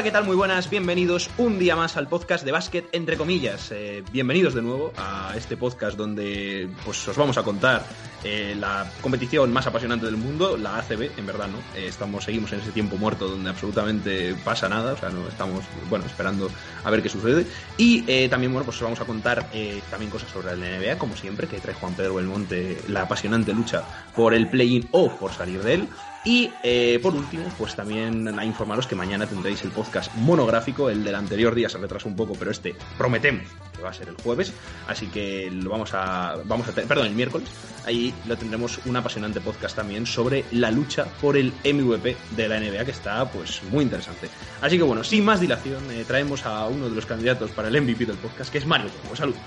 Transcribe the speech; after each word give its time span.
Hola, 0.00 0.06
¿qué 0.06 0.12
tal? 0.12 0.24
Muy 0.24 0.36
buenas, 0.36 0.70
bienvenidos 0.70 1.28
un 1.36 1.58
día 1.58 1.76
más 1.76 1.98
al 1.98 2.08
podcast 2.08 2.42
de 2.42 2.52
básquet, 2.52 2.88
entre 2.92 3.18
comillas. 3.18 3.70
Eh, 3.70 4.02
bienvenidos 4.10 4.54
de 4.54 4.62
nuevo 4.62 4.94
a 4.96 5.34
este 5.36 5.58
podcast 5.58 5.94
donde 5.94 6.70
pues 6.86 7.06
os 7.06 7.14
vamos 7.18 7.36
a 7.36 7.42
contar 7.42 7.84
eh, 8.24 8.56
la 8.58 8.90
competición 9.02 9.52
más 9.52 9.66
apasionante 9.66 10.06
del 10.06 10.16
mundo, 10.16 10.56
la 10.56 10.78
ACB, 10.78 11.18
en 11.18 11.26
verdad, 11.26 11.48
¿no? 11.48 11.58
Eh, 11.78 11.88
estamos, 11.88 12.24
seguimos 12.24 12.50
en 12.54 12.60
ese 12.60 12.72
tiempo 12.72 12.96
muerto 12.96 13.28
donde 13.28 13.50
absolutamente 13.50 14.34
pasa 14.42 14.70
nada, 14.70 14.94
o 14.94 14.96
sea, 14.96 15.10
no 15.10 15.28
estamos, 15.28 15.64
bueno, 15.90 16.06
esperando 16.06 16.50
a 16.82 16.90
ver 16.90 17.02
qué 17.02 17.10
sucede. 17.10 17.44
Y 17.76 18.00
también, 18.30 18.54
bueno, 18.54 18.64
pues 18.64 18.78
os 18.78 18.82
vamos 18.82 19.02
a 19.02 19.04
contar 19.04 19.50
también 19.90 20.10
cosas 20.10 20.30
sobre 20.30 20.56
la 20.56 20.78
NBA, 20.78 20.96
como 20.96 21.14
siempre, 21.14 21.46
que 21.46 21.60
trae 21.60 21.74
Juan 21.74 21.92
Pedro 21.92 22.14
Belmonte 22.14 22.80
la 22.88 23.02
apasionante 23.02 23.52
lucha 23.52 23.84
por 24.16 24.32
el 24.32 24.48
play-in 24.48 24.88
o 24.92 25.10
por 25.10 25.34
salir 25.34 25.62
de 25.62 25.74
él. 25.74 25.88
Y 26.24 26.52
eh, 26.62 26.98
por 27.02 27.14
último, 27.14 27.44
pues 27.56 27.74
también 27.74 28.38
a 28.38 28.44
informaros 28.44 28.86
que 28.86 28.94
mañana 28.94 29.26
tendréis 29.26 29.62
el 29.62 29.70
podcast 29.70 30.14
monográfico. 30.16 30.90
El 30.90 31.02
del 31.02 31.14
anterior 31.14 31.54
día 31.54 31.68
se 31.70 31.78
retrasó 31.78 32.08
un 32.08 32.16
poco, 32.16 32.34
pero 32.38 32.50
este 32.50 32.76
prometemos 32.98 33.46
que 33.74 33.82
va 33.82 33.88
a 33.88 33.94
ser 33.94 34.08
el 34.08 34.16
jueves. 34.16 34.52
Así 34.86 35.06
que 35.06 35.50
lo 35.50 35.70
vamos 35.70 35.94
a. 35.94 36.36
Vamos 36.44 36.68
a 36.68 36.72
perdón, 36.72 37.06
el 37.06 37.14
miércoles. 37.14 37.48
Ahí 37.86 38.12
lo 38.26 38.36
tendremos 38.36 38.80
un 38.84 38.96
apasionante 38.96 39.40
podcast 39.40 39.74
también 39.74 40.04
sobre 40.04 40.44
la 40.52 40.70
lucha 40.70 41.06
por 41.22 41.38
el 41.38 41.54
MVP 41.64 42.16
de 42.36 42.48
la 42.48 42.60
NBA, 42.60 42.84
que 42.84 42.90
está 42.90 43.24
pues 43.30 43.62
muy 43.70 43.84
interesante. 43.84 44.28
Así 44.60 44.76
que 44.76 44.82
bueno, 44.82 45.02
sin 45.02 45.24
más 45.24 45.40
dilación, 45.40 45.90
eh, 45.90 46.04
traemos 46.06 46.44
a 46.44 46.66
uno 46.66 46.90
de 46.90 46.94
los 46.94 47.06
candidatos 47.06 47.50
para 47.52 47.68
el 47.68 47.80
MVP 47.80 48.04
del 48.04 48.16
podcast, 48.16 48.52
que 48.52 48.58
es 48.58 48.66
Mario. 48.66 48.90
Saludos. 49.14 49.40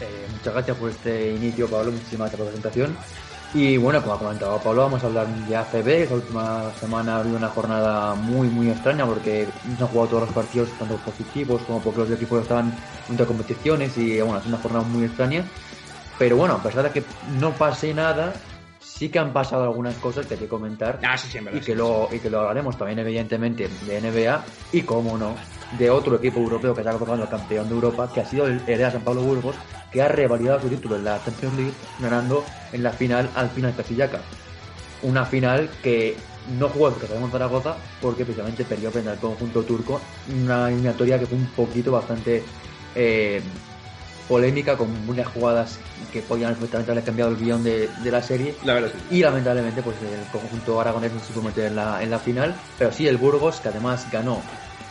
Eh, 0.00 0.26
muchas 0.32 0.54
gracias 0.54 0.76
por 0.76 0.90
este 0.90 1.32
inicio, 1.32 1.68
Pablo. 1.68 1.90
Muchísimas 1.90 2.30
gracias 2.30 2.38
por 2.38 2.46
la 2.46 2.52
presentación. 2.52 3.31
Y 3.54 3.76
bueno, 3.76 4.00
como 4.00 4.14
ha 4.14 4.18
comentado 4.18 4.58
Pablo, 4.60 4.82
vamos 4.82 5.04
a 5.04 5.08
hablar 5.08 5.26
de 5.28 5.54
ACB. 5.56 5.88
Esta 5.88 6.14
última 6.14 6.72
semana 6.80 7.16
ha 7.16 7.20
habido 7.20 7.36
una 7.36 7.48
jornada 7.48 8.14
muy, 8.14 8.48
muy 8.48 8.70
extraña 8.70 9.04
porque 9.04 9.46
se 9.76 9.82
han 9.82 9.88
jugado 9.88 10.08
todos 10.08 10.22
los 10.22 10.32
partidos, 10.32 10.70
tanto 10.78 10.96
positivos 10.96 11.60
como 11.66 11.82
porque 11.82 12.00
los 12.00 12.10
equipos 12.10 12.40
estaban 12.40 12.74
entre 13.10 13.26
competiciones 13.26 13.98
y 13.98 14.18
bueno, 14.22 14.38
es 14.38 14.46
una 14.46 14.56
jornada 14.56 14.86
muy 14.86 15.04
extraña. 15.04 15.44
Pero 16.18 16.36
bueno, 16.36 16.54
a 16.54 16.62
pesar 16.62 16.84
de 16.84 16.90
que 16.92 17.04
no 17.40 17.50
pase 17.52 17.92
nada, 17.92 18.32
sí 19.02 19.08
que 19.08 19.18
han 19.18 19.32
pasado 19.32 19.64
algunas 19.64 19.96
cosas 19.96 20.26
que 20.26 20.34
hay 20.34 20.40
que 20.40 20.46
comentar 20.46 21.00
ah, 21.02 21.18
sí, 21.18 21.36
y, 21.52 21.58
que 21.58 21.74
lo, 21.74 22.08
y 22.12 22.20
que 22.20 22.30
lo 22.30 22.38
hablaremos 22.38 22.78
también 22.78 23.00
evidentemente 23.00 23.68
de 23.84 24.00
NBA 24.00 24.44
y, 24.70 24.82
como 24.82 25.18
no, 25.18 25.34
de 25.76 25.90
otro 25.90 26.14
equipo 26.14 26.38
europeo 26.38 26.72
que 26.72 26.82
está 26.82 26.92
el 26.92 27.28
campeón 27.28 27.68
de 27.68 27.74
Europa, 27.74 28.08
que 28.14 28.20
ha 28.20 28.24
sido 28.24 28.46
el 28.46 28.60
Hereda 28.64 28.92
San 28.92 29.00
Pablo 29.00 29.22
Burgos, 29.22 29.56
que 29.90 30.02
ha 30.02 30.06
revalidado 30.06 30.60
su 30.60 30.68
título 30.68 30.94
en 30.94 31.04
la 31.04 31.20
Champions 31.24 31.56
League, 31.56 31.72
ganando 31.98 32.44
en 32.72 32.84
la 32.84 32.92
final 32.92 33.28
al 33.34 33.50
final 33.50 33.74
Casillaca. 33.74 34.20
Una 35.02 35.24
final 35.24 35.68
que 35.82 36.16
no 36.56 36.68
jugó 36.68 36.90
el 36.90 36.94
de 36.94 37.30
Zaragoza 37.32 37.74
porque 38.00 38.24
precisamente 38.24 38.64
perdió 38.64 38.92
frente 38.92 39.10
al 39.10 39.18
conjunto 39.18 39.64
turco, 39.64 40.00
una 40.32 40.68
eliminatoria 40.68 41.18
que 41.18 41.26
fue 41.26 41.38
un 41.38 41.46
poquito 41.46 41.90
bastante 41.90 42.44
eh, 42.94 43.42
polémica, 44.28 44.76
con 44.76 45.06
muchas 45.06 45.26
jugadas 45.28 45.78
que 46.12 46.22
podían 46.22 46.50
perfectamente 46.50 46.92
haber 46.92 47.04
cambiado 47.04 47.30
el 47.30 47.36
guion 47.36 47.62
de, 47.64 47.88
la 48.04 48.22
serie. 48.22 48.54
Y 49.10 49.20
lamentablemente, 49.20 49.82
pues 49.82 49.96
el 50.02 50.24
conjunto 50.30 50.80
aragonés 50.80 51.12
no 51.12 51.20
se 51.20 51.32
pudo 51.32 51.44
meter 51.44 51.66
en 51.66 51.76
la, 51.76 52.02
en 52.02 52.10
la 52.10 52.18
final, 52.18 52.54
pero 52.78 52.92
sí 52.92 53.06
el 53.06 53.16
Burgos, 53.16 53.60
que 53.60 53.68
además 53.68 54.06
ganó 54.10 54.42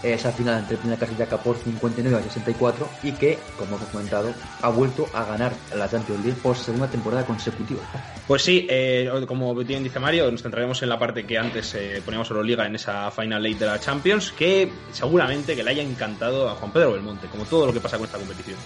esa 0.03 0.31
final 0.31 0.59
entre 0.59 0.77
Primera 0.77 0.99
Casillaca 0.99 1.37
por 1.37 1.57
59 1.57 2.17
a 2.17 2.23
64 2.23 2.89
y 3.03 3.11
que, 3.13 3.37
como 3.57 3.75
hemos 3.75 3.87
comentado, 3.89 4.33
ha 4.61 4.69
vuelto 4.69 5.07
a 5.13 5.25
ganar 5.25 5.53
la 5.75 5.89
Champions 5.89 6.25
League 6.25 6.39
por 6.41 6.57
segunda 6.57 6.87
temporada 6.87 7.25
consecutiva. 7.25 7.81
Pues 8.27 8.41
sí, 8.41 8.65
eh, 8.69 9.09
como 9.27 9.53
bien 9.55 9.83
dice 9.83 9.99
Mario, 9.99 10.31
nos 10.31 10.41
centraremos 10.41 10.81
en 10.81 10.89
la 10.89 10.97
parte 10.97 11.25
que 11.25 11.37
antes 11.37 11.75
eh, 11.75 12.01
poníamos 12.03 12.31
Liga 12.31 12.65
en 12.65 12.75
esa 12.75 13.11
Final 13.11 13.45
Eight 13.45 13.59
de 13.59 13.65
la 13.65 13.79
Champions, 13.79 14.31
que 14.31 14.71
seguramente 14.91 15.55
que 15.55 15.63
le 15.63 15.71
haya 15.71 15.83
encantado 15.83 16.49
a 16.49 16.55
Juan 16.55 16.71
Pedro 16.71 16.93
Belmonte, 16.93 17.27
como 17.27 17.45
todo 17.45 17.67
lo 17.67 17.73
que 17.73 17.79
pasa 17.79 17.97
con 17.97 18.05
esta 18.05 18.17
competición. 18.17 18.57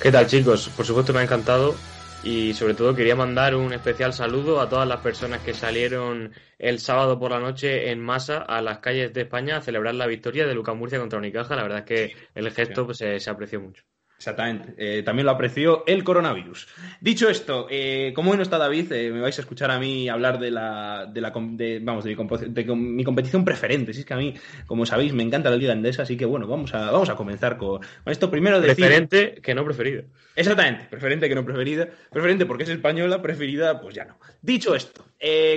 ¿Qué 0.00 0.10
tal 0.10 0.26
chicos? 0.26 0.70
Por 0.70 0.86
supuesto 0.86 1.12
me 1.12 1.20
ha 1.20 1.24
encantado 1.24 1.74
y 2.22 2.54
sobre 2.54 2.72
todo 2.72 2.94
quería 2.94 3.14
mandar 3.14 3.54
un 3.54 3.74
especial 3.74 4.14
saludo 4.14 4.60
a 4.60 4.68
todas 4.68 4.88
las 4.88 5.00
personas 5.00 5.42
que 5.42 5.52
salieron 5.52 6.32
el 6.58 6.78
sábado 6.78 7.18
por 7.18 7.32
la 7.32 7.38
noche 7.38 7.90
en 7.90 8.00
masa 8.00 8.38
a 8.38 8.62
las 8.62 8.78
calles 8.78 9.12
de 9.12 9.22
España 9.22 9.58
a 9.58 9.60
celebrar 9.60 9.94
la 9.94 10.06
victoria 10.06 10.46
de 10.46 10.54
Lucas 10.54 10.74
Murcia 10.74 10.98
contra 10.98 11.18
Unicaja. 11.18 11.54
La 11.54 11.64
verdad 11.64 11.80
es 11.80 11.84
que 11.84 12.16
el 12.34 12.50
gesto 12.50 12.86
pues, 12.86 12.96
se 12.96 13.30
apreció 13.30 13.60
mucho. 13.60 13.84
Exactamente. 14.20 14.74
Eh, 14.76 15.02
también 15.02 15.24
lo 15.24 15.32
apreció 15.32 15.82
el 15.86 16.04
coronavirus. 16.04 16.68
Dicho 17.00 17.30
esto, 17.30 17.66
eh, 17.70 18.12
como 18.14 18.32
hoy 18.32 18.36
no 18.36 18.42
está 18.42 18.58
David, 18.58 18.92
eh, 18.92 19.10
me 19.10 19.22
vais 19.22 19.38
a 19.38 19.40
escuchar 19.40 19.70
a 19.70 19.78
mí 19.78 20.10
hablar 20.10 20.38
de 20.38 20.50
la, 20.50 21.10
de 21.10 21.22
la 21.22 21.30
vamos, 21.30 22.04
de 22.04 22.14
mi, 22.76 23.02
competición 23.02 23.46
preferente. 23.46 23.94
Si 23.94 24.00
es 24.00 24.04
que 24.04 24.12
a 24.12 24.18
mí, 24.18 24.34
como 24.66 24.84
sabéis, 24.84 25.14
me 25.14 25.22
encanta 25.22 25.48
la 25.48 25.56
Liga 25.56 25.72
Endesa, 25.72 26.02
así 26.02 26.18
que 26.18 26.26
bueno, 26.26 26.46
vamos 26.46 26.74
a, 26.74 26.90
vamos 26.90 27.08
a 27.08 27.16
comenzar 27.16 27.56
con, 27.56 27.80
esto 28.04 28.30
primero 28.30 28.60
de 28.60 28.66
Preferente 28.66 29.40
que 29.42 29.54
no 29.54 29.64
preferida. 29.64 30.02
Exactamente, 30.36 30.84
preferente 30.90 31.26
que 31.26 31.34
no 31.34 31.42
preferida. 31.42 31.88
Preferente 32.10 32.44
porque 32.44 32.64
es 32.64 32.68
española, 32.68 33.22
preferida, 33.22 33.80
pues 33.80 33.94
ya 33.94 34.04
no. 34.04 34.18
Dicho 34.42 34.74
esto, 34.74 35.02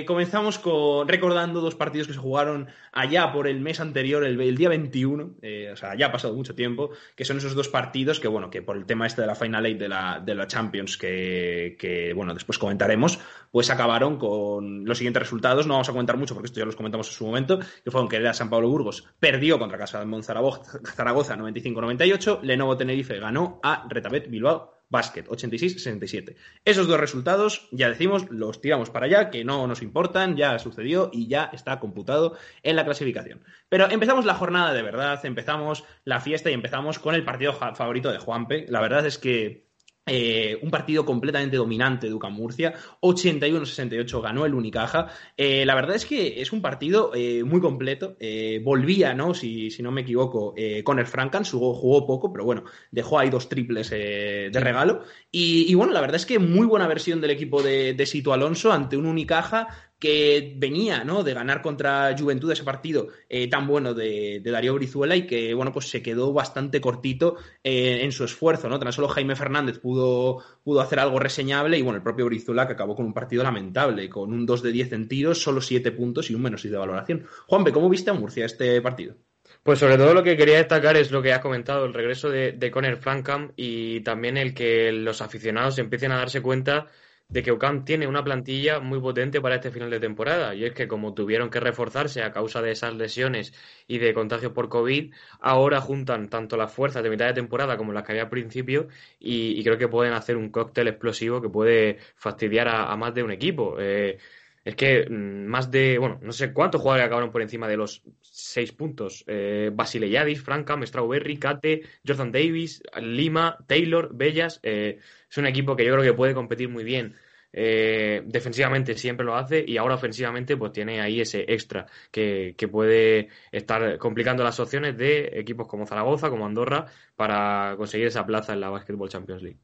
comenzamos 0.06 0.58
con 0.58 1.08
recordando 1.08 1.60
dos 1.60 1.74
partidos 1.74 2.06
que 2.06 2.12
se 2.12 2.18
jugaron 2.18 2.68
allá 2.92 3.32
por 3.32 3.48
el 3.48 3.60
mes 3.60 3.80
anterior, 3.80 4.24
el, 4.24 4.56
día 4.56 4.68
21, 4.68 5.24
o 5.72 5.76
sea, 5.76 5.94
ya 5.96 6.06
ha 6.06 6.12
pasado 6.12 6.34
mucho 6.34 6.54
tiempo, 6.54 6.90
que 7.16 7.24
son 7.24 7.38
esos 7.38 7.54
dos 7.54 7.68
partidos 7.68 8.20
que, 8.20 8.28
bueno, 8.28 8.50
que 8.50 8.62
por 8.62 8.76
el 8.76 8.84
tema 8.84 9.06
este 9.06 9.22
de 9.22 9.26
la 9.26 9.34
Final 9.34 9.66
Eight 9.66 9.78
de 9.78 9.88
la, 9.88 10.20
de 10.24 10.34
la 10.34 10.46
Champions 10.46 10.98
que, 10.98 12.12
bueno, 12.14 12.34
después 12.34 12.58
comentaremos, 12.58 13.18
pues 13.50 13.70
acabaron 13.70 14.18
con 14.18 14.84
los 14.84 14.98
siguientes 14.98 15.22
resultados. 15.22 15.66
No 15.66 15.74
vamos 15.74 15.88
a 15.88 15.92
comentar 15.92 16.16
mucho 16.16 16.34
porque 16.34 16.46
esto 16.46 16.60
ya 16.60 16.66
los 16.66 16.76
comentamos 16.76 17.08
en 17.08 17.14
su 17.14 17.26
momento, 17.26 17.58
que 17.58 17.90
fueron 17.90 18.08
que 18.08 18.16
era 18.16 18.34
San 18.34 18.50
Pablo 18.50 18.68
Burgos 18.68 19.04
perdió 19.18 19.58
contra 19.58 19.78
Casa 19.78 20.04
de 20.04 20.22
Zaragoza 20.22 21.36
95-98, 21.36 22.42
Lenovo 22.42 22.76
Tenerife 22.76 23.18
ganó 23.18 23.60
a 23.62 23.86
Retabet 23.88 24.28
Bilbao 24.28 24.73
Basket, 24.88 25.24
86-67. 25.24 26.36
Esos 26.64 26.86
dos 26.86 27.00
resultados, 27.00 27.68
ya 27.72 27.88
decimos, 27.88 28.30
los 28.30 28.60
tiramos 28.60 28.90
para 28.90 29.06
allá, 29.06 29.30
que 29.30 29.44
no 29.44 29.66
nos 29.66 29.82
importan, 29.82 30.36
ya 30.36 30.58
sucedió 30.58 31.10
y 31.12 31.26
ya 31.28 31.50
está 31.52 31.80
computado 31.80 32.36
en 32.62 32.76
la 32.76 32.84
clasificación. 32.84 33.42
Pero 33.68 33.90
empezamos 33.90 34.24
la 34.24 34.34
jornada 34.34 34.72
de 34.72 34.82
verdad, 34.82 35.24
empezamos 35.24 35.84
la 36.04 36.20
fiesta 36.20 36.50
y 36.50 36.54
empezamos 36.54 36.98
con 36.98 37.14
el 37.14 37.24
partido 37.24 37.52
favorito 37.52 38.12
de 38.12 38.18
Juanpe. 38.18 38.66
La 38.68 38.80
verdad 38.80 39.04
es 39.06 39.18
que 39.18 39.64
eh, 40.06 40.58
un 40.60 40.70
partido 40.70 41.06
completamente 41.06 41.56
dominante 41.56 42.06
de 42.06 42.12
Ducan 42.12 42.32
Murcia, 42.32 42.74
81-68 43.00 44.20
ganó 44.20 44.44
el 44.44 44.54
Unicaja. 44.54 45.08
Eh, 45.36 45.64
la 45.64 45.74
verdad 45.74 45.96
es 45.96 46.04
que 46.04 46.42
es 46.42 46.52
un 46.52 46.60
partido 46.60 47.12
eh, 47.14 47.42
muy 47.44 47.60
completo. 47.60 48.16
volvía, 48.62 49.14
¿no? 49.14 49.34
Si, 49.34 49.70
si, 49.70 49.82
no 49.82 49.90
me 49.90 50.02
equivoco, 50.02 50.54
con 50.84 50.98
el 50.98 51.06
Frankan, 51.06 51.44
jugó, 51.44 51.74
jugó, 51.74 52.06
poco, 52.06 52.32
pero 52.32 52.44
bueno, 52.44 52.64
dejó 52.90 53.18
ahí 53.18 53.30
dos 53.30 53.48
triples 53.48 53.90
de 53.90 54.50
regalo. 54.52 55.02
Y, 55.30 55.74
bueno, 55.74 55.92
la 55.92 56.00
verdad 56.00 56.16
es 56.16 56.26
que 56.26 56.38
muy 56.38 56.66
buena 56.66 56.86
versión 56.86 57.20
del 57.20 57.30
equipo 57.30 57.62
de, 57.62 57.94
de 57.94 58.06
Sito 58.06 58.32
Alonso 58.32 58.72
ante 58.72 58.96
un 58.96 59.06
Unicaja 59.06 59.68
que 59.98 60.54
venía 60.56 61.04
¿no? 61.04 61.22
de 61.22 61.34
ganar 61.34 61.62
contra 61.62 62.14
Juventud 62.18 62.50
ese 62.50 62.64
partido 62.64 63.08
eh, 63.28 63.48
tan 63.48 63.66
bueno 63.66 63.94
de, 63.94 64.40
Darío 64.44 64.74
Brizuela 64.74 65.16
y 65.16 65.26
que 65.26 65.54
bueno 65.54 65.72
pues 65.72 65.88
se 65.88 66.02
quedó 66.02 66.32
bastante 66.32 66.80
cortito 66.80 67.36
eh, 67.62 68.00
en 68.02 68.12
su 68.12 68.24
esfuerzo 68.24 68.68
no 68.68 68.78
tan 68.78 68.92
solo 68.92 69.08
Jaime 69.08 69.36
Fernández 69.36 69.78
pudo, 69.78 70.42
pudo 70.62 70.80
hacer 70.80 70.98
algo 70.98 71.18
reseñable 71.18 71.78
y 71.78 71.82
bueno 71.82 71.96
el 71.96 72.02
propio 72.02 72.26
Brizuela 72.26 72.66
que 72.66 72.74
acabó 72.74 72.94
con 72.94 73.06
un 73.06 73.14
partido 73.14 73.42
lamentable 73.42 74.08
con 74.08 74.32
un 74.32 74.44
2 74.44 74.62
de 74.62 74.72
10 74.72 74.92
en 74.92 75.08
tiros 75.08 75.42
solo 75.42 75.60
7 75.60 75.92
puntos 75.92 76.30
y 76.30 76.34
un 76.34 76.42
menos 76.42 76.62
6 76.62 76.72
de 76.72 76.78
valoración 76.78 77.26
Juanpe 77.46 77.72
¿cómo 77.72 77.88
viste 77.88 78.10
a 78.10 78.14
Murcia 78.14 78.46
este 78.46 78.80
partido? 78.82 79.14
Pues 79.62 79.78
sobre 79.78 79.96
todo 79.96 80.12
lo 80.12 80.22
que 80.22 80.36
quería 80.36 80.58
destacar 80.58 80.96
es 80.96 81.10
lo 81.10 81.22
que 81.22 81.32
has 81.32 81.40
comentado, 81.40 81.86
el 81.86 81.94
regreso 81.94 82.28
de, 82.28 82.52
de 82.52 82.70
Conor 82.70 82.98
Francam 82.98 83.52
y 83.56 84.00
también 84.00 84.36
el 84.36 84.52
que 84.52 84.92
los 84.92 85.22
aficionados 85.22 85.78
empiecen 85.78 86.12
a 86.12 86.18
darse 86.18 86.42
cuenta 86.42 86.88
de 87.28 87.42
que 87.42 87.52
UCAM 87.52 87.84
tiene 87.84 88.06
una 88.06 88.22
plantilla 88.22 88.80
muy 88.80 89.00
potente 89.00 89.40
para 89.40 89.56
este 89.56 89.70
final 89.70 89.90
de 89.90 90.00
temporada. 90.00 90.54
Y 90.54 90.64
es 90.64 90.72
que 90.72 90.86
como 90.86 91.14
tuvieron 91.14 91.50
que 91.50 91.60
reforzarse 91.60 92.22
a 92.22 92.32
causa 92.32 92.62
de 92.62 92.72
esas 92.72 92.94
lesiones 92.94 93.52
y 93.86 93.98
de 93.98 94.14
contagios 94.14 94.52
por 94.52 94.68
COVID, 94.68 95.12
ahora 95.40 95.80
juntan 95.80 96.28
tanto 96.28 96.56
las 96.56 96.72
fuerzas 96.72 97.02
de 97.02 97.10
mitad 97.10 97.26
de 97.26 97.34
temporada 97.34 97.76
como 97.76 97.92
las 97.92 98.04
que 98.04 98.12
había 98.12 98.24
al 98.24 98.30
principio 98.30 98.88
y, 99.18 99.62
creo 99.64 99.78
que 99.78 99.88
pueden 99.88 100.12
hacer 100.12 100.36
un 100.36 100.50
cóctel 100.50 100.88
explosivo 100.88 101.40
que 101.40 101.48
puede 101.48 101.98
fastidiar 102.16 102.68
a, 102.68 102.94
más 102.96 103.14
de 103.14 103.22
un 103.22 103.30
equipo. 103.30 103.76
Eh, 103.78 104.18
es 104.64 104.76
que 104.76 105.06
mm, 105.08 105.46
más 105.46 105.70
de, 105.70 105.98
bueno, 105.98 106.18
no 106.22 106.32
sé 106.32 106.52
cuántos 106.52 106.80
jugadores 106.80 107.06
acabaron 107.06 107.30
por 107.30 107.42
encima 107.42 107.68
de 107.68 107.76
los 107.76 108.02
seis 108.20 108.72
puntos. 108.72 109.24
Eh, 109.26 109.70
Basile 109.72 110.08
Yadis, 110.08 110.42
Francam, 110.42 110.84
Strawberry, 110.86 111.38
Kate, 111.38 111.82
Jordan 112.06 112.32
Davis, 112.32 112.82
Lima, 113.00 113.58
Taylor, 113.66 114.10
Bellas. 114.14 114.60
Eh, 114.62 114.98
es 115.34 115.38
un 115.38 115.46
equipo 115.46 115.74
que 115.74 115.84
yo 115.84 115.92
creo 115.94 116.04
que 116.04 116.12
puede 116.12 116.32
competir 116.32 116.68
muy 116.68 116.84
bien. 116.84 117.16
Eh, 117.52 118.22
defensivamente 118.24 118.96
siempre 118.96 119.26
lo 119.26 119.34
hace 119.34 119.64
y 119.66 119.76
ahora 119.76 119.96
ofensivamente 119.96 120.56
pues 120.56 120.72
tiene 120.72 121.00
ahí 121.00 121.20
ese 121.20 121.44
extra 121.48 121.86
que, 122.10 122.54
puede 122.70 123.28
estar 123.50 123.98
complicando 123.98 124.44
las 124.44 124.58
opciones 124.60 124.96
de 124.96 125.30
equipos 125.34 125.66
como 125.66 125.86
Zaragoza, 125.86 126.30
como 126.30 126.46
Andorra 126.46 126.86
para 127.16 127.74
conseguir 127.76 128.06
esa 128.06 128.24
plaza 128.24 128.52
en 128.52 128.60
la 128.60 128.70
Basketball 128.70 129.08
Champions 129.08 129.42
League. 129.42 129.58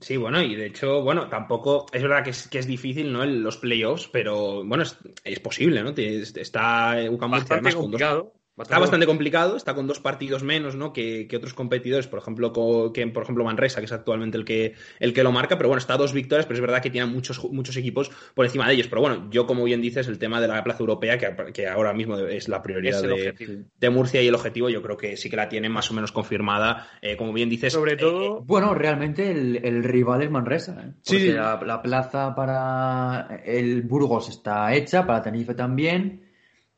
Sí, 0.00 0.16
bueno, 0.16 0.40
y 0.40 0.56
de 0.56 0.66
hecho, 0.66 1.02
bueno, 1.02 1.28
tampoco 1.28 1.86
es 1.92 2.02
verdad 2.02 2.24
que 2.24 2.30
es, 2.30 2.48
que 2.48 2.58
es 2.58 2.66
difícil, 2.66 3.12
¿no? 3.12 3.24
los 3.24 3.58
playoffs, 3.58 4.08
pero 4.08 4.64
bueno, 4.64 4.82
es, 5.24 5.40
posible, 5.40 5.82
¿no? 5.82 5.90
Está 5.94 6.96
Bastante 7.28 7.74
complicado 7.74 8.32
Está 8.58 8.78
bastante 8.78 9.06
complicado, 9.06 9.56
está 9.56 9.74
con 9.74 9.86
dos 9.86 9.98
partidos 9.98 10.42
menos 10.42 10.76
¿no? 10.76 10.92
que, 10.92 11.26
otros 11.34 11.54
competidores, 11.54 12.06
por 12.06 12.18
ejemplo, 12.18 12.52
que 12.92 13.06
por 13.06 13.22
ejemplo 13.22 13.44
Manresa, 13.44 13.80
que 13.80 13.86
es 13.86 13.92
actualmente 13.92 14.36
el 14.36 14.44
que, 14.44 14.74
el 15.00 15.14
que 15.14 15.22
lo 15.22 15.32
marca, 15.32 15.56
pero 15.56 15.70
bueno, 15.70 15.78
está 15.78 15.94
a 15.94 15.96
dos 15.96 16.12
victorias, 16.12 16.44
pero 16.44 16.56
es 16.56 16.60
verdad 16.60 16.82
que 16.82 16.90
tiene 16.90 17.06
muchos, 17.06 17.42
muchos 17.50 17.76
equipos 17.78 18.10
por 18.34 18.44
encima 18.44 18.68
de 18.68 18.74
ellos. 18.74 18.88
Pero 18.88 19.00
bueno, 19.00 19.28
yo 19.30 19.46
como 19.46 19.64
bien 19.64 19.80
dices, 19.80 20.06
el 20.06 20.18
tema 20.18 20.38
de 20.38 20.48
la 20.48 20.62
plaza 20.62 20.80
europea, 20.80 21.16
que, 21.16 21.66
ahora 21.66 21.94
mismo 21.94 22.18
es 22.18 22.48
la 22.48 22.62
prioridad 22.62 23.02
de, 23.02 23.90
Murcia 23.90 24.20
y 24.20 24.28
el 24.28 24.34
objetivo, 24.34 24.68
yo 24.68 24.82
creo 24.82 24.98
que 24.98 25.16
sí 25.16 25.30
que 25.30 25.36
la 25.36 25.48
tiene 25.48 25.70
más 25.70 25.90
o 25.90 25.94
menos 25.94 26.12
confirmada, 26.12 26.88
eh, 27.00 27.16
como 27.16 27.32
bien 27.32 27.48
dices. 27.48 27.72
Sobre 27.72 27.96
todo... 27.96 28.38
Eh, 28.38 28.42
bueno, 28.44 28.74
realmente 28.74 29.30
el, 29.30 29.82
rival 29.82 30.22
es 30.22 30.30
Manresa, 30.30 30.78
¿eh? 30.86 30.92
sí. 31.02 31.32
La, 31.32 31.58
la 31.64 31.80
plaza 31.80 32.34
para 32.34 33.40
el 33.44 33.82
Burgos 33.82 34.28
está 34.28 34.74
hecha, 34.74 35.06
para 35.06 35.22
Tenerife 35.22 35.54
también 35.54 36.31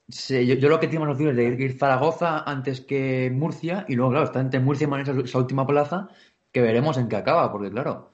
yo, 0.08 0.68
lo 0.68 0.80
que 0.80 0.88
tengo 0.88 1.04
más 1.04 1.14
opciones 1.14 1.36
de 1.36 1.44
ir, 1.44 1.78
Zaragoza 1.78 2.42
antes 2.46 2.80
que 2.80 3.30
Murcia, 3.32 3.84
y 3.88 3.94
luego, 3.94 4.10
claro, 4.10 4.26
está 4.26 4.40
entre 4.40 4.60
Murcia 4.60 4.84
y 4.84 4.88
Manresa 4.88 5.18
esa 5.24 5.38
última 5.38 5.66
plaza, 5.66 6.08
que 6.52 6.60
veremos 6.60 6.98
en 6.98 7.08
qué 7.08 7.16
acaba, 7.16 7.50
porque 7.50 7.70
claro. 7.70 8.12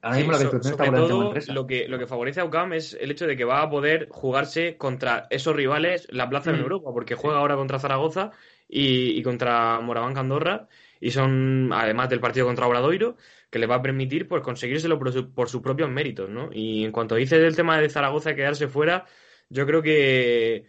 Ahora 0.00 0.16
mismo 0.16 0.32
la 0.32 0.38
está 0.38 0.92
todo, 0.92 1.34
lo 1.48 1.66
que, 1.66 1.88
lo 1.88 1.98
que 1.98 2.06
favorece 2.06 2.40
a 2.40 2.44
UCAM 2.44 2.72
es 2.72 2.96
el 3.00 3.10
hecho 3.10 3.26
de 3.26 3.36
que 3.36 3.44
va 3.44 3.62
a 3.62 3.70
poder 3.70 4.06
jugarse 4.10 4.76
contra 4.76 5.26
esos 5.30 5.56
rivales 5.56 6.06
la 6.10 6.28
plaza 6.28 6.50
en 6.50 6.58
mm. 6.58 6.62
Europa, 6.62 6.90
porque 6.92 7.16
juega 7.16 7.38
ahora 7.38 7.56
contra 7.56 7.80
Zaragoza 7.80 8.30
y, 8.68 9.20
contra 9.24 9.80
Moraván 9.80 10.14
Candorra, 10.14 10.68
y 11.00 11.10
son, 11.10 11.72
además 11.72 12.08
del 12.10 12.20
partido 12.20 12.46
contra 12.46 12.68
Obradoiro, 12.68 13.16
que 13.50 13.58
le 13.58 13.66
va 13.66 13.76
a 13.76 13.82
permitir 13.82 14.28
pues, 14.28 14.42
conseguírselo 14.42 14.98
por, 15.00 15.32
por 15.32 15.48
sus 15.48 15.62
propios 15.62 15.90
méritos, 15.90 16.30
¿no? 16.30 16.50
Y 16.52 16.84
en 16.84 16.92
cuanto 16.92 17.16
dices 17.16 17.40
del 17.40 17.56
tema 17.56 17.80
de 17.80 17.88
Zaragoza 17.88 18.36
quedarse 18.36 18.68
fuera, 18.68 19.04
yo 19.48 19.66
creo 19.66 19.82
que 19.82 20.66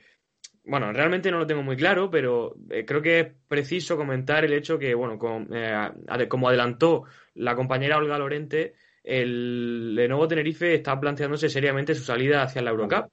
bueno, 0.69 0.93
realmente 0.93 1.31
no 1.31 1.39
lo 1.39 1.47
tengo 1.47 1.63
muy 1.63 1.75
claro, 1.75 2.11
pero 2.11 2.55
eh, 2.69 2.85
creo 2.85 3.01
que 3.01 3.19
es 3.19 3.27
preciso 3.47 3.97
comentar 3.97 4.45
el 4.45 4.53
hecho 4.53 4.77
que, 4.77 4.93
bueno, 4.93 5.17
eh, 5.51 6.27
como 6.27 6.47
adelantó 6.47 7.05
la 7.33 7.55
compañera 7.55 7.97
Olga 7.97 8.19
Lorente, 8.19 8.75
el 9.03 9.95
Lenovo 9.95 10.27
Tenerife 10.27 10.75
está 10.75 10.99
planteándose 10.99 11.49
seriamente 11.49 11.95
su 11.95 12.03
salida 12.03 12.43
hacia 12.43 12.61
la 12.61 12.69
Eurocup. 12.69 13.11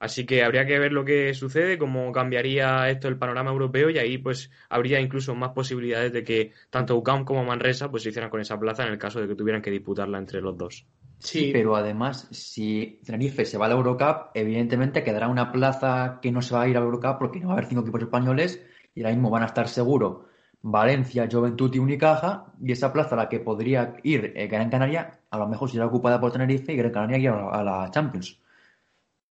Así 0.00 0.26
que 0.26 0.44
habría 0.44 0.66
que 0.66 0.78
ver 0.78 0.92
lo 0.92 1.04
que 1.04 1.34
sucede, 1.34 1.78
cómo 1.78 2.12
cambiaría 2.12 2.88
esto 2.88 3.08
el 3.08 3.18
panorama 3.18 3.50
europeo 3.50 3.90
y 3.90 3.98
ahí 3.98 4.18
pues 4.18 4.50
habría 4.68 5.00
incluso 5.00 5.34
más 5.34 5.52
posibilidades 5.52 6.12
de 6.12 6.22
que 6.22 6.52
tanto 6.70 6.96
UCAM 6.96 7.24
como 7.24 7.44
Manresa 7.44 7.90
pues 7.90 8.04
se 8.04 8.10
hicieran 8.10 8.30
con 8.30 8.40
esa 8.40 8.60
plaza 8.60 8.84
en 8.84 8.92
el 8.92 8.98
caso 8.98 9.20
de 9.20 9.26
que 9.26 9.34
tuvieran 9.34 9.62
que 9.62 9.72
disputarla 9.72 10.18
entre 10.18 10.40
los 10.40 10.56
dos. 10.56 10.86
Sí, 11.18 11.50
pero 11.52 11.74
además, 11.74 12.28
si 12.30 13.00
Tenerife 13.04 13.44
se 13.44 13.58
va 13.58 13.66
a 13.66 13.68
la 13.68 13.74
Eurocup, 13.74 14.30
evidentemente 14.34 15.02
quedará 15.02 15.28
una 15.28 15.50
plaza 15.50 16.20
que 16.22 16.30
no 16.30 16.42
se 16.42 16.54
va 16.54 16.62
a 16.62 16.68
ir 16.68 16.76
a 16.76 16.80
la 16.80 16.86
Eurocup 16.86 17.18
porque 17.18 17.40
no 17.40 17.48
va 17.48 17.54
a 17.54 17.56
haber 17.56 17.68
cinco 17.68 17.82
equipos 17.82 18.02
españoles 18.02 18.62
y 18.94 19.02
ahora 19.02 19.14
mismo 19.14 19.30
van 19.30 19.42
a 19.42 19.46
estar 19.46 19.68
seguro 19.68 20.28
Valencia, 20.62 21.28
Juventud 21.30 21.72
y 21.74 21.78
Unicaja, 21.78 22.52
y 22.60 22.72
esa 22.72 22.92
plaza 22.92 23.14
a 23.14 23.18
la 23.18 23.28
que 23.28 23.40
podría 23.40 23.96
ir 24.02 24.32
eh, 24.36 24.48
Gran 24.48 24.70
Canaria, 24.70 25.20
a 25.30 25.38
lo 25.38 25.46
mejor 25.46 25.70
será 25.70 25.86
ocupada 25.86 26.20
por 26.20 26.32
Tenerife 26.32 26.72
y 26.72 26.76
Gran 26.76 26.92
Canaria 26.92 27.18
ir 27.18 27.28
a 27.28 27.62
la, 27.62 27.90
Champions. 27.90 28.40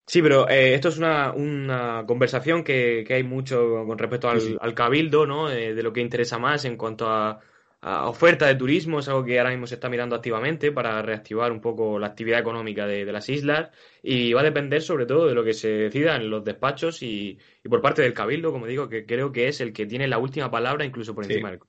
Sí, 0.06 0.22
pero 0.22 0.48
eh, 0.48 0.74
esto 0.74 0.88
es 0.88 0.98
una, 0.98 1.32
una 1.32 2.04
conversación 2.06 2.62
que, 2.62 3.04
que, 3.06 3.14
hay 3.14 3.24
mucho 3.24 3.84
con 3.86 3.98
respecto 3.98 4.28
al, 4.28 4.74
cabildo, 4.74 5.26
¿no? 5.26 5.50
Eh, 5.50 5.74
de 5.74 5.82
lo 5.82 5.92
que 5.92 6.00
interesa 6.00 6.38
más 6.38 6.64
en 6.64 6.76
cuanto 6.76 7.10
a 7.10 7.40
oferta 7.82 8.46
de 8.46 8.54
turismo, 8.54 8.98
es 8.98 9.08
algo 9.08 9.24
que 9.24 9.38
ahora 9.38 9.50
mismo 9.50 9.66
se 9.66 9.74
está 9.74 9.88
mirando 9.88 10.16
activamente 10.16 10.72
para 10.72 11.00
reactivar 11.02 11.52
un 11.52 11.60
poco 11.60 11.98
la 11.98 12.08
actividad 12.08 12.40
económica 12.40 12.86
de, 12.86 13.04
las 13.12 13.28
islas 13.28 13.70
y 14.02 14.32
va 14.32 14.40
a 14.40 14.44
depender 14.44 14.82
sobre 14.82 15.06
todo 15.06 15.26
de 15.26 15.34
lo 15.34 15.44
que 15.44 15.54
se 15.54 15.68
decida 15.68 16.16
en 16.16 16.30
los 16.30 16.44
despachos 16.44 17.02
y, 17.02 17.38
por 17.68 17.80
parte 17.80 18.02
del 18.02 18.14
Cabildo, 18.14 18.52
como 18.52 18.66
digo, 18.66 18.88
que 18.88 19.06
creo 19.06 19.30
que 19.30 19.48
es 19.48 19.60
el 19.60 19.72
que 19.72 19.86
tiene 19.86 20.08
la 20.08 20.18
última 20.18 20.50
palabra 20.50 20.84
incluso 20.84 21.14
por 21.14 21.24
encima 21.24 21.50
del 21.50 21.60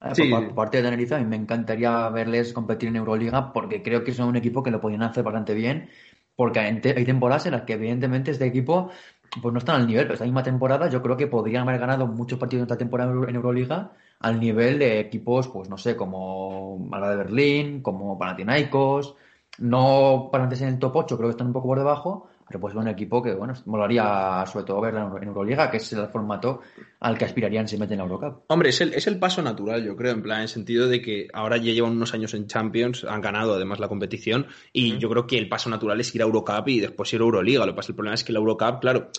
ah, 0.00 0.12
Por, 0.16 0.54
parte 0.54 0.78
de 0.78 0.84
Tenerife, 0.84 1.14
a 1.14 1.18
mí 1.18 1.26
me 1.26 1.36
encantaría 1.36 2.08
verles 2.08 2.52
competir 2.52 2.88
en 2.88 2.96
Euroliga 2.96 3.52
porque 3.52 3.82
creo 3.82 4.02
que 4.02 4.12
son 4.12 4.28
un 4.28 4.36
equipo 4.36 4.62
que 4.62 4.70
lo 4.70 4.80
podían 4.80 5.02
hacer 5.02 5.22
bastante 5.22 5.54
bien. 5.54 5.90
Porque 6.34 6.60
hay 6.60 7.04
temporadas 7.04 7.44
en 7.44 7.52
las 7.52 7.62
que, 7.62 7.74
evidentemente, 7.74 8.30
este 8.30 8.46
equipo 8.46 8.90
pues 9.40 9.52
no 9.52 9.58
están 9.58 9.80
al 9.80 9.86
nivel. 9.86 10.04
Pero 10.04 10.14
esta 10.14 10.24
misma 10.24 10.42
temporada, 10.42 10.88
yo 10.88 11.02
creo 11.02 11.16
que 11.16 11.26
podrían 11.26 11.68
haber 11.68 11.80
ganado 11.80 12.06
muchos 12.06 12.38
partidos 12.38 12.62
en 12.62 12.64
esta 12.64 12.78
temporada 12.78 13.12
en 13.28 13.34
Euroliga 13.34 13.92
al 14.20 14.38
nivel 14.40 14.78
de 14.78 15.00
equipos, 15.00 15.48
pues 15.48 15.68
no 15.68 15.78
sé, 15.78 15.96
como 15.96 16.88
Alba 16.92 17.10
de 17.10 17.16
Berlín, 17.16 17.82
como 17.82 18.18
Panathinaikos, 18.18 19.16
no 19.58 20.28
para 20.30 20.44
antes 20.44 20.60
en 20.62 20.68
el 20.68 20.78
top 20.78 20.96
8, 20.96 21.16
creo 21.16 21.28
que 21.28 21.32
están 21.32 21.48
un 21.48 21.52
poco 21.52 21.68
por 21.68 21.78
debajo, 21.78 22.28
pero 22.52 22.60
pues 22.60 22.74
un 22.74 22.86
equipo 22.86 23.22
que, 23.22 23.32
bueno, 23.32 23.54
molaría 23.64 24.44
sobre 24.46 24.66
todo 24.66 24.80
verla 24.82 25.10
en 25.20 25.28
Euroliga, 25.28 25.70
que 25.70 25.78
es 25.78 25.90
el 25.94 26.06
formato 26.08 26.60
al 27.00 27.16
que 27.16 27.24
aspirarían 27.24 27.66
si 27.66 27.78
meten 27.78 27.96
la 27.96 28.04
Eurocup. 28.04 28.44
Hombre, 28.48 28.68
es 28.68 28.80
el, 28.82 28.92
es 28.92 29.06
el 29.06 29.18
paso 29.18 29.40
natural, 29.40 29.82
yo 29.82 29.96
creo, 29.96 30.12
en 30.12 30.22
plan, 30.22 30.42
en 30.42 30.48
sentido 30.48 30.86
de 30.86 31.00
que 31.00 31.28
ahora 31.32 31.56
ya 31.56 31.72
llevan 31.72 31.92
unos 31.92 32.12
años 32.12 32.34
en 32.34 32.46
Champions, 32.46 33.04
han 33.04 33.22
ganado 33.22 33.54
además 33.54 33.80
la 33.80 33.88
competición, 33.88 34.48
y 34.70 34.98
yo 34.98 35.08
creo 35.08 35.26
que 35.26 35.38
el 35.38 35.48
paso 35.48 35.70
natural 35.70 35.98
es 35.98 36.14
ir 36.14 36.20
a 36.20 36.26
Eurocup 36.26 36.68
y 36.68 36.80
después 36.80 37.10
ir 37.14 37.20
a 37.20 37.24
Euroliga. 37.24 37.64
Lo 37.64 37.72
que 37.72 37.76
pasa, 37.76 37.92
el 37.92 37.96
problema 37.96 38.14
es 38.16 38.24
que 38.24 38.34
la 38.34 38.38
Eurocup, 38.40 38.80
claro, 38.80 39.10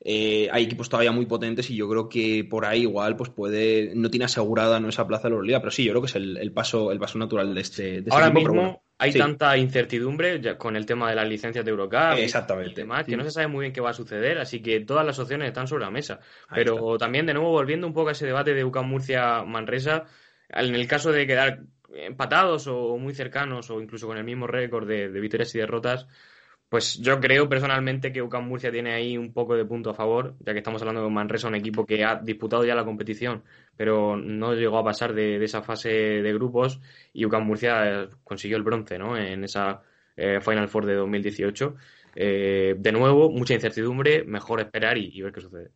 eh, 0.00 0.48
hay 0.50 0.64
equipos 0.64 0.88
todavía 0.88 1.12
muy 1.12 1.26
potentes 1.26 1.70
y 1.70 1.76
yo 1.76 1.88
creo 1.88 2.08
que 2.08 2.42
por 2.42 2.64
ahí 2.64 2.82
igual 2.82 3.16
pues 3.16 3.30
puede 3.30 3.92
no 3.94 4.10
tiene 4.10 4.24
asegurada 4.24 4.80
no 4.80 4.88
esa 4.88 5.06
plaza 5.06 5.24
de 5.24 5.30
la 5.30 5.34
Euroliga, 5.36 5.60
pero 5.60 5.70
sí, 5.70 5.84
yo 5.84 5.92
creo 5.92 6.02
que 6.02 6.08
es 6.08 6.16
el, 6.16 6.52
paso 6.52 6.90
el 6.90 6.98
paso 6.98 7.18
natural 7.18 7.54
de 7.54 7.60
este, 7.60 7.82
de 7.82 7.98
este 7.98 8.14
Ahora 8.14 8.30
mismo 8.30 8.82
hay 9.00 9.12
tanta 9.14 9.56
incertidumbre 9.56 10.56
con 10.58 10.76
el 10.76 10.84
tema 10.84 11.08
de 11.08 11.16
las 11.16 11.26
licencias 11.26 11.64
de 11.64 11.70
Eurocup 11.70 12.18
Exactamente. 12.18 12.86
que 13.06 13.16
no 13.16 13.24
se 13.24 13.30
sabe 13.30 13.48
muy 13.48 13.62
bien 13.62 13.72
qué 13.72 13.80
va 13.80 13.90
a 13.90 13.94
suceder, 13.94 14.38
así 14.38 14.60
que 14.60 14.80
todas 14.80 15.06
las 15.06 15.18
opciones 15.18 15.48
están 15.48 15.66
sobre 15.66 15.84
la 15.84 15.90
mesa. 15.90 16.20
pero 16.54 16.98
también 16.98 17.24
de 17.24 17.32
nuevo 17.32 17.50
volviendo 17.50 17.86
un 17.86 17.94
poco 17.94 18.10
a 18.10 18.12
ese 18.12 18.26
debate 18.26 18.52
de 18.52 18.64
UCAM 18.64 18.88
Murcia 18.88 19.42
Manresa, 19.42 20.04
en 20.50 20.74
el 20.74 20.86
caso 20.86 21.12
de 21.12 21.26
quedar 21.26 21.60
empatados 21.94 22.66
o 22.66 22.98
muy 22.98 23.14
cercanos 23.14 23.70
o 23.70 23.80
incluso 23.80 24.06
con 24.06 24.18
el 24.18 24.24
mismo 24.24 24.46
récord 24.46 24.86
de 24.86 25.08
victorias 25.08 25.54
y 25.54 25.58
derrotas, 25.58 26.06
pues 26.70 26.98
yo 27.00 27.20
creo 27.20 27.48
personalmente 27.48 28.12
que 28.12 28.22
UCAM 28.22 28.46
Murcia 28.46 28.70
tiene 28.70 28.94
ahí 28.94 29.18
un 29.18 29.32
poco 29.32 29.56
de 29.56 29.64
punto 29.64 29.90
a 29.90 29.94
favor, 29.94 30.36
ya 30.38 30.52
que 30.52 30.60
estamos 30.60 30.80
hablando 30.80 31.02
de 31.02 31.10
Manresa, 31.10 31.48
un 31.48 31.56
equipo 31.56 31.84
que 31.84 32.04
ha 32.04 32.14
disputado 32.14 32.64
ya 32.64 32.76
la 32.76 32.84
competición, 32.84 33.42
pero 33.76 34.16
no 34.16 34.54
llegó 34.54 34.78
a 34.78 34.84
pasar 34.84 35.12
de, 35.12 35.44
esa 35.44 35.62
fase 35.62 35.90
de 35.90 36.32
grupos 36.32 36.80
y 37.12 37.24
UCAM 37.24 37.44
Murcia 37.44 38.08
consiguió 38.22 38.56
el 38.56 38.62
bronce 38.62 38.98
¿no? 38.98 39.18
en 39.18 39.42
esa 39.42 39.82
eh, 40.16 40.40
Final 40.40 40.68
Four 40.68 40.86
de 40.86 40.94
2018. 40.94 41.74
Eh, 42.14 42.76
de 42.78 42.92
nuevo, 42.92 43.30
mucha 43.30 43.54
incertidumbre, 43.54 44.22
mejor 44.24 44.60
esperar 44.60 44.96
y, 44.96 45.20
ver 45.22 45.32
qué 45.32 45.40
sucede. 45.40 45.70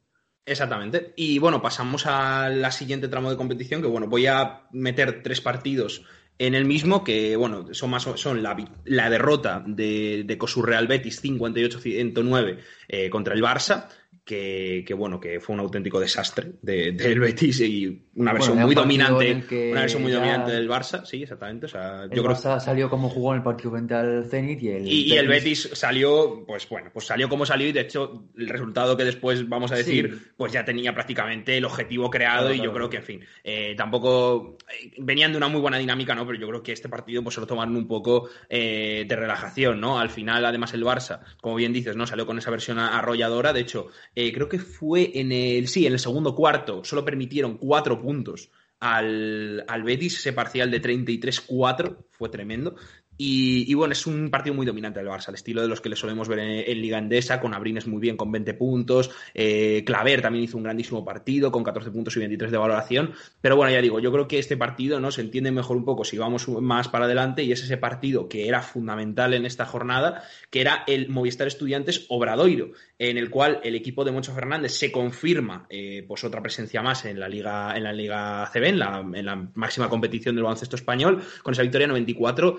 Exactamente. 0.47 1.13
Y 1.17 1.41
bueno, 1.41 1.61
pasamos 1.61 2.07
a 2.07 2.49
la 2.51 2.71
siguiente 2.71 3.09
tramo 3.09 3.31
de 3.31 3.37
competición, 3.37 3.83
que 3.83 3.89
bueno, 3.89 4.07
voy 4.07 4.27
a 4.27 4.69
meter 4.71 5.23
tres 5.25 5.41
partidos 5.41 6.05
en 6.39 6.55
el 6.55 6.65
mismo 6.65 7.05
que, 7.05 7.37
bueno, 7.37 7.73
son 7.73 7.91
más 7.91 8.03
son 8.03 8.43
la, 8.43 8.57
la 8.85 9.11
derrota 9.11 9.63
de, 9.67 10.25
de 10.27 10.39
Cosurreal 10.39 10.87
Betis 10.87 11.23
58-109 11.23 12.59
eh, 12.89 13.11
contra 13.11 13.35
el 13.35 13.43
Barça, 13.43 13.89
que, 14.25 14.95
bueno, 14.97 15.21
que 15.21 15.39
fue 15.39 15.55
un 15.55 15.61
auténtico 15.61 16.01
desastre 16.01 16.53
del 16.63 16.97
de, 16.97 17.19
Betis 17.19 17.61
y 17.61 18.07
una 18.15 18.33
versión 18.33 18.59
muy 18.59 18.75
dominante, 18.75 19.45
una 19.71 19.83
versión 19.83 20.03
muy 20.03 20.13
dominante 20.13 20.53
del 20.53 20.69
Barça, 20.69 21.05
sí, 21.05 21.23
exactamente. 21.23 21.67
O 21.67 21.69
sea, 21.69 22.05
el 22.05 22.23
Barça 22.23 22.59
salió 22.59 22.89
como 22.89 23.11
jugó 23.11 23.33
en 23.33 23.39
el 23.39 23.43
partido 23.43 23.73
frente 23.73 23.95
al 23.95 24.25
Zenit 24.25 24.63
y 24.63 24.69
el, 24.69 24.89
y, 24.89 25.13
el 25.13 25.29
Betis 25.29 25.71
salió, 25.75 26.45
pues 26.47 26.67
bueno, 26.71 26.91
pues 26.93 27.07
salió 27.07 27.29
como 27.29 27.45
salió 27.45 27.69
y 27.69 27.73
de 27.73 27.81
hecho 27.81 28.25
el 28.39 28.49
resultado 28.49 28.97
que 28.97 29.05
después 29.05 29.47
vamos 29.47 29.73
a 29.73 29.77
decir, 29.77 30.33
pues 30.39 30.53
ya 30.53 30.65
tenía 30.65 30.95
prácticamente 30.95 31.59
el 31.59 31.67
objetivo 31.67 32.09
creado 32.09 32.55
y 32.55 32.63
yo 32.63 32.73
creo 32.73 32.89
que, 32.89 32.99
en 32.99 33.03
fin, 33.03 33.21
eh, 33.43 33.75
tampoco 33.77 34.57
eh, 34.71 34.93
venían 34.99 35.33
de 35.33 35.37
una 35.37 35.49
muy 35.49 35.61
buena 35.61 35.77
dinámica, 35.77 36.15
¿no? 36.15 36.27
Pero 36.27 36.39
yo 36.39 36.49
creo 36.49 36.63
que 36.63 36.73
este 36.73 36.89
partido 36.89 37.23
pues 37.23 37.35
se 37.35 37.43
lo 37.43 37.47
tomaron 37.47 37.77
un 37.77 37.87
poco 37.87 38.31
eh, 38.49 39.05
de 39.07 39.17
relajación, 39.17 39.81
¿no? 39.81 39.99
Al 39.99 40.09
final, 40.09 40.47
además, 40.47 40.73
el 40.73 40.83
Barça, 40.83 41.21
como 41.43 41.57
bien 41.57 41.75
dices, 41.75 41.95
¿no? 41.95 42.07
Salió 42.07 42.25
con 42.25 42.39
esa 42.39 42.51
versión 42.51 42.79
arrolladora, 42.79 43.53
de 43.53 43.61
hecho, 43.61 43.89
eh, 44.15 44.33
creo 44.33 44.49
que 44.49 44.59
fue 44.59 45.19
en 45.19 45.33
el, 45.33 45.69
sí, 45.69 45.87
en 45.87 45.93
el 45.93 45.99
segundo 45.99 46.35
cuarto, 46.35 46.85
solo 46.85 47.05
permitieron 47.05 47.59
cuatro 47.59 48.01
puntos 48.01 48.51
al, 48.81 49.65
al 49.67 49.83
Betis, 49.83 50.19
ese 50.19 50.33
parcial 50.33 50.71
de 50.71 50.83
33-4, 50.83 52.05
fue 52.11 52.29
tremendo. 52.29 52.77
Y, 53.17 53.73
bueno, 53.75 53.93
es 53.93 54.07
un 54.07 54.29
partido 54.31 54.55
muy 54.55 54.67
dominante 54.67 54.99
del 54.99 55.09
Barça, 55.09 55.29
al 55.29 55.35
estilo 55.35 55.63
de 55.63 55.69
los 55.69 55.81
que 55.81 55.89
le 55.89 55.97
solemos 55.97 56.29
ver 56.29 56.41
en, 56.41 56.81
Liga 56.81 56.99
Endesa, 56.99 57.41
con 57.41 57.55
Abrines 57.55 57.87
muy 57.87 58.01
bien 58.01 58.17
con 58.17 58.33
20 58.33 58.55
puntos, 58.55 59.11
eh, 59.33 59.83
Claver 59.87 60.21
también 60.21 60.45
hizo 60.45 60.57
un 60.57 60.65
grandísimo 60.65 61.05
partido 61.05 61.53
con 61.53 61.63
14 61.63 61.91
puntos 61.91 62.17
y 62.17 62.19
23 62.21 62.51
de 62.51 62.59
valoración, 62.59 63.13
pero 63.41 63.57
bueno, 63.57 63.73
ya 63.73 63.81
digo, 63.81 64.01
yo 64.01 64.11
creo 64.11 64.27
que 64.27 64.39
este 64.39 64.57
partido 64.57 64.99
no 64.99 65.13
se 65.13 65.21
entiende 65.21 65.53
mejor 65.53 65.77
un 65.77 65.85
poco 65.85 66.05
si 66.05 66.19
vamos 66.19 66.49
más 66.49 66.89
para 66.89 67.05
adelante 67.05 67.45
y 67.45 67.53
es 67.53 67.63
ese 67.63 67.77
partido 67.77 68.29
que 68.29 68.49
era 68.49 68.63
fundamental 68.63 69.35
en 69.35 69.47
esta 69.47 69.65
jornada, 69.65 70.25
que 70.51 70.61
era 70.61 70.83
el 70.87 71.09
Movistar 71.09 71.47
Estudiantes 71.47 72.07
Obradoiro, 72.09 72.73
en 72.99 73.19
el 73.19 73.31
cual 73.31 73.61
el 73.63 73.75
equipo 73.75 74.05
de 74.05 74.13
Moncho 74.13 74.35
Fernández 74.35 74.73
se 74.73 74.91
confirma 74.91 75.67
eh, 75.69 76.05
pues 76.07 76.25
otra 76.25 76.43
presencia 76.43 76.83
más 76.83 77.05
en 77.05 77.21
la 77.21 77.29
Liga, 77.29 77.77
en 77.77 77.85
la 77.85 77.93
Liga 77.93 78.51
CB, 78.53 78.65
en 78.65 78.79
la, 78.79 79.51
máxima 79.55 79.89
competición 79.89 80.35
del 80.35 80.45
baloncesto 80.45 80.77
español, 80.77 81.23
con 81.43 81.53
esa 81.53 81.63
victoria 81.63 81.87
94 81.87 82.59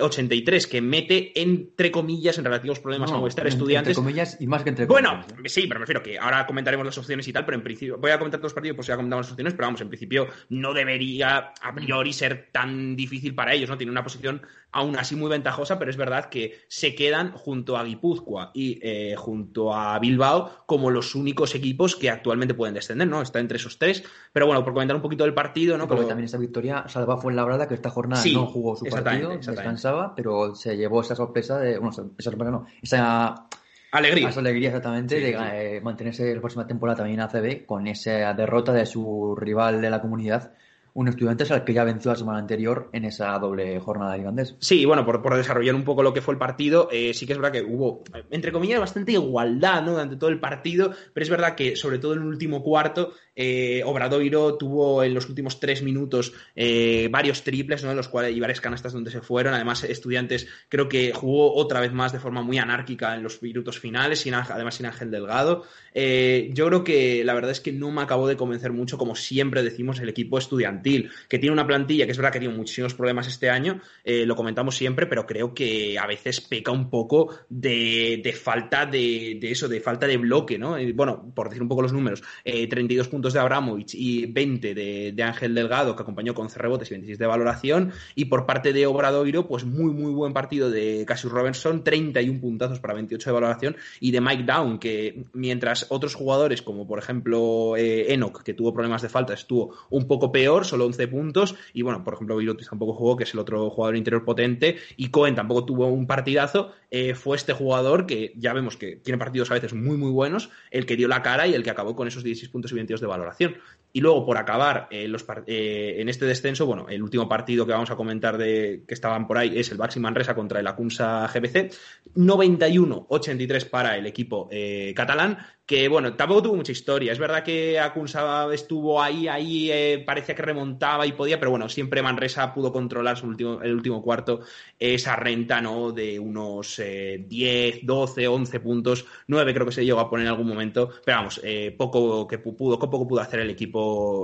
83, 0.00 0.66
que 0.66 0.80
mete 0.80 1.32
entre 1.40 1.90
comillas 1.90 2.38
en 2.38 2.44
relativos 2.44 2.80
problemas 2.80 3.10
No, 3.10 3.20
Movistar 3.20 3.46
en- 3.46 3.52
Estudiantes. 3.52 3.90
Entre 3.96 4.02
comillas 4.02 4.36
y 4.40 4.46
más 4.46 4.62
que 4.62 4.70
entre 4.70 4.86
Bueno, 4.86 5.20
comillas. 5.26 5.56
¿eh? 5.56 5.60
sí, 5.60 5.66
pero 5.66 5.80
me 5.80 5.84
refiero 5.84 6.02
que 6.02 6.18
ahora 6.18 6.46
comentaremos 6.46 6.84
las 6.86 6.98
opciones 6.98 7.26
y 7.28 7.32
tal, 7.32 7.44
pero 7.44 7.56
en 7.56 7.62
principio 7.64 7.98
voy 7.98 8.10
a 8.10 8.18
comentar 8.18 8.40
todos 8.40 8.50
los 8.50 8.54
partidos 8.54 8.84
si 8.86 8.90
ya 8.90 8.96
comentamos 8.96 9.26
las 9.26 9.32
opciones, 9.32 9.54
pero 9.54 9.66
vamos, 9.68 9.80
en 9.80 9.88
principio 9.88 10.28
no 10.48 10.72
debería 10.74 11.52
a 11.60 11.74
priori 11.74 12.12
ser 12.12 12.48
tan 12.52 12.96
difícil 12.96 13.34
para 13.34 13.54
ellos, 13.54 13.68
¿no? 13.70 13.76
Tiene 13.76 13.92
una 13.92 14.02
posición 14.02 14.42
aún 14.72 14.96
así 14.98 15.14
muy 15.16 15.28
ventajosa, 15.30 15.78
pero 15.78 15.90
es 15.90 15.96
verdad 15.96 16.26
que 16.30 16.58
se 16.68 16.94
quedan 16.94 17.32
junto 17.32 17.76
a 17.76 17.84
Guipúzcoa 17.84 18.50
y 18.54 18.78
eh, 18.82 19.14
junto 19.16 19.74
a 19.74 19.98
Bilbao 19.98 20.50
como 20.66 20.90
los 20.90 21.14
únicos 21.14 21.54
equipos 21.54 21.94
que 21.94 22.08
actualmente 22.10 22.54
pueden 22.54 22.74
descender, 22.74 23.06
¿no? 23.06 23.20
Está 23.22 23.38
entre 23.38 23.58
esos 23.58 23.78
tres, 23.78 24.02
pero 24.32 24.46
bueno, 24.46 24.64
por 24.64 24.72
comentar 24.72 24.96
un 24.96 25.02
poquito 25.02 25.24
del 25.24 25.34
partido, 25.34 25.76
¿no? 25.78 25.86
Porque 25.86 26.00
Pero- 26.00 26.08
también 26.08 26.24
esa 26.24 26.38
victoria 26.38 26.84
salva 26.88 27.18
fue 27.18 27.32
Labrada 27.34 27.68
que 27.68 27.74
esta 27.74 27.90
jornada 27.90 28.22
Sí, 28.22 28.34
no 28.34 28.46
jugó 28.46 28.74
su 28.76 28.86
exactamente, 28.86 29.24
partido, 29.26 29.38
exactamente. 29.38 29.62
descansaba, 29.62 30.14
pero 30.14 30.54
se 30.54 30.76
llevó 30.76 31.02
esa 31.02 31.14
sorpresa 31.14 31.58
de. 31.58 31.78
Bueno, 31.78 31.90
esa 31.90 32.30
sorpresa 32.30 32.50
no, 32.50 32.66
esa, 32.80 33.46
Alegría. 33.90 34.30
esa 34.30 34.40
alegría 34.40 34.68
exactamente 34.68 35.16
Sí, 35.16 35.22
de 35.22 35.32
sí. 35.32 35.44
eh, 35.52 35.80
mantenerse 35.82 36.34
la 36.34 36.40
próxima 36.40 36.66
temporada 36.66 36.96
también 36.96 37.20
en 37.20 37.26
ACB 37.26 37.66
con 37.66 37.86
esa 37.86 38.32
derrota 38.32 38.72
de 38.72 38.86
su 38.86 39.36
rival 39.36 39.82
de 39.82 39.90
la 39.90 40.00
comunidad, 40.00 40.54
un 40.94 41.08
estudiante 41.08 41.44
al 41.52 41.64
que 41.64 41.72
ya 41.72 41.84
venció 41.84 42.10
la 42.10 42.16
semana 42.16 42.38
anterior 42.38 42.90
en 42.92 43.04
esa 43.04 43.38
doble 43.38 43.80
jornada 43.80 44.12
de 44.12 44.18
Ligandés. 44.18 44.56
Sí, 44.60 44.84
bueno, 44.84 45.04
por, 45.04 45.22
por 45.22 45.36
desarrollar 45.36 45.74
un 45.74 45.84
poco 45.84 46.02
lo 46.02 46.12
que 46.12 46.20
fue 46.20 46.34
el 46.34 46.38
partido, 46.38 46.88
eh, 46.92 47.14
sí 47.14 47.26
que 47.26 47.32
es 47.32 47.38
verdad 47.38 47.52
que 47.52 47.62
hubo, 47.62 48.02
entre 48.30 48.52
comillas, 48.52 48.80
bastante 48.80 49.12
igualdad 49.12 49.82
¿no? 49.82 49.92
durante 49.92 50.16
todo 50.16 50.30
el 50.30 50.40
partido, 50.40 50.92
pero 51.12 51.24
es 51.24 51.30
verdad 51.30 51.54
que, 51.54 51.76
sobre 51.76 51.98
todo 51.98 52.12
en 52.14 52.20
el 52.20 52.26
último 52.26 52.62
cuarto, 52.62 53.12
eh, 53.34 53.82
Obradoiro 53.84 54.56
tuvo 54.56 55.02
en 55.02 55.14
los 55.14 55.28
últimos 55.28 55.60
tres 55.60 55.82
minutos 55.82 56.32
eh, 56.54 57.08
varios 57.10 57.42
triples, 57.42 57.84
¿no? 57.84 57.94
Los 57.94 58.08
cuales 58.08 58.36
y 58.36 58.40
varias 58.40 58.60
canastas 58.60 58.92
donde 58.92 59.10
se 59.10 59.20
fueron. 59.20 59.54
Además, 59.54 59.84
Estudiantes 59.84 60.46
creo 60.68 60.88
que 60.88 61.12
jugó 61.12 61.54
otra 61.54 61.80
vez 61.80 61.92
más 61.92 62.12
de 62.12 62.18
forma 62.18 62.42
muy 62.42 62.58
anárquica 62.58 63.14
en 63.14 63.22
los 63.22 63.42
minutos 63.42 63.78
finales, 63.78 64.20
sin, 64.20 64.34
además 64.34 64.74
sin 64.74 64.86
Ángel 64.86 65.10
Delgado. 65.10 65.64
Eh, 65.94 66.50
yo 66.52 66.66
creo 66.66 66.84
que 66.84 67.24
la 67.24 67.34
verdad 67.34 67.50
es 67.50 67.60
que 67.60 67.72
no 67.72 67.90
me 67.90 68.02
acabó 68.02 68.26
de 68.28 68.36
convencer 68.36 68.72
mucho, 68.72 68.98
como 68.98 69.14
siempre 69.14 69.62
decimos, 69.62 70.00
el 70.00 70.08
equipo 70.08 70.38
estudiantil, 70.38 71.10
que 71.28 71.38
tiene 71.38 71.52
una 71.52 71.66
plantilla 71.66 72.06
que 72.06 72.12
es 72.12 72.18
verdad 72.18 72.32
que 72.32 72.40
tiene 72.40 72.54
muchísimos 72.54 72.94
problemas 72.94 73.26
este 73.28 73.50
año, 73.50 73.80
eh, 74.04 74.24
lo 74.26 74.36
comentamos 74.36 74.76
siempre, 74.76 75.06
pero 75.06 75.26
creo 75.26 75.54
que 75.54 75.98
a 75.98 76.06
veces 76.06 76.40
peca 76.40 76.70
un 76.70 76.90
poco 76.90 77.34
de, 77.48 78.34
falta 78.40 78.86
de, 78.86 79.38
de 79.40 79.50
eso, 79.50 79.68
de 79.68 79.80
falta 79.80 80.06
de 80.06 80.16
bloque, 80.16 80.58
¿no? 80.58 80.76
Bueno, 80.94 81.32
por 81.34 81.48
decir 81.48 81.62
un 81.62 81.68
poco 81.68 81.82
los 81.82 81.92
números, 81.92 82.22
eh, 82.44 82.66
32 82.66 83.08
puntos 83.08 83.21
de 83.30 83.38
Abramovich 83.38 83.94
y 83.94 84.26
20 84.26 84.74
de, 84.74 85.22
Ángel 85.22 85.54
Delgado, 85.54 85.94
que 85.94 86.02
acompañó 86.02 86.34
con 86.34 86.46
11 86.46 86.58
rebotes 86.58 86.90
y 86.90 86.94
26 86.94 87.18
de 87.18 87.26
valoración, 87.26 87.92
y 88.14 88.24
por 88.26 88.46
parte 88.46 88.72
de 88.72 88.86
Obradoiro, 88.86 89.46
pues 89.46 89.64
muy, 89.64 89.92
muy 89.92 90.12
buen 90.12 90.32
partido 90.32 90.70
de 90.70 91.04
Cassius 91.06 91.32
Robinson, 91.32 91.84
31 91.84 92.40
puntazos 92.40 92.80
para 92.80 92.94
28 92.94 93.30
de 93.30 93.34
valoración, 93.34 93.76
y 94.00 94.10
de 94.10 94.20
Mike 94.20 94.44
Down, 94.44 94.78
que 94.78 95.24
mientras 95.32 95.86
otros 95.90 96.14
jugadores, 96.14 96.62
como 96.62 96.86
por 96.86 96.98
ejemplo 96.98 97.76
eh, 97.76 98.12
Enoch, 98.12 98.42
que 98.42 98.54
tuvo 98.54 98.74
problemas 98.74 99.02
de 99.02 99.08
falta, 99.08 99.34
estuvo 99.34 99.76
un 99.90 100.08
poco 100.08 100.32
peor, 100.32 100.64
solo 100.64 100.86
11 100.86 101.08
puntos, 101.08 101.54
y 101.72 101.82
bueno, 101.82 102.02
por 102.02 102.14
ejemplo, 102.14 102.36
Virotis 102.36 102.68
tampoco 102.68 102.94
jugó, 102.94 103.16
que 103.16 103.24
es 103.24 103.34
el 103.34 103.40
otro 103.40 103.70
jugador 103.70 103.96
interior 103.96 104.24
potente, 104.24 104.78
y 104.96 105.08
Cohen 105.08 105.34
tampoco 105.34 105.64
tuvo 105.64 105.86
un 105.86 106.06
partidazo, 106.06 106.72
eh, 106.90 107.14
fue 107.14 107.36
este 107.36 107.52
jugador 107.52 108.06
que 108.06 108.32
ya 108.36 108.52
vemos 108.52 108.76
que 108.76 108.96
tiene 108.96 109.18
partidos 109.18 109.50
a 109.50 109.54
veces 109.54 109.74
muy, 109.74 109.96
muy 109.96 110.10
buenos, 110.10 110.50
el 110.70 110.86
que 110.86 110.96
dio 110.96 111.08
la 111.08 111.22
cara 111.22 111.46
y 111.46 111.54
el 111.54 111.62
que 111.62 111.70
acabó 111.70 111.96
con 111.96 112.08
esos 112.08 112.22
16 112.22 112.50
puntos 112.50 112.72
y 112.72 112.74
22 112.74 113.00
de 113.00 113.06
valoración. 113.12 113.56
Y 113.94 114.00
luego, 114.00 114.24
por 114.24 114.38
acabar 114.38 114.88
eh, 114.90 115.06
eh, 115.46 115.96
en 115.98 116.08
este 116.08 116.24
descenso, 116.24 116.64
bueno, 116.66 116.86
el 116.88 117.02
último 117.02 117.28
partido 117.28 117.66
que 117.66 117.72
vamos 117.72 117.90
a 117.90 117.96
comentar 117.96 118.38
de 118.38 118.84
que 118.88 118.94
estaban 118.94 119.26
por 119.26 119.36
ahí 119.36 119.52
es 119.58 119.70
el 119.70 119.76
Baxi 119.78 120.00
Manresa 120.00 120.34
contra 120.34 120.60
el 120.60 120.66
Acunsa 120.66 121.28
GBC. 121.32 121.70
91-83 122.16 123.68
para 123.68 123.96
el 123.96 124.06
equipo 124.06 124.48
eh, 124.50 124.92
catalán, 124.96 125.38
que 125.66 125.88
bueno, 125.88 126.14
tampoco 126.14 126.42
tuvo 126.42 126.56
mucha 126.56 126.72
historia. 126.72 127.12
Es 127.12 127.18
verdad 127.18 127.42
que 127.42 127.78
Acunsa 127.78 128.52
estuvo 128.52 129.00
ahí, 129.00 129.28
ahí, 129.28 130.02
parecía 130.04 130.34
que 130.34 130.42
remontaba 130.42 131.06
y 131.06 131.12
podía, 131.12 131.38
pero 131.38 131.50
bueno, 131.50 131.68
siempre 131.68 132.02
Manresa 132.02 132.52
pudo 132.52 132.72
controlar 132.72 133.16
su 133.16 133.26
último, 133.26 133.60
el 133.62 133.74
último 133.74 134.02
cuarto 134.02 134.40
esa 134.78 135.16
renta, 135.16 135.60
¿no? 135.60 135.92
De 135.92 136.18
unos 136.18 136.78
eh, 136.78 137.24
10, 137.28 137.80
12, 137.84 138.26
11 138.28 138.60
puntos, 138.60 139.04
9 139.26 139.54
creo 139.54 139.66
que 139.66 139.72
se 139.72 139.84
llegó 139.84 140.00
a 140.00 140.10
poner 140.10 140.26
en 140.26 140.32
algún 140.32 140.48
momento, 140.48 140.90
pero 141.04 141.18
vamos, 141.18 141.40
poco 141.76 142.26
que 142.26 142.42
pu- 142.42 142.56
pudo, 142.56 142.78
poco 142.78 143.06
pudo 143.06 143.20
hacer 143.20 143.40
el 143.40 143.50
equipo, 143.50 143.81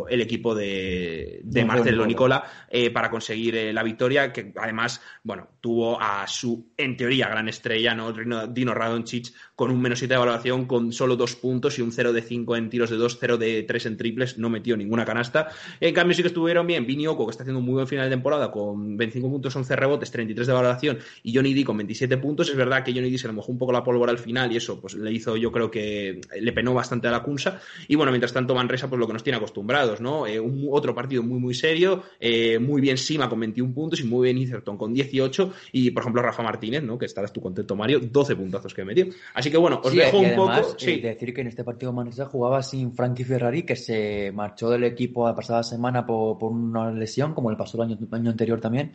el 0.08 0.20
equipo 0.20 0.54
de, 0.54 1.42
Marcelo 1.66 2.06
Nicola. 2.06 2.44
Eh, 2.68 2.90
para 2.90 3.10
conseguir 3.10 3.56
eh, 3.56 3.72
la 3.72 3.82
victoria, 3.82 4.32
que 4.32 4.52
además, 4.56 5.00
bueno, 5.22 5.48
tuvo 5.60 6.00
a 6.00 6.26
su, 6.26 6.72
en 6.76 6.96
teoría, 6.96 7.28
gran 7.28 7.48
estrella, 7.48 7.94
¿no? 7.94 8.12
Dino, 8.12 8.74
Radonjic, 8.74 9.32
con 9.58 9.72
un 9.72 9.82
menos 9.82 9.98
7 9.98 10.14
de 10.14 10.18
valoración, 10.18 10.66
con 10.66 10.92
solo 10.92 11.16
dos 11.16 11.34
puntos 11.34 11.80
y 11.80 11.82
un 11.82 11.90
0 11.90 12.12
de 12.12 12.22
5 12.22 12.54
en 12.54 12.70
tiros 12.70 12.90
de 12.90 12.96
2, 12.96 13.18
0 13.18 13.38
de 13.38 13.64
3 13.64 13.86
en 13.86 13.96
triples, 13.96 14.38
no 14.38 14.48
metió 14.48 14.76
ninguna 14.76 15.04
canasta. 15.04 15.48
En 15.80 15.92
cambio, 15.92 16.14
sí 16.14 16.22
que 16.22 16.28
estuvieron 16.28 16.64
bien 16.64 16.86
Vini 16.86 17.08
Oco, 17.08 17.26
que 17.26 17.32
está 17.32 17.42
haciendo 17.42 17.58
un 17.58 17.64
muy 17.64 17.74
buen 17.74 17.88
final 17.88 18.04
de 18.04 18.10
temporada, 18.10 18.52
con 18.52 18.96
25 18.96 19.28
puntos, 19.28 19.56
11 19.56 19.74
rebotes, 19.74 20.12
33 20.12 20.46
de 20.46 20.52
valoración, 20.52 20.98
y 21.24 21.34
Johnny 21.34 21.54
D 21.54 21.64
con 21.64 21.76
27 21.76 22.18
puntos. 22.18 22.48
Es 22.50 22.54
verdad 22.54 22.84
que 22.84 22.92
Johnny 22.92 23.10
D 23.10 23.18
se 23.18 23.26
le 23.26 23.32
mojó 23.32 23.50
un 23.50 23.58
poco 23.58 23.72
la 23.72 23.82
pólvora 23.82 24.12
al 24.12 24.18
final 24.18 24.52
y 24.52 24.58
eso 24.58 24.80
pues 24.80 24.94
le 24.94 25.10
hizo, 25.10 25.36
yo 25.36 25.50
creo 25.50 25.72
que 25.72 26.20
le 26.40 26.52
penó 26.52 26.72
bastante 26.72 27.08
a 27.08 27.10
la 27.10 27.24
Cunsa. 27.24 27.60
Y 27.88 27.96
bueno, 27.96 28.12
mientras 28.12 28.32
tanto, 28.32 28.54
Manresa, 28.54 28.88
pues 28.88 29.00
lo 29.00 29.08
que 29.08 29.14
nos 29.14 29.24
tiene 29.24 29.38
acostumbrados, 29.38 30.00
¿no? 30.00 30.24
Eh, 30.28 30.38
un, 30.38 30.68
otro 30.70 30.94
partido 30.94 31.24
muy, 31.24 31.40
muy 31.40 31.54
serio, 31.54 32.04
eh, 32.20 32.60
muy 32.60 32.80
bien 32.80 32.96
Sima 32.96 33.28
con 33.28 33.40
21 33.40 33.74
puntos 33.74 33.98
y 33.98 34.04
muy 34.04 34.32
bien 34.32 34.38
Etherton 34.38 34.78
con 34.78 34.94
18. 34.94 35.52
Y 35.72 35.90
por 35.90 36.04
ejemplo, 36.04 36.22
Rafa 36.22 36.44
Martínez, 36.44 36.84
¿no? 36.84 36.96
Que 36.96 37.06
estarás 37.06 37.32
tú 37.32 37.40
contento, 37.40 37.74
Mario, 37.74 37.98
12 37.98 38.36
puntazos 38.36 38.72
que 38.72 38.84
metió. 38.84 39.08
Así 39.34 39.47
que 39.50 39.56
bueno, 39.58 39.80
os 39.82 39.90
Sí, 39.90 39.98
dejo 39.98 40.16
y 40.16 40.20
un 40.20 40.26
además, 40.26 40.60
poco. 40.60 40.72
eh, 40.72 40.76
Sí. 40.78 41.00
decir 41.00 41.34
que 41.34 41.40
en 41.42 41.46
este 41.48 41.64
partido 41.64 41.92
Manresa 41.92 42.26
jugaba 42.26 42.62
sin 42.62 42.92
Frankie 42.92 43.24
Ferrari, 43.24 43.62
que 43.64 43.76
se 43.76 44.32
marchó 44.32 44.70
del 44.70 44.84
equipo 44.84 45.26
la 45.26 45.34
pasada 45.34 45.62
semana 45.62 46.04
por, 46.06 46.38
por 46.38 46.52
una 46.52 46.90
lesión, 46.90 47.34
como 47.34 47.50
le 47.50 47.56
pasó 47.56 47.82
el 47.82 47.90
año, 47.90 47.98
año 48.12 48.30
anterior 48.30 48.60
también, 48.60 48.94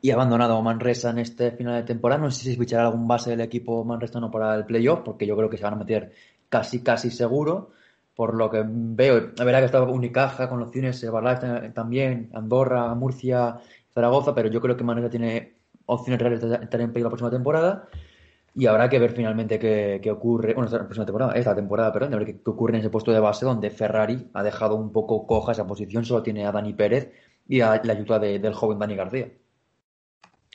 y 0.00 0.10
ha 0.10 0.14
abandonado 0.14 0.60
Manresa 0.62 1.10
en 1.10 1.18
este 1.18 1.50
final 1.52 1.76
de 1.76 1.82
temporada. 1.84 2.20
No 2.22 2.30
sé 2.30 2.44
si 2.44 2.56
fichará 2.56 2.84
algún 2.86 3.08
base 3.08 3.30
del 3.30 3.40
equipo 3.40 3.84
manresano 3.84 4.30
para 4.30 4.54
el 4.54 4.64
playoff, 4.66 5.00
porque 5.04 5.26
yo 5.26 5.36
creo 5.36 5.48
que 5.48 5.56
se 5.56 5.64
van 5.64 5.74
a 5.74 5.78
meter 5.78 6.12
casi, 6.48 6.82
casi 6.82 7.10
seguro. 7.10 7.70
Por 8.14 8.34
lo 8.36 8.48
que 8.48 8.62
veo, 8.64 9.32
la 9.36 9.44
verdad 9.44 9.58
que 9.60 9.64
está 9.66 9.82
Unicaja 9.82 10.48
con 10.48 10.62
opciones, 10.62 11.02
Herbalife 11.02 11.70
también, 11.70 12.30
Andorra, 12.32 12.94
Murcia, 12.94 13.56
Zaragoza, 13.92 14.32
pero 14.34 14.48
yo 14.48 14.60
creo 14.60 14.76
que 14.76 14.84
Manresa 14.84 15.10
tiene 15.10 15.54
opciones 15.86 16.20
reales 16.20 16.40
de 16.40 16.54
estar 16.54 16.80
en 16.80 16.92
playoff 16.92 17.06
la 17.06 17.10
próxima 17.10 17.30
temporada. 17.30 17.88
Y 18.56 18.66
habrá 18.66 18.88
que 18.88 18.98
ver 19.00 19.10
finalmente 19.12 19.58
qué, 19.58 19.98
qué 20.02 20.10
ocurre, 20.12 20.54
bueno, 20.54 20.66
esta 20.66 20.78
próxima 20.78 21.04
temporada, 21.04 21.32
esta 21.32 21.54
temporada, 21.56 21.92
perdón, 21.92 22.14
a 22.14 22.18
ver 22.18 22.26
qué, 22.26 22.32
qué 22.42 22.50
ocurre 22.50 22.74
en 22.74 22.80
ese 22.80 22.90
puesto 22.90 23.10
de 23.12 23.18
base 23.18 23.44
donde 23.44 23.68
Ferrari 23.70 24.28
ha 24.32 24.42
dejado 24.44 24.76
un 24.76 24.92
poco 24.92 25.26
coja 25.26 25.52
esa 25.52 25.66
posición, 25.66 26.04
solo 26.04 26.22
tiene 26.22 26.46
a 26.46 26.52
Dani 26.52 26.72
Pérez 26.72 27.12
y 27.48 27.60
a 27.62 27.80
la 27.82 27.92
ayuda 27.92 28.18
de- 28.20 28.38
del 28.38 28.54
joven 28.54 28.78
Dani 28.78 28.94
García. 28.94 29.28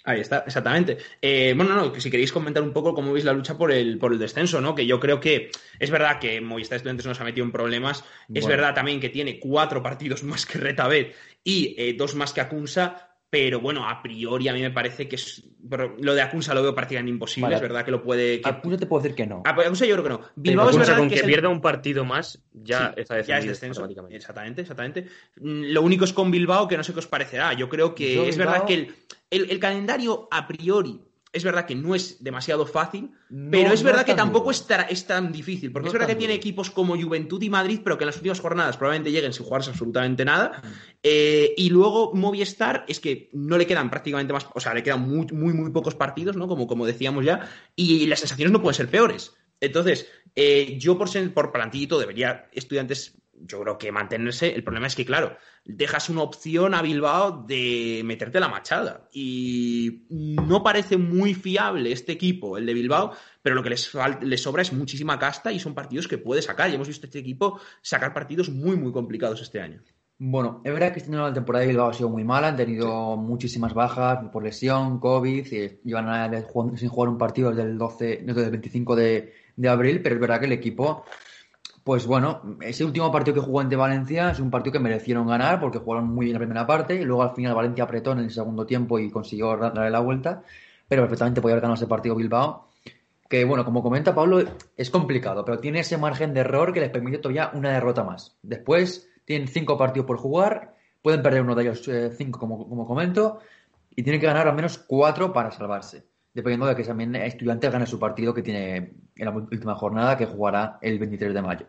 Ahí 0.05 0.21
está, 0.21 0.43
exactamente. 0.47 0.97
Eh, 1.21 1.53
bueno, 1.57 1.75
no, 1.75 1.93
si 1.99 2.09
queréis 2.09 2.31
comentar 2.31 2.63
un 2.63 2.71
poco 2.71 2.93
cómo 2.95 3.11
veis 3.11 3.25
la 3.25 3.33
lucha 3.33 3.57
por 3.57 3.69
el, 3.71 3.99
por 3.99 4.13
el 4.13 4.17
descenso, 4.17 4.61
¿no? 4.61 4.73
Que 4.73 4.85
yo 4.87 4.97
creo 4.99 5.19
que 5.19 5.51
es 5.77 5.91
verdad 5.91 6.19
que 6.19 6.39
Movistar 6.39 6.77
Estudiantes 6.77 7.05
nos 7.05 7.19
ha 7.19 7.25
metido 7.25 7.45
en 7.45 7.51
problemas. 7.51 8.05
Es 8.33 8.47
verdad 8.47 8.73
también 8.73 9.01
que 9.01 9.09
tiene 9.09 9.39
cuatro 9.41 9.83
partidos 9.83 10.23
más 10.23 10.45
que 10.45 10.57
Retabet 10.57 11.13
y 11.43 11.75
eh, 11.77 11.93
dos 11.97 12.15
más 12.15 12.31
que 12.31 12.39
Acunsa. 12.41 13.08
Pero 13.31 13.59
bueno, 13.59 13.87
a 13.87 14.01
priori 14.01 14.47
a 14.47 14.53
mí 14.53 14.61
me 14.61 14.71
parece 14.71 15.07
que 15.07 15.15
es. 15.15 15.43
pero 15.69 15.95
lo 15.99 16.15
de 16.15 16.21
Acunsa 16.23 16.53
lo 16.55 16.63
veo 16.63 16.73
prácticamente 16.73 17.11
imposible. 17.11 17.43
Vale. 17.45 17.55
Es 17.57 17.61
verdad 17.61 17.85
que 17.85 17.91
lo 17.91 18.01
puede. 18.01 18.41
Que... 18.41 18.51
Te 18.51 18.85
puedo 18.87 19.03
decir 19.03 19.15
que 19.15 19.27
no. 19.27 19.43
A 19.45 19.49
Acunsa 19.51 19.85
yo 19.85 19.93
creo 19.95 20.03
que 20.03 20.09
no. 20.09 20.21
Bilbao 20.35 20.65
es 20.69 20.75
Acunsa, 20.75 20.91
verdad 20.93 20.97
con 21.01 21.09
que, 21.09 21.13
que, 21.13 21.19
es 21.19 21.23
el- 21.23 21.27
pierda 21.29 21.49
un 21.49 21.61
partido 21.61 22.05
más, 22.05 22.41
ya 22.53 22.87
Sí, 22.95 23.01
está 23.01 23.21
ya 23.21 23.37
es 23.37 23.45
descenso. 23.45 23.87
Exactamente, 24.09 24.61
exactamente. 24.61 25.03
Mm, 25.39 25.65
Lo 25.73 25.83
único 25.83 26.05
es 26.05 26.13
con 26.13 26.31
Bilbao 26.31 26.67
que 26.67 26.75
no 26.77 26.83
sé 26.83 26.91
qué 26.93 26.99
os 26.99 27.07
parecerá. 27.07 27.53
Yo 27.53 27.69
creo 27.69 27.93
que 27.93 28.15
Yo, 28.15 28.23
es 28.25 28.35
Bilbao- 28.35 28.51
verdad 28.53 28.65
que 28.65 28.73
el, 28.73 28.95
el- 29.29 29.51
el 29.51 29.59
calendario 29.59 30.27
a 30.31 30.47
priori 30.47 30.99
es 31.31 31.43
verdad 31.43 31.65
que 31.67 31.75
no 31.75 31.93
es 31.93 32.23
demasiado 32.23 32.65
fácil, 32.65 33.11
No, 33.29 33.51
pero 33.51 33.71
es 33.71 33.81
no 33.83 33.85
verdad 33.89 34.05
que 34.05 34.15
tampoco 34.15 34.49
es, 34.51 34.65
ta- 34.65 34.83
es 34.83 35.05
tan 35.05 35.31
difícil. 35.31 35.71
Porque 35.71 35.85
No 35.85 35.89
es 35.89 35.93
verdad 35.93 36.07
que 36.07 36.15
tiene 36.15 36.33
equipos 36.33 36.71
como 36.71 36.99
Juventud 36.99 37.41
y 37.43 37.49
Madrid, 37.51 37.81
pero 37.83 37.97
que 37.97 38.03
en 38.03 38.07
las 38.07 38.15
últimas 38.15 38.39
jornadas 38.39 38.77
probablemente 38.77 39.11
lleguen 39.11 39.31
sin 39.33 39.45
jugarse 39.45 39.69
absolutamente 39.69 40.25
nada. 40.25 40.61
Mm. 40.63 40.67
Eh, 41.03 41.53
y 41.55 41.69
luego 41.69 42.13
Movistar 42.15 42.83
es 42.87 42.99
que 42.99 43.29
no 43.33 43.57
le 43.57 43.67
quedan 43.67 43.89
prácticamente 43.91 44.33
más, 44.33 44.47
o 44.53 44.59
sea, 44.59 44.73
le 44.73 44.81
quedan 44.81 45.01
muy, 45.01 45.27
muy, 45.27 45.53
muy 45.53 45.69
pocos 45.71 45.93
partidos, 45.95 46.35
¿no? 46.35 46.47
Como, 46.47 46.65
como 46.65 46.85
decíamos 46.85 47.23
ya, 47.25 47.47
y 47.75 48.07
las 48.07 48.19
sensaciones 48.21 48.51
no 48.51 48.61
pueden 48.61 48.75
ser 48.75 48.89
peores. 48.89 49.33
Entonces, 49.61 50.07
eh, 50.35 50.77
yo 50.79 50.97
por, 50.97 51.09
ser- 51.09 51.33
por 51.33 51.51
plantillito 51.51 51.99
debería 51.99 52.49
estudiantes, 52.53 53.18
yo 53.41 53.61
creo 53.61 53.77
que 53.77 53.91
mantenerse. 53.91 54.53
El 54.53 54.63
problema 54.63 54.87
es 54.87 54.95
que, 54.95 55.05
claro, 55.05 55.37
dejas 55.65 56.09
una 56.09 56.21
opción 56.21 56.73
a 56.73 56.81
Bilbao 56.81 57.43
de 57.47 58.01
meterte 58.05 58.39
la 58.39 58.47
machada. 58.47 59.09
Y 59.11 60.05
no 60.09 60.63
parece 60.63 60.97
muy 60.97 61.33
fiable 61.33 61.91
este 61.91 62.11
equipo, 62.11 62.57
el 62.57 62.65
de 62.65 62.73
Bilbao, 62.73 63.13
pero 63.41 63.55
lo 63.55 63.63
que 63.63 63.69
les, 63.69 63.91
les 64.21 64.41
sobra 64.41 64.61
es 64.61 64.73
muchísima 64.73 65.19
casta 65.19 65.51
y 65.51 65.59
son 65.59 65.73
partidos 65.73 66.07
que 66.07 66.17
puede 66.17 66.41
sacar. 66.41 66.69
Y 66.69 66.75
hemos 66.75 66.87
visto 66.87 67.05
este 67.05 67.19
equipo 67.19 67.59
sacar 67.81 68.13
partidos 68.13 68.49
muy, 68.49 68.77
muy 68.77 68.91
complicados 68.91 69.41
este 69.41 69.61
año. 69.61 69.81
Bueno, 70.21 70.61
es 70.65 70.73
verdad 70.73 70.91
que 70.91 70.99
este 70.99 71.11
año 71.11 71.21
la 71.21 71.33
temporada 71.33 71.61
de 71.61 71.69
Bilbao 71.69 71.89
ha 71.89 71.93
sido 71.93 72.09
muy 72.09 72.25
mala, 72.25 72.49
han 72.49 72.57
tenido 72.57 73.15
muchísimas 73.15 73.73
bajas 73.73 74.19
por 74.33 74.43
lesión, 74.43 74.99
COVID, 74.99 75.45
y 75.45 75.79
llevan 75.85 76.45
sin 76.75 76.89
jugar 76.89 77.07
un 77.07 77.17
partido 77.17 77.51
desde 77.51 77.63
el 77.63 77.77
12, 77.77 78.23
desde 78.25 78.43
el 78.43 78.51
25 78.51 78.97
de, 78.97 79.33
de 79.55 79.69
abril, 79.69 80.01
pero 80.01 80.15
es 80.15 80.21
verdad 80.21 80.41
que 80.41 80.47
el 80.47 80.51
equipo, 80.51 81.05
pues 81.89 82.05
bueno, 82.05 82.43
ese 82.61 82.85
último 82.85 83.11
partido 83.11 83.33
que 83.33 83.41
jugó 83.41 83.61
ante 83.61 83.75
Valencia 83.75 84.29
es 84.29 84.39
un 84.39 84.51
partido 84.51 84.73
que 84.73 84.79
merecieron 84.79 85.25
ganar 85.25 85.59
porque 85.59 85.79
jugaron 85.79 86.05
muy 86.05 86.27
bien 86.27 86.35
la 86.35 86.39
primera 86.39 86.67
parte 86.67 86.93
y 86.93 87.03
luego 87.03 87.23
al 87.23 87.31
final 87.31 87.55
Valencia 87.55 87.83
apretó 87.83 88.11
en 88.11 88.19
el 88.19 88.29
segundo 88.29 88.63
tiempo 88.63 88.99
y 88.99 89.09
consiguió 89.09 89.57
darle 89.57 89.89
la 89.89 89.99
vuelta, 89.99 90.43
pero 90.87 91.01
perfectamente 91.01 91.41
podía 91.41 91.53
haber 91.53 91.63
ganado 91.63 91.77
ese 91.77 91.87
partido 91.87 92.13
Bilbao. 92.13 92.67
Que 93.27 93.43
bueno, 93.43 93.65
como 93.65 93.81
comenta 93.81 94.13
Pablo, 94.13 94.39
es 94.77 94.89
complicado, 94.91 95.43
pero 95.43 95.57
tiene 95.57 95.79
ese 95.79 95.97
margen 95.97 96.31
de 96.31 96.41
error 96.41 96.73
que 96.73 96.79
les 96.79 96.91
permite 96.91 97.17
todavía 97.17 97.49
una 97.55 97.71
derrota 97.71 98.03
más. 98.03 98.37
Después 98.43 99.09
tienen 99.25 99.47
cinco 99.47 99.75
partidos 99.75 100.05
por 100.05 100.17
jugar, 100.17 100.75
pueden 101.01 101.23
perder 101.23 101.41
uno 101.41 101.55
de 101.55 101.63
ellos 101.63 101.87
eh, 101.87 102.11
cinco, 102.15 102.37
como, 102.37 102.69
como 102.69 102.85
comento, 102.85 103.39
y 103.95 104.03
tienen 104.03 104.21
que 104.21 104.27
ganar 104.27 104.47
al 104.47 104.55
menos 104.55 104.77
cuatro 104.77 105.33
para 105.33 105.49
salvarse. 105.49 106.08
Dependiendo 106.33 106.65
de 106.67 106.75
que 106.75 106.83
también 106.83 107.15
Estudiantes 107.15 107.71
gane 107.71 107.85
su 107.85 107.99
partido 107.99 108.33
que 108.33 108.41
tiene 108.43 108.75
en 109.15 109.25
la 109.25 109.31
última 109.31 109.75
jornada, 109.75 110.17
que 110.17 110.25
jugará 110.25 110.77
el 110.81 110.99
23 110.99 111.33
de 111.33 111.41
mayo. 111.41 111.65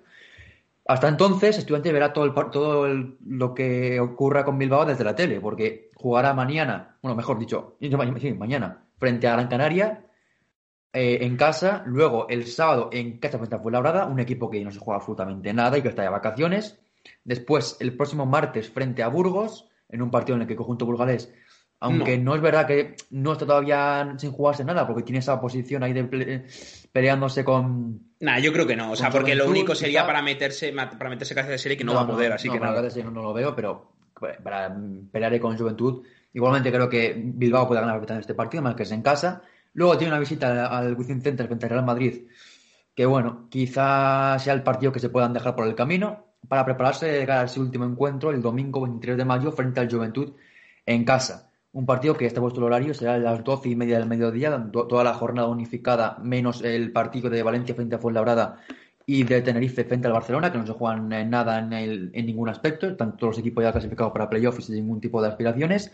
Hasta 0.87 1.09
entonces, 1.09 1.59
Estudiantes 1.59 1.93
verá 1.93 2.12
todo, 2.12 2.25
el, 2.25 2.35
todo 2.50 2.87
el- 2.87 3.17
lo 3.26 3.55
que 3.55 4.00
ocurra 4.00 4.45
con 4.45 4.59
Bilbao 4.59 4.85
desde 4.85 5.05
la 5.05 5.14
tele, 5.14 5.40
porque 5.40 5.90
jugará 5.95 6.35
mañana, 6.35 6.97
bueno, 7.02 7.17
mejor 7.17 7.38
dicho, 7.38 7.76
sí, 7.81 7.90
mañana, 8.35 8.85
frente 8.99 9.29
a 9.29 9.33
Gran 9.33 9.49
Canaria, 9.49 10.05
eh, 10.93 11.19
en 11.23 11.37
casa, 11.37 11.85
luego 11.87 12.26
el 12.29 12.47
sábado 12.47 12.90
en 12.93 13.19
casa 13.19 13.38
frente 13.38 13.55
a 13.57 13.61
Fuenlabrada, 13.61 14.07
un 14.07 14.19
equipo 14.19 14.50
que 14.50 14.64
no 14.64 14.73
se 14.73 14.81
juega 14.81 14.99
absolutamente 14.99 15.52
nada 15.55 15.79
y 15.79 15.83
que 15.83 15.88
está 15.88 16.02
de 16.02 16.09
vacaciones. 16.09 16.81
Después, 17.25 17.76
el 17.81 17.97
próximo 17.97 18.26
martes, 18.26 18.71
frente 18.71 19.02
a 19.02 19.09
Burgos, 19.09 19.69
en 19.88 20.02
un 20.02 20.11
partido 20.11 20.37
en 20.37 20.43
el 20.43 20.47
que 20.49 20.55
el 20.55 20.59
conjunto 20.59 20.87
burgalés, 20.87 21.33
aunque 21.81 22.19
no. 22.19 22.35
es 22.35 22.41
verdad 22.43 22.67
que 22.67 22.95
no 23.11 23.33
está 23.33 23.47
todavía 23.47 24.15
sin 24.19 24.33
jugarse 24.33 24.65
nada, 24.65 24.87
porque 24.87 25.03
tiene 25.03 25.19
esa 25.19 25.41
posición 25.41 25.83
ahí 25.83 25.93
de 25.93 26.09
ple- 26.09 26.89
peleándose 26.93 27.45
con. 27.45 28.01
Nah, 28.21 28.39
yo 28.39 28.53
creo 28.53 28.67
que 28.67 28.77
no. 28.77 28.93
O 28.93 28.97
sea, 28.97 29.11
porque 29.11 29.35
lo 29.35 29.49
único 29.49 29.75
sería 29.75 30.01
quizá. 30.01 30.07
para 30.07 30.23
meterse, 30.23 30.73
para 30.73 31.11
meterse 31.11 31.35
cabeza 31.35 31.53
de 31.53 31.59
serie 31.59 31.77
que 31.79 31.85
no, 31.85 31.95
va 31.95 32.03
a 32.03 32.07
poder, 32.07 32.33
así 32.33 32.49
que 32.49 32.61
nada. 32.61 32.83
no, 33.11 33.23
lo 33.23 33.33
veo, 33.33 33.55
pero 33.57 33.93
para 34.43 34.77
pelear 35.11 35.39
con 35.41 35.57
Juventud. 35.57 36.05
Igualmente 36.33 36.71
creo 36.71 36.89
que 36.89 37.15
Bilbao 37.17 37.67
puede 37.67 37.81
ganar 37.81 37.97
perfectamente 37.97 38.23
este 38.23 38.35
partido, 38.35 38.63
más 38.63 38.75
que 38.77 38.85
es 38.85 38.93
en 38.93 39.03
casa. 39.03 39.43
Luego 39.73 39.97
tiene 39.99 40.13
una 40.13 40.21
visita 40.21 40.67
al 40.67 40.95
Wizzing 40.95 41.23
Center 41.23 41.47
frente 41.47 41.67
al 41.67 41.71
Real 41.71 41.85
Madrid, 41.85 42.27
que 42.95 43.07
bueno, 43.07 43.47
quizá 43.49 44.39
sea 44.39 44.53
el 44.53 44.63
partido 44.63 44.93
que 44.93 45.01
se 45.01 45.09
puedan 45.09 45.33
dejar 45.33 45.57
por 45.57 45.67
el 45.67 45.75
camino 45.75 46.27
para 46.49 46.65
prepararse 46.65 47.07
de 47.07 47.27
cara 47.27 47.41
a 47.43 47.45
ese 47.45 47.61
último 47.61 47.85
encuentro 47.85 48.31
el 48.31 48.43
domingo 48.43 48.81
23 48.83 49.17
de 49.17 49.25
mayo 49.25 49.51
frente 49.53 49.81
al 49.81 49.91
Juventud 49.91 50.33
en 50.87 51.05
casa. 51.05 51.50
Un 51.73 51.87
partido 51.87 52.17
que 52.17 52.27
está 52.27 52.41
puesto 52.41 52.59
el 52.59 52.65
horario, 52.65 52.95
será 52.95 53.15
a 53.15 53.19
las 53.19 53.45
12 53.45 53.69
y 53.69 53.77
media 53.77 53.99
del 53.99 54.09
mediodía, 54.09 54.69
to- 54.73 54.87
toda 54.89 55.05
la 55.05 55.15
jornada 55.15 55.49
unificada, 55.49 56.19
menos 56.23 56.62
el 56.62 56.91
partido 56.93 57.31
de 57.31 57.43
Valencia 57.45 57.75
frente 57.77 57.95
a 57.95 57.99
Fuenlabrada 57.99 58.59
y 59.07 59.23
de 59.23 59.41
Tenerife 59.41 59.85
frente 59.85 60.09
al 60.09 60.12
Barcelona, 60.12 60.50
que 60.50 60.59
no 60.59 60.67
se 60.67 60.73
juegan 60.73 61.12
eh, 61.12 61.25
nada 61.25 61.61
en, 61.61 61.73
el- 61.73 62.11
en 62.12 62.27
ningún 62.27 62.49
aspecto, 62.49 62.89
están 62.89 63.17
todos 63.17 63.35
los 63.35 63.39
equipos 63.39 63.62
ya 63.62 63.71
clasificados 63.73 64.12
para 64.12 64.29
playoffs 64.29 64.65
sin 64.65 64.75
ningún 64.77 65.00
tipo 65.00 65.23
de 65.23 65.29
aspiraciones. 65.29 65.93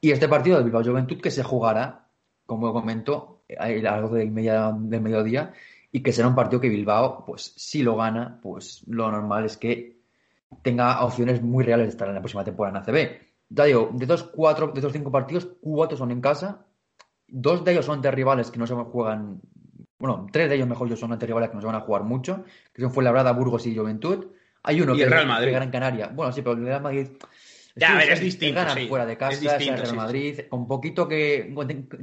Y 0.00 0.10
este 0.10 0.28
partido 0.28 0.56
del 0.56 0.64
Bilbao 0.64 0.84
Juventud 0.84 1.20
que 1.20 1.30
se 1.30 1.42
jugará, 1.42 2.06
como 2.46 2.72
comento, 2.72 3.42
a 3.58 3.68
las 3.70 4.02
12 4.02 4.24
y 4.24 4.30
media 4.30 4.72
del 4.78 5.00
mediodía 5.00 5.52
y 5.90 6.02
que 6.02 6.12
será 6.12 6.28
un 6.28 6.34
partido 6.34 6.60
que 6.60 6.68
Bilbao, 6.68 7.24
pues 7.24 7.54
si 7.56 7.82
lo 7.82 7.96
gana, 7.96 8.38
pues 8.42 8.84
lo 8.86 9.10
normal 9.10 9.46
es 9.46 9.56
que 9.56 9.96
tenga 10.62 11.02
opciones 11.04 11.42
muy 11.42 11.64
reales 11.64 11.86
de 11.86 11.90
estar 11.90 12.08
en 12.08 12.14
la 12.14 12.20
próxima 12.20 12.44
temporada 12.44 12.78
en 12.78 12.82
ACB. 12.82 13.27
Ya 13.50 13.64
digo, 13.64 13.90
de 13.92 14.04
estos 14.04 14.24
cuatro, 14.24 14.68
de 14.68 14.78
estos 14.78 14.92
cinco 14.92 15.10
partidos, 15.10 15.48
cuatro 15.60 15.96
son 15.96 16.10
en 16.10 16.20
casa, 16.20 16.66
dos 17.26 17.64
de 17.64 17.72
ellos 17.72 17.86
son 17.86 18.02
de 18.02 18.10
rivales 18.10 18.50
que 18.50 18.58
no 18.58 18.66
se 18.66 18.74
juegan, 18.74 19.40
bueno, 19.98 20.26
tres 20.30 20.48
de 20.48 20.56
ellos 20.56 20.68
mejor 20.68 20.88
yo 20.88 20.96
son 20.96 21.12
ante 21.12 21.26
rivales 21.26 21.50
que 21.50 21.56
no 21.56 21.60
se 21.60 21.66
van 21.66 21.76
a 21.76 21.80
jugar 21.80 22.02
mucho, 22.04 22.44
que 22.72 22.82
son 22.82 22.92
Fuenlabrada, 22.92 23.32
Burgos 23.32 23.66
y 23.66 23.76
Juventud. 23.76 24.26
Hay 24.62 24.80
uno 24.80 24.94
Y 24.94 24.98
que 24.98 25.04
el 25.04 25.10
Real 25.10 25.22
es 25.22 25.28
Madrid. 25.28 25.52
Gran 25.52 25.70
Canaria. 25.70 26.08
Bueno, 26.08 26.32
sí, 26.32 26.42
pero 26.42 26.56
el 26.56 26.64
Real 26.64 26.82
Madrid. 26.82 27.08
Ya, 27.74 27.94
a 27.94 27.98
ver, 27.98 28.10
es 28.10 28.20
distinto, 28.20 28.56
Ganan 28.56 28.76
sí. 28.76 28.88
fuera 28.88 29.06
de 29.06 29.16
casa, 29.16 29.56
Es 29.56 29.66
el 29.66 29.74
Real 29.74 29.86
sí, 29.86 29.96
Madrid. 29.96 30.40
Con 30.48 30.66
poquito 30.66 31.06
que 31.06 31.54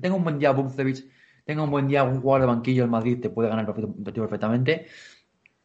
tenga 0.02 0.16
un 0.16 0.24
buen 0.24 0.40
día 0.40 0.52
Bumcevic, 0.52 1.06
tenga 1.46 1.64
un 1.64 1.70
buen 1.70 1.88
día 1.88 2.04
un 2.04 2.22
jugador 2.22 2.42
de 2.42 2.48
banquillo, 2.48 2.84
el 2.84 2.90
Madrid 2.90 3.20
te 3.22 3.30
puede 3.30 3.50
ganar 3.50 3.72
perfectamente. 3.74 4.88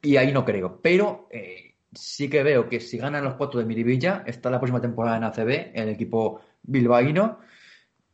Y 0.03 0.17
ahí 0.17 0.33
no 0.33 0.45
creo. 0.45 0.81
Pero 0.83 1.29
eh, 1.31 1.70
sí 1.95 2.29
que 2.29 2.43
veo 2.43 2.69
que 2.69 2.81
si 2.81 2.99
ganan 2.99 3.25
los 3.25 3.35
cuatro 3.35 3.61
de 3.61 3.67
Miribilla, 3.67 4.23
está 4.27 4.51
la 4.51 4.59
próxima 4.59 4.81
temporada 4.81 5.17
en 5.17 5.25
ACB, 5.25 5.73
el 5.75 5.89
equipo 5.91 6.41
bilbaíno. 6.63 7.39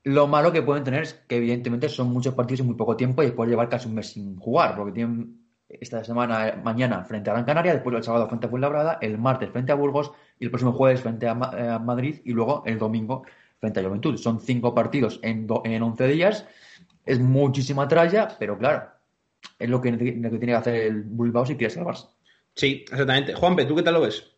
Lo 0.05 0.27
malo 0.29 0.53
que 0.53 0.63
pueden 0.63 0.85
tener 0.85 1.03
es 1.03 1.15
que, 1.15 1.37
evidentemente, 1.37 1.89
son 1.89 2.11
muchos 2.11 2.35
partidos 2.35 2.61
en 2.61 2.67
muy 2.67 2.77
poco 2.77 2.97
tiempo 2.97 3.23
y 3.23 3.33
pueden 3.33 3.51
llevar 3.51 3.69
casi 3.69 3.89
un 3.89 3.95
mes 3.95 4.09
sin 4.09 4.37
jugar, 4.37 4.77
porque 4.77 4.93
tienen 4.93 5.47
esta 5.69 6.05
semana, 6.05 6.49
eh, 6.49 6.57
mañana, 6.63 7.05
frente 7.05 7.31
a 7.31 7.33
Gran 7.33 7.45
Canaria, 7.45 7.73
después 7.73 7.95
el 7.97 8.05
sábado 8.05 8.29
frente 8.29 8.47
a 8.47 8.51
Fuenlabrada, 8.51 8.99
el 9.01 9.19
martes 9.19 9.51
frente 9.51 9.73
a 9.73 9.75
Burgos 9.75 10.13
y 10.39 10.45
el 10.45 10.51
próximo 10.51 10.73
jueves 10.73 11.01
frente 11.01 11.27
a, 11.27 11.33
eh, 11.33 11.79
Madrid 11.81 12.21
y 12.25 12.33
luego 12.33 12.63
el 12.67 12.79
domingo 12.79 13.25
frente 13.59 13.81
a 13.81 13.83
Juventud. 13.83 14.17
Son 14.17 14.41
cinco 14.41 14.75
partidos 14.75 15.19
en, 15.23 15.47
en 15.65 15.83
11 15.83 16.07
días. 16.07 16.47
Es 17.05 17.19
muchísima 17.19 17.89
tralla, 17.89 18.29
pero 18.39 18.57
claro, 18.59 18.89
es 19.59 19.69
lo 19.69 19.81
que, 19.81 19.91
lo 19.91 20.31
que 20.31 20.39
tiene 20.39 20.47
que 20.47 20.55
hacer 20.55 20.75
el 20.75 21.03
Bilbao 21.03 21.47
si 21.47 21.57
quiere 21.57 21.75
salvarse. 21.75 22.07
Sí, 22.57 22.87
exactamente. 22.91 23.35
Juanpe, 23.35 23.67
¿tú 23.67 23.77
qué 23.77 23.83
tal 23.83 23.95
lo 23.95 24.01
ves? 24.01 24.33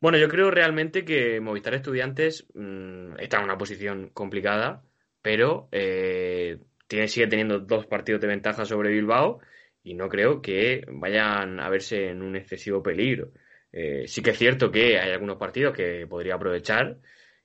Bueno, 0.00 0.18
yo 0.18 0.28
creo 0.28 0.50
realmente 0.50 1.04
que 1.04 1.40
Movistar 1.40 1.74
Estudiantes 1.74 2.46
mm, 2.54 3.18
está 3.18 3.38
en 3.38 3.44
una 3.44 3.56
posición 3.56 4.10
complicada, 4.10 4.84
pero 5.22 5.68
eh, 5.70 6.58
sigue 7.06 7.28
teniendo 7.28 7.60
dos 7.60 7.86
partidos 7.86 8.20
de 8.20 8.26
ventaja 8.26 8.64
sobre 8.64 8.90
Bilbao 8.90 9.40
y 9.82 9.94
no 9.94 10.08
creo 10.08 10.42
que 10.42 10.84
vayan 10.90 11.60
a 11.60 11.68
verse 11.68 12.08
en 12.08 12.22
un 12.22 12.34
excesivo 12.34 12.82
peligro. 12.82 13.30
Eh, 13.70 14.04
sí 14.08 14.20
que 14.20 14.30
es 14.30 14.38
cierto 14.38 14.70
que 14.72 14.98
hay 14.98 15.12
algunos 15.12 15.36
partidos 15.36 15.76
que 15.76 16.06
podría 16.08 16.34
aprovechar 16.34 16.98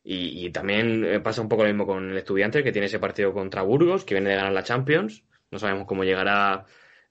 y, 0.03 0.45
y 0.45 0.51
también 0.51 1.05
eh, 1.05 1.19
pasa 1.19 1.41
un 1.41 1.49
poco 1.49 1.63
lo 1.63 1.69
mismo 1.69 1.85
con 1.85 2.09
el 2.09 2.17
Estudiante, 2.17 2.63
que 2.63 2.71
tiene 2.71 2.87
ese 2.87 2.99
partido 2.99 3.33
contra 3.33 3.61
Burgos, 3.61 4.03
que 4.03 4.15
viene 4.15 4.31
de 4.31 4.35
ganar 4.35 4.53
la 4.53 4.63
Champions. 4.63 5.23
No 5.51 5.59
sabemos 5.59 5.85
cómo 5.87 6.03
llegará 6.03 6.65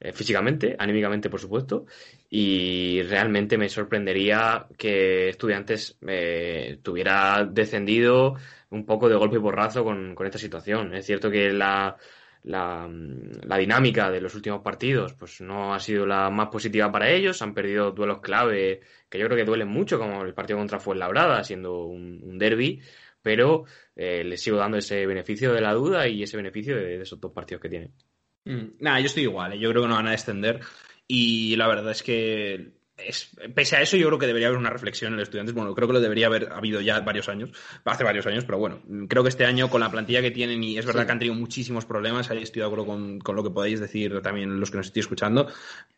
eh, 0.04 0.12
físicamente, 0.12 0.74
anímicamente, 0.78 1.30
por 1.30 1.40
supuesto. 1.40 1.86
Y 2.28 3.02
realmente 3.02 3.56
me 3.56 3.68
sorprendería 3.68 4.66
que 4.76 5.28
Estudiantes 5.28 5.96
eh, 6.06 6.78
tuviera 6.82 7.44
descendido 7.48 8.34
un 8.70 8.84
poco 8.84 9.08
de 9.08 9.16
golpe 9.16 9.36
y 9.36 9.38
borrazo 9.38 9.84
con, 9.84 10.14
con 10.14 10.26
esta 10.26 10.38
situación. 10.38 10.94
Es 10.94 11.06
cierto 11.06 11.30
que 11.30 11.52
la, 11.52 11.96
la, 12.44 12.88
la 13.44 13.58
dinámica 13.58 14.10
de 14.10 14.20
los 14.20 14.34
últimos 14.34 14.60
partidos 14.62 15.14
pues 15.14 15.40
no 15.40 15.72
ha 15.74 15.78
sido 15.78 16.04
la 16.06 16.30
más 16.30 16.48
positiva 16.48 16.90
para 16.90 17.10
ellos. 17.10 17.40
Han 17.42 17.54
perdido 17.54 17.92
duelos 17.92 18.20
clave 18.20 18.80
que 19.08 19.18
yo 19.18 19.26
creo 19.26 19.36
que 19.36 19.44
duelen 19.44 19.68
mucho, 19.68 19.98
como 19.98 20.24
el 20.24 20.34
partido 20.34 20.58
contra 20.58 20.80
Fuenlabrada, 20.80 21.44
siendo 21.44 21.84
un, 21.84 22.20
un 22.24 22.38
derby. 22.38 22.80
Pero 23.22 23.66
eh, 23.94 24.24
les 24.24 24.42
sigo 24.42 24.56
dando 24.56 24.78
ese 24.78 25.06
beneficio 25.06 25.52
de 25.52 25.60
la 25.60 25.74
duda 25.74 26.08
y 26.08 26.24
ese 26.24 26.36
beneficio 26.36 26.74
de 26.76 27.02
esos 27.02 27.20
dos 27.20 27.32
partidos 27.32 27.62
que 27.62 27.68
tienen. 27.68 27.92
Mm, 28.44 28.76
Nada, 28.80 29.00
yo 29.00 29.06
estoy 29.06 29.22
igual, 29.24 29.52
¿eh? 29.52 29.58
yo 29.58 29.70
creo 29.70 29.82
que 29.82 29.88
no 29.88 29.94
van 29.94 30.08
a 30.08 30.12
descender 30.12 30.60
y 31.06 31.54
la 31.56 31.68
verdad 31.68 31.90
es 31.92 32.02
que 32.02 32.80
es, 32.96 33.30
pese 33.54 33.76
a 33.76 33.82
eso 33.82 33.96
yo 33.96 34.06
creo 34.08 34.18
que 34.18 34.26
debería 34.26 34.46
haber 34.48 34.58
una 34.58 34.70
reflexión 34.70 35.12
en 35.12 35.16
los 35.18 35.24
estudiantes, 35.24 35.54
bueno, 35.54 35.74
creo 35.74 35.88
que 35.88 35.94
lo 35.94 36.00
debería 36.00 36.26
haber 36.26 36.52
habido 36.52 36.80
ya 36.80 37.00
varios 37.00 37.28
años, 37.28 37.50
hace 37.84 38.04
varios 38.04 38.26
años, 38.26 38.44
pero 38.44 38.58
bueno, 38.58 38.80
creo 39.08 39.22
que 39.24 39.28
este 39.28 39.44
año 39.44 39.70
con 39.70 39.80
la 39.80 39.90
plantilla 39.90 40.20
que 40.22 40.30
tienen 40.30 40.62
y 40.62 40.78
es 40.78 40.86
verdad 40.86 41.00
Sí. 41.02 41.06
que 41.06 41.12
han 41.12 41.18
tenido 41.18 41.34
muchísimos 41.34 41.84
problemas, 41.84 42.30
ahí 42.30 42.42
estoy 42.42 42.60
de 42.60 42.66
acuerdo 42.66 42.86
con, 42.86 43.18
con 43.20 43.34
lo 43.34 43.42
que 43.42 43.50
podéis 43.50 43.80
decir 43.80 44.20
también 44.22 44.60
los 44.60 44.70
que 44.70 44.76
nos 44.76 44.86
estéis 44.86 45.04
escuchando, 45.06 45.48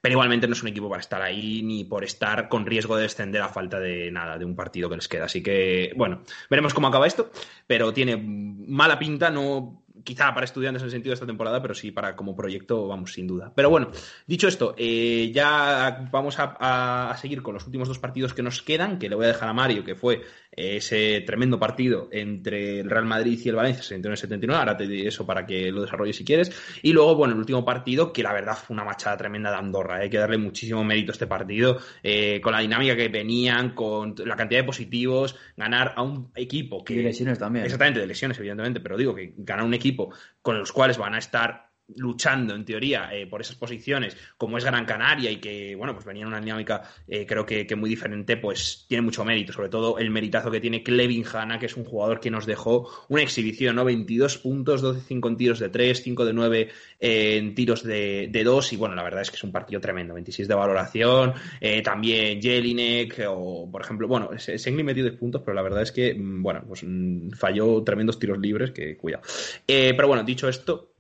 pero 0.01 0.13
igualmente 0.13 0.47
no 0.47 0.53
es 0.55 0.63
un 0.63 0.69
equipo 0.69 0.89
para 0.89 1.01
estar 1.01 1.21
ahí 1.21 1.63
ni 1.63 1.85
por 1.85 2.05
estar 2.05 2.49
con 2.49 2.65
riesgo 2.65 2.97
de 2.97 3.03
descender 3.03 3.43
a 3.43 3.49
falta 3.49 3.79
de 3.81 4.11
nada, 4.11 4.39
de 4.39 4.45
un 4.45 4.55
partido 4.57 4.89
que 4.89 4.97
les 4.97 5.09
queda, 5.09 5.25
así 5.25 5.43
que 5.43 5.93
bueno, 5.97 6.23
veremos 6.49 6.73
cómo 6.73 6.89
acaba 6.89 7.07
esto, 7.07 7.31
pero 7.67 7.93
tiene 7.93 8.17
mala 8.17 8.99
pinta, 8.99 9.31
no 9.31 9.84
quizá 10.05 10.33
para 10.35 10.45
estudiantes 10.45 10.83
en 10.83 10.87
el 10.87 10.91
sentido 10.93 11.11
de 11.11 11.15
esta 11.15 11.27
temporada, 11.27 11.61
pero 11.63 11.75
sí 11.75 11.91
para 11.91 12.15
como 12.15 12.37
proyecto, 12.37 12.87
vamos, 12.87 13.13
sin 13.15 13.27
duda. 13.27 13.53
Pero 13.55 13.71
bueno, 13.71 13.91
dicho 14.27 14.47
esto, 14.49 14.75
eh, 14.79 15.31
ya 15.35 16.07
vamos 16.13 16.39
a, 16.39 16.57
a- 16.59 17.11
a 17.11 17.17
seguir 17.17 17.43
con 17.43 17.55
los 17.55 17.65
últimos 17.67 17.89
dos 17.89 17.99
partidos 17.99 18.35
que 18.35 18.43
nos 18.43 18.63
quedan, 18.63 18.99
que 18.99 19.09
le 19.09 19.17
voy 19.17 19.25
a 19.25 19.29
dejar 19.29 19.49
a 19.49 19.53
Mario, 19.53 19.85
que 19.85 19.95
fue 19.95 20.23
ese 20.57 21.21
tremendo 21.27 21.59
partido 21.59 22.09
entre 22.13 22.81
el 22.81 22.89
Real 22.91 23.05
Madrid 23.07 23.41
y 23.45 23.49
el 23.49 23.57
Valencia, 23.57 23.83
71-79, 23.99 24.55
ahora 24.55 24.77
te 24.77 24.87
diré 24.87 25.09
eso 25.09 25.27
para 25.27 25.45
que 25.47 25.71
lo 25.73 25.83
desarrolles 25.83 26.17
si 26.17 26.25
quieres. 26.25 26.53
Y 26.83 26.93
luego, 26.93 27.17
bueno, 27.17 27.35
el 27.35 27.41
último 27.41 27.65
partido, 27.65 28.13
que 28.13 28.23
la 28.23 28.33
verdad 28.33 28.57
fue 28.57 28.75
una 28.75 28.85
machada 28.85 29.17
tremenda 29.17 29.51
de 29.51 29.57
Andorra, 29.57 29.97
hay 29.97 30.11
que 30.11 30.19
darle 30.19 30.39
muchísimo 30.39 30.85
mérito 30.85 31.11
a 31.11 31.15
este 31.15 31.27
partido, 31.27 31.79
eh, 32.03 32.41
con 32.41 32.53
la 32.53 32.61
dinámica 32.61 32.95
que 32.97 33.09
venían, 33.09 33.75
con 33.75 34.15
la 34.25 34.37
cantidad 34.37 34.61
de 34.61 34.65
positivos, 34.65 35.37
ganar 35.57 35.93
a 35.97 36.03
un 36.03 36.31
equipo 36.35 36.85
que... 36.85 36.95
Y 36.95 37.03
lesiones 37.03 37.39
también. 37.39 37.65
Exactamente, 37.65 38.01
de 38.01 38.07
lesiones, 38.07 38.39
evidentemente, 38.39 38.81
pero 38.81 38.97
digo 38.97 39.15
que 39.15 39.35
ganar 39.39 39.65
un 39.65 39.75
equipo 39.75 39.94
con 40.43 40.59
los 40.59 40.73
cuales 40.73 40.99
van 40.99 41.15
a 41.15 41.19
estar 41.19 41.74
luchando 41.89 42.55
en 42.55 42.65
teoría 42.65 43.11
eh, 43.13 43.27
por 43.27 43.41
esas 43.41 43.57
posiciones, 43.57 44.17
como 44.37 44.59
es 44.59 44.65
Gran 44.65 44.85
Canaria 44.85 45.31
y 45.31 45.37
que, 45.37 45.75
bueno, 45.75 45.93
pues 45.93 46.05
venía 46.07 46.23
en 46.23 46.29
una 46.29 46.41
dinámica 46.41 46.83
eh, 47.07 47.27
creo 47.27 47.45
que, 47.45 47.67
muy 47.77 47.91
diferente, 47.91 48.37
pues 48.37 48.87
tiene 48.89 49.03
mucho 49.03 49.25
mérito, 49.25 49.53
sobre 49.53 49.69
todo 49.69 49.99
el 49.99 50.11
meritazo 50.11 50.51
que 50.51 50.61
tiene 50.61 50.83
Clevin 50.83 51.25
Hanna, 51.31 51.59
que 51.59 51.67
es 51.67 51.77
un 51.77 51.85
jugador 51.85 52.21
que 52.21 52.31
nos 52.31 52.47
dejó 52.47 52.89
una 53.09 53.23
exhibición, 53.23 53.77
¿no? 53.77 53.85
22 53.85 54.39
puntos, 54.39 54.81
12 54.81 55.01
5 55.07 55.29
en 55.29 55.37
tiros 55.37 55.59
de 55.59 55.69
3, 55.69 56.03
5 56.03 56.25
de 56.25 56.33
9 56.33 56.69
eh, 57.01 57.37
en 57.37 57.55
tiros 57.55 57.83
de, 57.83 58.29
de 58.31 58.45
2 58.45 58.73
y 58.73 58.77
bueno, 58.77 58.95
la 58.95 59.03
verdad 59.03 59.23
es 59.23 59.31
que 59.31 59.37
es 59.37 59.45
un 59.45 59.53
partido 59.53 59.81
tremendo, 59.81 60.15
26 60.15 60.49
de 60.49 60.55
valoración, 60.55 61.35
también 61.83 62.41
Jelinek 62.41 63.25
o, 63.29 63.69
por 63.71 63.83
ejemplo, 63.83 64.09
bueno, 64.09 64.31
Sengli 64.39 64.85
metió 64.85 65.03
10 65.03 65.17
puntos, 65.17 65.43
pero 65.45 65.55
la 65.55 65.63
verdad 65.63 65.83
es 65.83 65.93
que, 65.93 66.15
mm, 66.15 66.43
bueno, 66.43 66.65
pues 66.67 66.83
mm, 66.85 67.31
falló 67.31 67.83
tremendos 67.83 68.19
tiros 68.19 68.39
libres, 68.39 68.71
que 68.71 68.97
cuidado. 68.97 69.25
pero 69.67 70.09
bueno, 70.09 70.23
dicho 70.23 70.49
esto, 70.49 70.94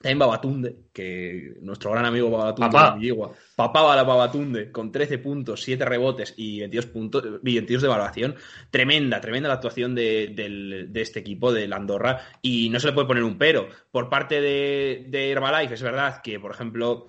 también 0.00 0.18
Babatunde, 0.18 0.87
que 0.98 1.54
nuestro 1.60 1.92
gran 1.92 2.04
amigo 2.06 2.28
Babatunde, 2.28 2.72
Papá. 2.72 2.98
papá 3.54 3.94
la 3.94 4.02
Babatunde, 4.02 4.72
con 4.72 4.90
13 4.90 5.18
puntos, 5.18 5.62
7 5.62 5.84
rebotes 5.84 6.34
y 6.36 6.58
22, 6.58 6.86
puntos, 6.86 7.24
y 7.44 7.54
22 7.54 7.82
de 7.82 7.86
evaluación. 7.86 8.34
Tremenda, 8.68 9.20
tremenda 9.20 9.48
la 9.48 9.54
actuación 9.54 9.94
de, 9.94 10.90
este 10.92 11.20
equipo, 11.20 11.52
de 11.52 11.68
la 11.68 11.76
Andorra, 11.76 12.20
y 12.42 12.68
no 12.70 12.80
se 12.80 12.88
le 12.88 12.94
puede 12.94 13.06
poner 13.06 13.22
un 13.22 13.38
pero. 13.38 13.68
Por 13.92 14.08
parte 14.08 14.40
de, 14.40 15.06
de 15.08 15.30
Herbalife, 15.30 15.74
es 15.74 15.82
verdad 15.82 16.20
que, 16.20 16.40
por 16.40 16.50
ejemplo, 16.50 17.06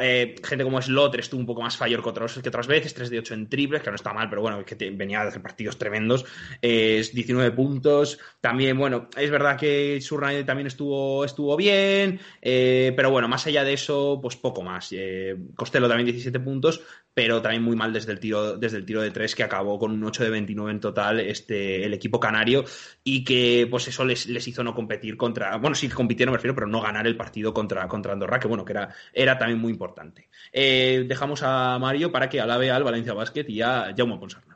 eh, 0.00 0.36
gente 0.44 0.62
como 0.62 0.80
Slotter 0.80 1.18
estuvo 1.18 1.40
un 1.40 1.46
poco 1.46 1.60
más 1.60 1.76
fallor 1.76 2.00
que, 2.00 2.08
otros, 2.08 2.38
que 2.38 2.48
otras 2.48 2.68
veces, 2.68 2.94
3 2.94 3.10
de 3.10 3.18
8 3.18 3.34
en 3.34 3.48
triples, 3.48 3.82
que 3.82 3.90
no 3.90 3.96
está 3.96 4.12
mal, 4.12 4.30
pero 4.30 4.40
bueno, 4.40 4.64
que 4.64 4.76
venía 4.90 5.22
de 5.22 5.28
hacer 5.28 5.42
partidos 5.42 5.76
tremendos. 5.76 6.24
es 6.62 7.12
19 7.12 7.50
puntos. 7.50 8.18
También, 8.40 8.78
bueno, 8.78 9.08
es 9.16 9.28
verdad 9.28 9.58
que 9.58 10.00
Surnaide 10.00 10.44
también 10.44 10.68
estuvo, 10.68 11.24
estuvo 11.24 11.56
bien, 11.56 12.20
eh, 12.40 12.92
pero 12.94 13.10
bueno, 13.10 13.15
más 13.28 13.46
allá 13.46 13.64
de 13.64 13.72
eso, 13.72 14.18
pues 14.20 14.36
poco 14.36 14.62
más. 14.62 14.88
Eh, 14.92 15.36
Costello 15.54 15.88
también 15.88 16.06
17 16.06 16.40
puntos, 16.40 16.82
pero 17.14 17.40
también 17.40 17.62
muy 17.62 17.76
mal 17.76 17.92
desde 17.92 18.12
el 18.12 18.20
tiro, 18.20 18.56
desde 18.56 18.76
el 18.76 18.84
tiro 18.84 19.00
de 19.00 19.10
3, 19.10 19.34
que 19.34 19.42
acabó 19.42 19.78
con 19.78 19.92
un 19.92 20.04
8 20.04 20.24
de 20.24 20.30
29 20.30 20.70
en 20.70 20.80
total 20.80 21.20
este, 21.20 21.84
el 21.84 21.94
equipo 21.94 22.20
canario, 22.20 22.64
y 23.02 23.24
que 23.24 23.66
pues 23.70 23.88
eso 23.88 24.04
les, 24.04 24.26
les 24.26 24.46
hizo 24.46 24.62
no 24.62 24.74
competir 24.74 25.16
contra, 25.16 25.56
bueno, 25.56 25.74
sí 25.74 25.88
compitieron, 25.88 26.32
me 26.32 26.38
refiero, 26.38 26.54
pero 26.54 26.66
no 26.66 26.80
ganar 26.80 27.06
el 27.06 27.16
partido 27.16 27.54
contra, 27.54 27.88
contra 27.88 28.12
Andorra, 28.12 28.38
que 28.38 28.48
bueno, 28.48 28.64
que 28.64 28.72
era, 28.72 28.94
era 29.12 29.38
también 29.38 29.60
muy 29.60 29.72
importante. 29.72 30.28
Eh, 30.52 31.04
dejamos 31.08 31.42
a 31.42 31.78
Mario 31.78 32.12
para 32.12 32.28
que 32.28 32.40
alabe 32.40 32.70
al 32.70 32.84
Valencia 32.84 33.14
Basket 33.14 33.44
y 33.48 33.62
a 33.62 33.94
Jaume 33.96 34.18
Ponsarna. 34.18 34.55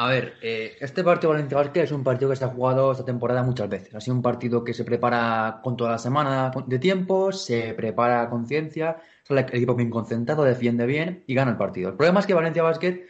A 0.00 0.08
ver, 0.08 0.32
eh, 0.40 0.78
este 0.80 1.04
partido 1.04 1.28
Valencia 1.28 1.58
Basket 1.58 1.82
es 1.82 1.92
un 1.92 2.02
partido 2.02 2.30
que 2.30 2.36
se 2.36 2.42
ha 2.46 2.48
jugado 2.48 2.90
esta 2.90 3.04
temporada 3.04 3.42
muchas 3.42 3.68
veces. 3.68 3.94
Ha 3.94 4.00
sido 4.00 4.16
un 4.16 4.22
partido 4.22 4.64
que 4.64 4.72
se 4.72 4.82
prepara 4.82 5.60
con 5.62 5.76
toda 5.76 5.90
la 5.90 5.98
semana 5.98 6.50
de 6.66 6.78
tiempo, 6.78 7.32
se 7.32 7.74
prepara 7.74 8.22
a 8.22 8.30
conciencia, 8.30 8.96
el 9.28 9.38
equipo 9.40 9.74
bien 9.74 9.90
concentrado, 9.90 10.42
defiende 10.42 10.86
bien 10.86 11.22
y 11.26 11.34
gana 11.34 11.50
el 11.50 11.58
partido. 11.58 11.90
El 11.90 11.96
problema 11.96 12.20
es 12.20 12.26
que 12.26 12.32
Valencia 12.32 12.62
Basket 12.62 13.04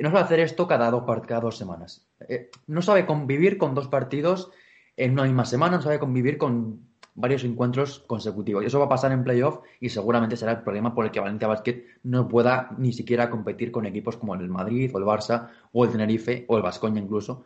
no 0.00 0.10
sabe 0.10 0.20
hacer 0.22 0.40
esto 0.40 0.68
cada 0.68 0.90
dos, 0.90 1.04
cada 1.26 1.40
dos 1.40 1.56
semanas. 1.56 2.06
Eh, 2.28 2.50
no 2.66 2.82
sabe 2.82 3.06
convivir 3.06 3.56
con 3.56 3.74
dos 3.74 3.88
partidos 3.88 4.50
en 4.98 5.12
una 5.12 5.22
misma 5.22 5.46
semana, 5.46 5.78
no 5.78 5.82
sabe 5.82 5.98
convivir 5.98 6.36
con 6.36 6.80
varios 7.14 7.44
encuentros 7.44 8.00
consecutivos. 8.00 8.62
Y 8.62 8.66
eso 8.66 8.78
va 8.78 8.86
a 8.86 8.88
pasar 8.88 9.12
en 9.12 9.24
playoff 9.24 9.60
y 9.80 9.88
seguramente 9.88 10.36
será 10.36 10.52
el 10.52 10.62
problema 10.62 10.94
por 10.94 11.04
el 11.04 11.10
que 11.10 11.20
Valencia 11.20 11.48
Basket 11.48 11.84
no 12.02 12.28
pueda 12.28 12.70
ni 12.78 12.92
siquiera 12.92 13.30
competir 13.30 13.70
con 13.70 13.86
equipos 13.86 14.16
como 14.16 14.34
el 14.34 14.48
Madrid 14.48 14.90
o 14.92 14.98
el 14.98 15.04
Barça 15.04 15.48
o 15.72 15.84
el 15.84 15.92
Tenerife 15.92 16.44
o 16.48 16.56
el 16.56 16.62
Vascoña 16.62 17.00
incluso 17.00 17.44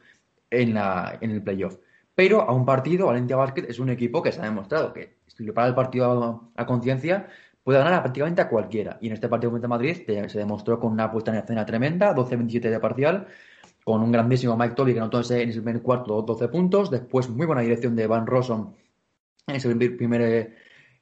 en, 0.50 0.74
la, 0.74 1.18
en 1.20 1.30
el 1.30 1.42
playoff. 1.42 1.76
Pero 2.14 2.40
a 2.42 2.52
un 2.52 2.64
partido, 2.64 3.06
Valencia 3.06 3.36
Basket 3.36 3.66
es 3.68 3.78
un 3.78 3.90
equipo 3.90 4.22
que 4.22 4.32
se 4.32 4.40
ha 4.40 4.44
demostrado 4.44 4.92
que 4.92 5.18
si 5.26 5.44
le 5.44 5.52
para 5.52 5.68
el 5.68 5.74
partido 5.74 6.50
a, 6.56 6.66
conciencia 6.66 7.28
puede 7.62 7.78
ganar 7.78 8.02
prácticamente 8.02 8.40
a 8.42 8.48
cualquiera. 8.48 8.98
Y 9.00 9.08
en 9.08 9.12
este 9.12 9.28
partido 9.28 9.52
contra 9.52 9.68
Madrid 9.68 10.02
se 10.04 10.38
demostró 10.38 10.80
con 10.80 10.90
una 10.90 11.12
puesta 11.12 11.30
en 11.30 11.38
escena 11.38 11.64
tremenda, 11.64 12.14
12-27 12.14 12.70
de 12.70 12.80
parcial, 12.80 13.26
con 13.84 14.02
un 14.02 14.10
grandísimo 14.10 14.56
Mike 14.56 14.74
Tolley 14.74 14.94
que 14.94 15.00
anotó 15.00 15.18
en 15.18 15.48
ese 15.48 15.62
primer 15.62 15.82
cuarto 15.82 16.20
12 16.22 16.48
puntos, 16.48 16.90
después 16.90 17.28
muy 17.28 17.46
buena 17.46 17.62
dirección 17.62 17.94
de 17.94 18.06
Van 18.06 18.26
Rossum 18.26 18.72
en 19.48 19.56
ese 19.56 19.74
primer 19.74 20.20
eh, 20.20 20.54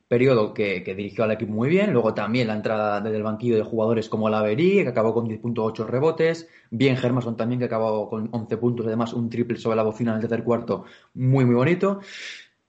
periodo 0.09 0.54
que, 0.54 0.82
dirigió 0.96 1.24
al 1.24 1.32
equipo 1.32 1.52
muy 1.52 1.68
bien. 1.68 1.92
Luego 1.92 2.14
también 2.14 2.48
la 2.48 2.54
entrada 2.54 3.00
desde 3.00 3.16
el 3.16 3.22
banquillo 3.22 3.56
de 3.56 3.62
jugadores 3.62 4.09
como 4.09 4.28
Laverí, 4.28 4.82
que 4.82 4.88
acabó 4.88 5.12
con 5.12 5.28
10.8 5.28 5.87
rebotes. 5.87 6.48
Bien 6.70 6.96
Germason 6.96 7.37
también, 7.37 7.59
que 7.59 7.66
acabó 7.66 8.09
con 8.09 8.28
11 8.30 8.56
puntos. 8.56 8.87
Además, 8.87 9.12
un 9.12 9.28
triple 9.28 9.59
sobre 9.59 9.76
la 9.76 9.82
bocina 9.82 10.12
en 10.12 10.16
el 10.16 10.20
tercer 10.22 10.44
cuarto, 10.44 10.85
muy, 11.14 11.44
muy 11.44 11.54
bonito. 11.54 12.00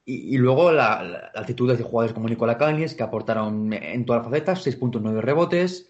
Y, 0.06 0.38
luego 0.38 0.72
la, 0.72 1.32
la, 1.34 1.44
de 1.44 1.84
jugadores 1.84 2.14
como 2.14 2.30
Nicola 2.30 2.58
Canis, 2.58 2.96
que 2.96 3.04
aportaron 3.04 3.74
en 3.74 4.06
todas 4.06 4.22
las 4.22 4.32
facetas 4.32 4.66
6.9 4.66 5.20
rebotes. 5.20 5.90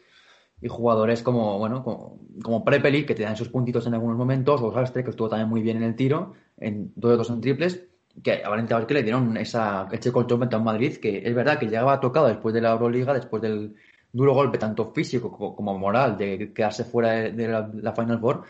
Y 0.60 0.70
jugadores 0.70 1.22
como, 1.22 1.60
bueno, 1.60 1.84
como, 1.84 2.20
como 2.42 2.66
Prepeli, 2.66 3.06
que 3.06 3.14
te 3.14 3.22
dan 3.22 3.34
esos 3.34 3.50
puntitos 3.50 3.86
en 3.86 3.94
algunos 3.94 4.18
momentos, 4.18 4.60
o 4.64 4.74
Sastre, 4.74 5.04
que 5.04 5.12
estuvo 5.12 5.30
también 5.30 5.48
muy 5.48 5.62
bien 5.62 5.78
en 5.78 5.84
el 5.84 5.96
tiro, 5.96 6.34
en 6.58 6.92
todos 7.00 7.16
los 7.16 7.28
dos 7.28 7.36
en 7.36 7.42
triples 7.42 7.88
que 8.24 8.44
a 8.44 8.50
Valencia 8.50 8.78
Basket 8.78 8.96
le 8.96 9.04
dieron 9.04 9.38
esa, 9.38 9.88
ese 9.92 10.12
colchón 10.12 10.48
a 10.54 10.60
Madrid, 10.60 10.98
que 10.98 11.22
es 11.26 11.36
verdad 11.36 11.60
que 11.60 11.68
llegaba 11.68 12.00
tocado 12.00 12.28
después 12.28 12.54
de 12.54 12.62
la 12.62 12.72
Euroliga, 12.72 13.14
después 13.14 13.42
del 13.42 13.76
duro 14.12 14.34
golpe 14.34 14.58
tanto 14.58 14.92
físico 14.94 15.32
como 15.32 15.78
moral 15.78 16.18
de 16.18 16.52
quedarse 16.54 16.84
fuera 16.84 17.12
de, 17.32 17.48
la, 17.48 17.94
Final 17.94 18.20
Four. 18.20 18.44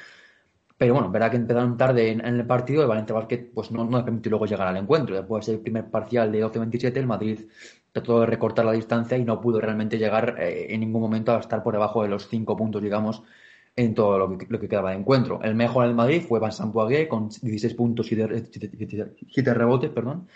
Pero 0.78 0.94
bueno, 0.94 1.10
verdad 1.10 1.32
que 1.32 1.38
empezaron 1.38 1.76
tarde 1.76 2.12
en, 2.12 2.22
el 2.22 2.46
partido 2.46 2.84
y 2.84 2.88
Valencia 2.88 3.16
Basket 3.16 3.50
pues 3.54 3.72
no, 3.72 3.84
no 3.84 3.98
le 3.98 4.04
permitió 4.04 4.30
luego 4.30 4.46
llegar 4.46 4.68
al 4.68 4.78
encuentro. 4.78 5.16
Después 5.16 5.46
del 5.48 5.60
primer 5.60 5.90
parcial 5.90 6.32
de 6.32 6.46
12-27, 6.46 6.98
el 6.98 7.08
Madrid 7.08 7.40
trató 7.92 8.20
de 8.22 8.28
recortar 8.28 8.66
la 8.66 8.74
distancia 8.74 9.18
y 9.18 9.24
no 9.24 9.42
pudo 9.42 9.60
realmente 9.60 9.98
llegar 9.98 10.36
eh, 10.40 10.68
en 10.70 10.82
ningún 10.82 11.02
momento 11.02 11.34
a 11.36 11.40
estar 11.40 11.64
por 11.64 11.74
debajo 11.74 12.04
de 12.04 12.10
los 12.10 12.28
cinco 12.28 12.56
puntos, 12.56 12.82
digamos, 12.82 13.24
en 13.78 13.94
todo 13.94 14.18
lo 14.18 14.38
que, 14.38 14.68
quedaba 14.68 14.90
de 14.92 14.98
encuentro. 14.98 15.40
El 15.44 15.56
mejor 15.56 15.86
en 15.86 15.92
el 15.92 15.96
Madrid 15.96 16.24
fue 16.28 16.40
Van 16.40 16.52
Sampoagué 16.52 17.08
con 17.08 17.30
16 17.30 17.76
puntos 17.76 18.12
y 18.12 18.16
7 18.16 19.54
rebotes, 19.54 19.92
perdón. 19.92 20.28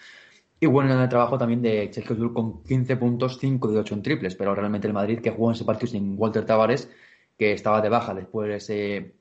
Y 0.59 0.67
bueno 0.67 0.93
en 0.93 0.99
el 0.99 1.09
trabajo 1.09 1.39
también 1.39 1.63
de 1.63 1.91
Sergio 1.91 2.15
Llull 2.15 2.33
con 2.33 2.63
15 2.63 2.97
puntos, 2.97 3.39
5 3.39 3.71
de 3.71 3.79
8 3.79 3.95
en 3.95 4.01
triples, 4.03 4.35
pero 4.35 4.53
realmente 4.53 4.87
el 4.87 4.93
Madrid 4.93 5.19
que 5.19 5.31
jugó 5.31 5.49
en 5.49 5.55
ese 5.55 5.65
partido 5.65 5.91
sin 5.91 6.15
Walter 6.19 6.45
Tavares, 6.45 6.87
que 7.35 7.53
estaba 7.53 7.81
de 7.81 7.89
baja 7.89 8.13
después 8.13 8.47
de 8.47 8.55
ese, 8.57 9.15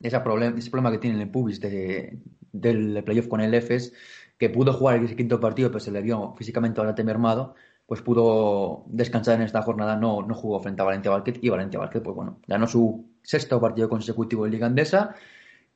ese, 0.00 0.20
problema, 0.20 0.58
ese 0.58 0.70
problema 0.70 0.90
que 0.90 0.98
tiene 0.98 1.22
el 1.22 1.30
Pubis 1.30 1.60
de, 1.60 2.18
del 2.50 3.04
playoff 3.04 3.28
con 3.28 3.42
el 3.42 3.52
EFES, 3.52 3.92
que 4.38 4.48
pudo 4.48 4.72
jugar 4.72 5.04
ese 5.04 5.16
quinto 5.16 5.38
partido, 5.38 5.68
pero 5.68 5.80
se 5.80 5.90
le 5.90 6.00
vio 6.00 6.34
físicamente 6.38 6.80
bastante 6.80 7.04
mermado, 7.04 7.54
pues 7.86 8.00
pudo 8.00 8.84
descansar 8.86 9.36
en 9.36 9.42
esta 9.42 9.62
jornada, 9.62 9.96
no, 9.96 10.22
no 10.22 10.34
jugó 10.34 10.60
frente 10.60 10.82
a 10.82 10.86
Valencia 10.86 11.10
Basket 11.10 11.38
y 11.42 11.48
Valencia 11.48 11.78
Basket, 11.80 12.00
pues 12.00 12.16
bueno, 12.16 12.38
ganó 12.46 12.66
su 12.66 13.06
sexto 13.22 13.60
partido 13.60 13.88
consecutivo 13.88 14.46
en 14.46 14.52
Liga 14.52 14.66
Andesa 14.66 15.14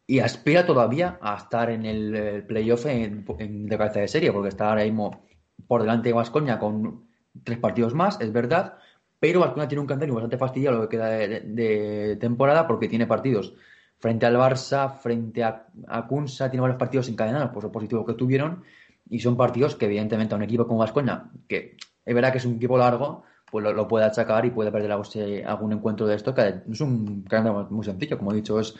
y 0.06 0.20
aspira 0.20 0.64
todavía 0.64 1.18
a 1.20 1.36
estar 1.36 1.70
en 1.70 1.84
el 1.84 2.44
playoff 2.46 2.86
en, 2.86 3.26
de 3.66 3.78
cabeza 3.78 4.00
de 4.00 4.08
serie, 4.08 4.32
porque 4.32 4.48
está 4.48 4.70
ahora 4.70 4.84
mismo 4.84 5.22
por 5.66 5.82
delante 5.82 6.08
de 6.08 6.14
Vascoña 6.14 6.58
con 6.58 7.08
tres 7.44 7.58
partidos 7.58 7.94
más, 7.94 8.18
es 8.20 8.32
verdad, 8.32 8.78
pero 9.20 9.40
Vascoña 9.40 9.68
tiene 9.68 9.82
un 9.82 9.86
calendario 9.86 10.14
bastante 10.14 10.38
fastidiado 10.38 10.78
lo 10.78 10.88
que 10.88 10.96
queda 10.96 11.08
de, 11.10 12.16
temporada 12.18 12.66
porque 12.66 12.88
tiene 12.88 13.06
partidos 13.06 13.54
frente 13.98 14.24
al 14.24 14.36
Barça, 14.36 14.98
frente 14.98 15.44
a, 15.44 15.66
a 15.88 16.06
Kunsa, 16.06 16.50
tiene 16.50 16.62
varios 16.62 16.78
partidos 16.78 17.08
encadenados 17.08 17.50
por 17.50 17.64
los 17.64 17.72
positivos 17.72 18.06
que 18.06 18.14
tuvieron 18.14 18.62
y 19.10 19.18
son 19.18 19.36
partidos 19.36 19.76
que 19.76 19.86
evidentemente 19.86 20.34
a 20.34 20.36
un 20.36 20.44
equipo 20.44 20.66
como 20.66 20.80
Vascoña, 20.80 21.30
que 21.48 21.76
es 22.08 22.14
verdad 22.14 22.32
que 22.32 22.38
es 22.38 22.46
un 22.46 22.56
equipo 22.56 22.78
largo, 22.78 23.24
pues 23.50 23.62
lo, 23.62 23.86
puede 23.86 24.06
achacar 24.06 24.46
y 24.46 24.50
puede 24.50 24.72
perder 24.72 24.92
algún 24.92 25.72
encuentro 25.72 26.06
de 26.06 26.16
esto, 26.16 26.34
que 26.34 26.62
es 26.70 26.80
un 26.80 27.22
calendario 27.24 27.68
muy 27.70 27.84
sencillo, 27.84 28.16
como 28.16 28.32
he 28.32 28.36
dicho, 28.36 28.58
es 28.58 28.74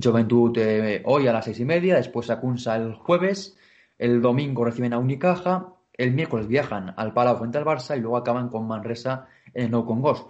Juventud 0.00 0.52
eh, 0.58 1.02
hoy 1.06 1.26
a 1.26 1.32
las 1.32 1.46
seis 1.46 1.60
y 1.60 1.64
media, 1.64 1.96
después 1.96 2.28
a 2.28 2.40
Kunsa 2.40 2.76
el 2.76 2.92
jueves, 2.92 3.56
el 3.96 4.20
domingo 4.20 4.66
reciben 4.66 4.92
a 4.92 4.98
Unicaja, 4.98 5.72
el 5.94 6.12
miércoles 6.12 6.46
viajan 6.46 6.92
al 6.96 7.14
Palau 7.14 7.38
frente 7.38 7.56
al 7.56 7.64
Barça 7.64 7.96
y 7.96 8.00
luego 8.00 8.18
acaban 8.18 8.50
con 8.50 8.66
Manresa 8.66 9.28
en 9.54 9.74
el 9.74 9.84
Congos. 9.84 10.26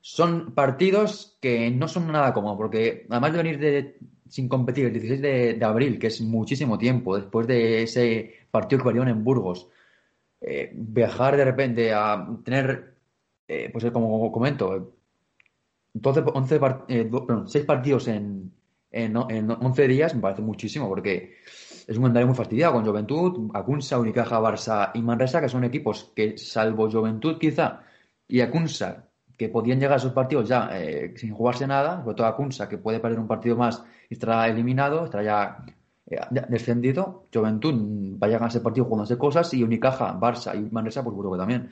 Son 0.00 0.54
partidos 0.54 1.36
que 1.40 1.68
no 1.72 1.88
son 1.88 2.12
nada 2.12 2.32
cómodos, 2.32 2.58
porque 2.58 3.06
además 3.10 3.32
de 3.32 3.42
venir 3.42 3.98
sin 4.28 4.48
competir 4.48 4.86
el 4.86 4.92
16 4.92 5.20
de, 5.58 5.64
abril, 5.64 5.98
que 5.98 6.06
es 6.06 6.20
muchísimo 6.20 6.78
tiempo, 6.78 7.16
después 7.16 7.46
de 7.48 7.82
ese 7.82 8.46
partido 8.52 8.82
que 8.82 8.86
valieron 8.86 9.08
en 9.08 9.24
Burgos, 9.24 9.68
eh, 10.50 10.70
viajar 10.72 11.36
de 11.36 11.44
repente 11.44 11.92
a 11.92 12.26
tener, 12.42 12.94
eh, 13.46 13.68
pues 13.70 13.84
como 13.92 14.32
comento, 14.32 14.94
12, 15.92 16.22
11 16.32 16.60
eh, 16.88 17.10
6 17.46 17.64
partidos 17.66 18.08
en, 18.08 18.50
en, 18.90 19.14
en, 19.28 19.50
11 19.50 19.88
días 19.88 20.14
me 20.14 20.22
parece 20.22 20.40
muchísimo 20.40 20.88
porque 20.88 21.34
es 21.86 21.94
un 21.96 22.04
calendario 22.04 22.28
muy 22.28 22.36
fastidiado 22.36 22.72
con 22.72 22.86
Juventud, 22.86 23.50
Acunsa, 23.52 23.98
Unicaja, 23.98 24.40
Barça 24.40 24.90
y 24.94 25.02
Manresa, 25.02 25.42
que 25.42 25.50
son 25.50 25.64
equipos 25.64 26.12
que, 26.16 26.38
salvo 26.38 26.90
Juventud 26.90 27.36
quizá 27.38 27.82
y 28.26 28.40
Acunsa, 28.40 29.06
que 29.36 29.50
podían 29.50 29.78
llegar 29.78 29.94
a 29.94 29.96
esos 29.96 30.12
partidos 30.12 30.48
ya 30.48 30.70
sin 31.14 31.34
jugarse 31.34 31.66
nada, 31.66 32.00
sobre 32.02 32.16
todo 32.16 32.26
Acunsa, 32.26 32.70
que 32.70 32.78
puede 32.78 33.00
perder 33.00 33.18
un 33.18 33.28
partido 33.28 33.54
más 33.56 33.84
y 34.08 34.14
estará 34.14 34.48
eliminado, 34.48 35.04
estará 35.04 35.24
ya 35.24 35.64
eh, 35.66 35.77
descendido, 36.48 37.24
Juventud 37.32 37.74
vaya 38.18 38.36
a 38.36 38.38
ganar 38.38 38.50
ese 38.50 38.60
partido 38.60 38.86
jugándose 38.86 39.18
cosas 39.18 39.52
y 39.54 39.62
Unicaja, 39.62 40.18
Barça 40.18 40.54
y 40.56 40.70
Manresa, 40.70 41.02
pues 41.02 41.14
Burgos 41.14 41.38
también. 41.38 41.70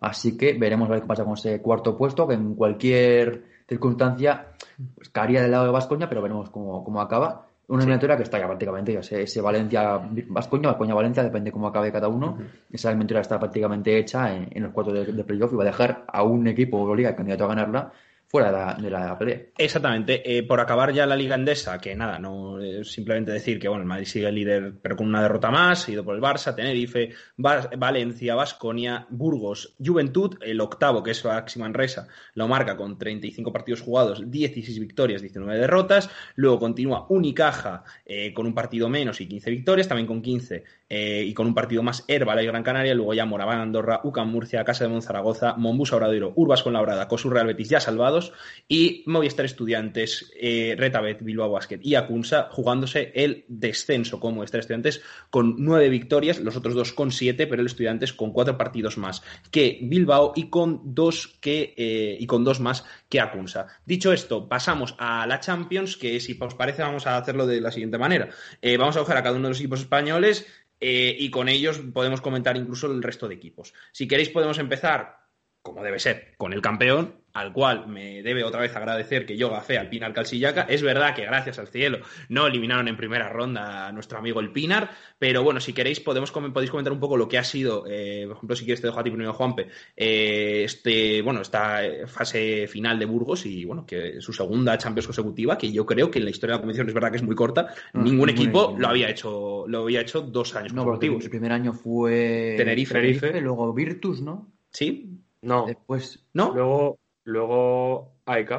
Así 0.00 0.36
que 0.36 0.54
veremos 0.54 0.88
a 0.88 0.92
ver 0.92 1.02
qué 1.02 1.06
pasa 1.06 1.24
con 1.24 1.34
ese 1.34 1.60
cuarto 1.60 1.96
puesto, 1.96 2.26
que 2.26 2.34
en 2.34 2.54
cualquier 2.54 3.44
circunstancia 3.68 4.48
pues, 4.94 5.08
caería 5.10 5.42
del 5.42 5.50
lado 5.50 5.64
de 5.64 5.70
Vascoña, 5.70 6.08
pero 6.08 6.22
veremos 6.22 6.50
cómo, 6.50 6.82
cómo 6.84 7.00
acaba. 7.00 7.46
Una 7.66 7.80
eliminatoria 7.80 8.16
que 8.16 8.24
está 8.24 8.38
ya 8.38 8.46
prácticamente, 8.46 8.92
ya 8.92 9.02
sé, 9.02 9.22
ese 9.22 9.40
Valencia-Vascoña, 9.40 10.68
Vascoña-Valencia, 10.68 11.22
depende 11.22 11.50
cómo 11.50 11.66
acabe 11.66 11.90
cada 11.90 12.08
uno. 12.08 12.36
Esa 12.70 12.90
eliminatoria 12.90 13.22
está 13.22 13.38
prácticamente 13.38 13.98
hecha 13.98 14.34
en, 14.34 14.62
los 14.62 14.72
cuatro 14.72 14.92
de, 14.92 15.06
de 15.06 15.24
playoff 15.24 15.52
y 15.52 15.56
va 15.56 15.62
a 15.62 15.66
dejar 15.66 16.04
a 16.06 16.22
un 16.24 16.46
equipo 16.46 16.78
Euroliga 16.78 17.16
candidato 17.16 17.44
a 17.44 17.48
ganarla 17.48 17.92
fuera 18.34 18.74
de 18.74 18.90
la, 18.90 19.16
pelea. 19.16 19.42
Exactamente. 19.56 20.20
Eh, 20.36 20.42
por 20.42 20.58
acabar 20.58 20.92
ya 20.92 21.06
la 21.06 21.14
Liga 21.14 21.36
Endesa, 21.36 21.78
que 21.78 21.94
nada, 21.94 22.18
no 22.18 22.58
simplemente 22.82 23.30
decir 23.30 23.60
que 23.60 23.68
bueno, 23.68 23.82
el 23.82 23.88
Madrid 23.88 24.06
sigue 24.06 24.26
el 24.26 24.34
líder, 24.34 24.74
pero 24.82 24.96
con 24.96 25.06
una 25.06 25.22
derrota 25.22 25.52
más, 25.52 25.88
ido 25.88 26.04
por 26.04 26.16
el 26.16 26.20
Barça, 26.20 26.52
Tenerife, 26.52 27.10
Valencia, 27.36 28.34
Vasconia, 28.34 29.06
Burgos, 29.08 29.76
Juventud, 29.78 30.36
el 30.40 30.60
octavo, 30.60 31.04
que 31.04 31.12
es 31.12 31.22
Baxi 31.22 31.60
Manresa, 31.60 32.08
lo 32.34 32.48
marca 32.48 32.76
con 32.76 32.98
35 32.98 33.52
partidos 33.52 33.82
jugados, 33.82 34.28
16 34.28 34.80
victorias, 34.80 35.22
19 35.22 35.56
derrotas. 35.56 36.10
Luego 36.34 36.58
continúa 36.58 37.06
Unicaja 37.10 37.84
eh, 38.04 38.34
con 38.34 38.46
un 38.46 38.54
partido 38.54 38.88
menos 38.88 39.20
y 39.20 39.28
15 39.28 39.48
victorias, 39.48 39.86
también 39.86 40.08
con 40.08 40.20
15 40.20 40.64
eh, 40.88 41.24
y 41.24 41.34
con 41.34 41.46
un 41.46 41.54
partido 41.54 41.84
más 41.84 42.04
Herbala 42.08 42.42
y 42.42 42.46
Gran 42.46 42.64
Canaria. 42.64 42.96
Luego 42.96 43.14
ya 43.14 43.26
Moraván, 43.26 43.60
Andorra, 43.60 44.00
UCAM, 44.02 44.28
Murcia, 44.28 44.64
Casa 44.64 44.82
de 44.82 44.90
Monzaragoza, 44.90 45.54
Monbus, 45.56 45.92
Obradoiro, 45.92 46.32
Urbas 46.34 46.64
con 46.64 46.72
Labrada, 46.72 47.06
Cosur 47.06 47.32
Real 47.32 47.46
Betis 47.46 47.68
ya 47.68 47.78
salvados 47.78 48.23
y 48.68 49.02
Movistar 49.06 49.44
Estudiantes, 49.44 50.32
eh, 50.40 50.74
Retabet, 50.78 51.22
Bilbao 51.22 51.50
Basket 51.50 51.80
y 51.82 51.94
Acunsa 51.94 52.48
jugándose 52.50 53.12
el 53.14 53.44
descenso 53.48 54.20
como 54.20 54.36
Movistar 54.36 54.60
Estudiantes 54.60 55.02
con 55.30 55.56
nueve 55.58 55.88
victorias, 55.88 56.40
los 56.40 56.56
otros 56.56 56.74
dos 56.74 56.92
con 56.92 57.10
siete, 57.10 57.46
pero 57.46 57.60
el 57.60 57.66
Estudiantes 57.66 58.12
con 58.12 58.32
cuatro 58.32 58.56
partidos 58.56 58.96
más 58.96 59.22
que 59.50 59.78
Bilbao 59.82 60.32
y 60.36 60.48
con 60.48 60.94
dos, 60.94 61.38
que, 61.40 61.74
eh, 61.76 62.16
y 62.18 62.26
con 62.26 62.44
dos 62.44 62.60
más 62.60 62.84
que 63.08 63.20
Acunsa. 63.20 63.66
Dicho 63.84 64.12
esto, 64.12 64.48
pasamos 64.48 64.94
a 64.98 65.26
la 65.26 65.40
Champions, 65.40 65.96
que 65.96 66.20
si 66.20 66.36
os 66.40 66.54
parece 66.54 66.82
vamos 66.82 67.06
a 67.06 67.16
hacerlo 67.16 67.46
de 67.46 67.60
la 67.60 67.70
siguiente 67.70 67.98
manera. 67.98 68.28
Eh, 68.62 68.76
vamos 68.76 68.96
a 68.96 69.00
coger 69.00 69.16
a 69.16 69.22
cada 69.22 69.36
uno 69.36 69.48
de 69.48 69.50
los 69.50 69.60
equipos 69.60 69.80
españoles 69.80 70.46
y 70.86 71.30
con 71.30 71.48
ellos 71.48 71.80
podemos 71.94 72.20
comentar 72.20 72.58
incluso 72.58 72.88
el 72.92 73.02
resto 73.02 73.26
de 73.26 73.36
equipos. 73.36 73.72
Si 73.90 74.06
queréis 74.06 74.28
podemos 74.28 74.58
empezar, 74.58 75.16
como 75.62 75.82
debe 75.82 75.98
ser, 75.98 76.34
con 76.36 76.52
el 76.52 76.60
campeón 76.60 77.23
al 77.34 77.52
cual 77.52 77.88
me 77.88 78.22
debe 78.22 78.44
otra 78.44 78.60
vez 78.60 78.74
agradecer 78.76 79.26
que 79.26 79.36
yo 79.36 79.50
gafé 79.50 79.76
al 79.76 79.88
Pinar 79.88 80.12
Calcillaca. 80.12 80.62
Es 80.62 80.82
verdad 80.82 81.14
que 81.14 81.24
gracias 81.24 81.58
al 81.58 81.66
cielo 81.66 81.98
no 82.28 82.46
eliminaron 82.46 82.86
en 82.86 82.96
primera 82.96 83.28
ronda 83.28 83.88
a 83.88 83.92
nuestro 83.92 84.18
amigo 84.18 84.38
el 84.38 84.52
Pinar, 84.52 84.90
pero 85.18 85.42
bueno, 85.42 85.58
si 85.58 85.72
queréis 85.72 85.98
podemos, 85.98 86.30
podéis 86.30 86.70
comentar 86.70 86.92
un 86.92 87.00
poco 87.00 87.16
lo 87.16 87.28
que 87.28 87.36
ha 87.36 87.44
sido, 87.44 87.84
eh, 87.88 88.22
por 88.28 88.36
ejemplo, 88.36 88.56
si 88.56 88.64
quieres 88.64 88.80
te 88.80 88.86
dejo 88.86 89.00
a 89.00 89.02
ti 89.02 89.10
primero, 89.10 89.34
Juanpe, 89.34 89.66
eh, 89.96 90.62
este, 90.64 91.22
bueno, 91.22 91.40
esta 91.40 91.80
fase 92.06 92.68
final 92.68 93.00
de 93.00 93.04
Burgos 93.04 93.46
y 93.46 93.64
bueno, 93.64 93.84
que 93.84 94.20
su 94.20 94.32
segunda 94.32 94.78
Champions 94.78 95.06
consecutiva, 95.06 95.58
que 95.58 95.72
yo 95.72 95.84
creo 95.84 96.12
que 96.12 96.20
en 96.20 96.26
la 96.26 96.30
historia 96.30 96.52
de 96.52 96.58
la 96.58 96.62
competición 96.62 96.88
es 96.88 96.94
verdad 96.94 97.10
que 97.10 97.16
es 97.16 97.24
muy 97.24 97.34
corta, 97.34 97.74
ningún 97.94 98.30
equipo 98.30 98.76
lo 98.78 98.86
había 98.86 99.10
hecho, 99.10 99.64
lo 99.66 99.80
había 99.80 100.02
hecho 100.02 100.20
dos 100.22 100.54
años 100.54 100.72
no, 100.72 100.84
consecutivos. 100.84 101.24
El 101.24 101.30
primer 101.30 101.50
año 101.50 101.72
fue 101.72 102.54
Tenerife, 102.56 102.94
Tenerife, 102.94 103.40
luego 103.40 103.72
Virtus, 103.72 104.20
¿no? 104.20 104.52
Sí. 104.70 105.18
No. 105.42 105.66
Después, 105.66 106.24
¿no? 106.32 106.54
Luego 106.54 106.98
Luego 107.24 108.18
AEK. 108.26 108.52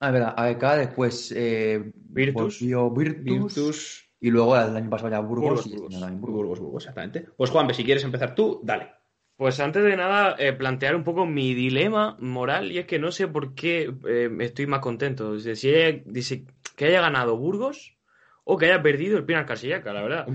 Ah, 0.00 0.10
verdad, 0.10 0.34
AEK, 0.36 0.62
después 0.78 1.32
eh, 1.36 1.92
Virtus. 1.94 2.60
Virtus, 2.60 4.08
Y 4.20 4.30
luego 4.30 4.56
el 4.56 4.76
año 4.76 4.90
pasado 4.90 5.10
ya 5.10 5.20
Burgos. 5.20 5.68
Burgos, 6.18 6.58
Burgos, 6.58 6.82
exactamente. 6.82 7.28
Pues 7.36 7.50
Juan, 7.50 7.72
si 7.74 7.84
quieres 7.84 8.04
empezar 8.04 8.34
tú, 8.34 8.60
dale. 8.62 8.92
Pues 9.36 9.58
antes 9.60 9.82
de 9.82 9.96
nada, 9.96 10.36
eh, 10.38 10.52
plantear 10.52 10.94
un 10.94 11.04
poco 11.04 11.24
mi 11.24 11.54
dilema 11.54 12.16
moral, 12.20 12.72
y 12.72 12.78
es 12.78 12.86
que 12.86 12.98
no 12.98 13.10
sé 13.10 13.26
por 13.26 13.54
qué 13.54 13.90
eh, 14.06 14.30
estoy 14.40 14.66
más 14.66 14.80
contento. 14.80 15.38
Si 15.38 15.52
dice 16.04 16.44
que 16.76 16.84
haya 16.84 17.00
ganado 17.00 17.38
Burgos 17.38 17.96
o 18.44 18.58
que 18.58 18.66
haya 18.66 18.82
perdido 18.82 19.16
el 19.16 19.24
Pinar 19.24 19.46
Casillaca, 19.46 19.94
la 19.94 20.02
verdad. 20.02 20.26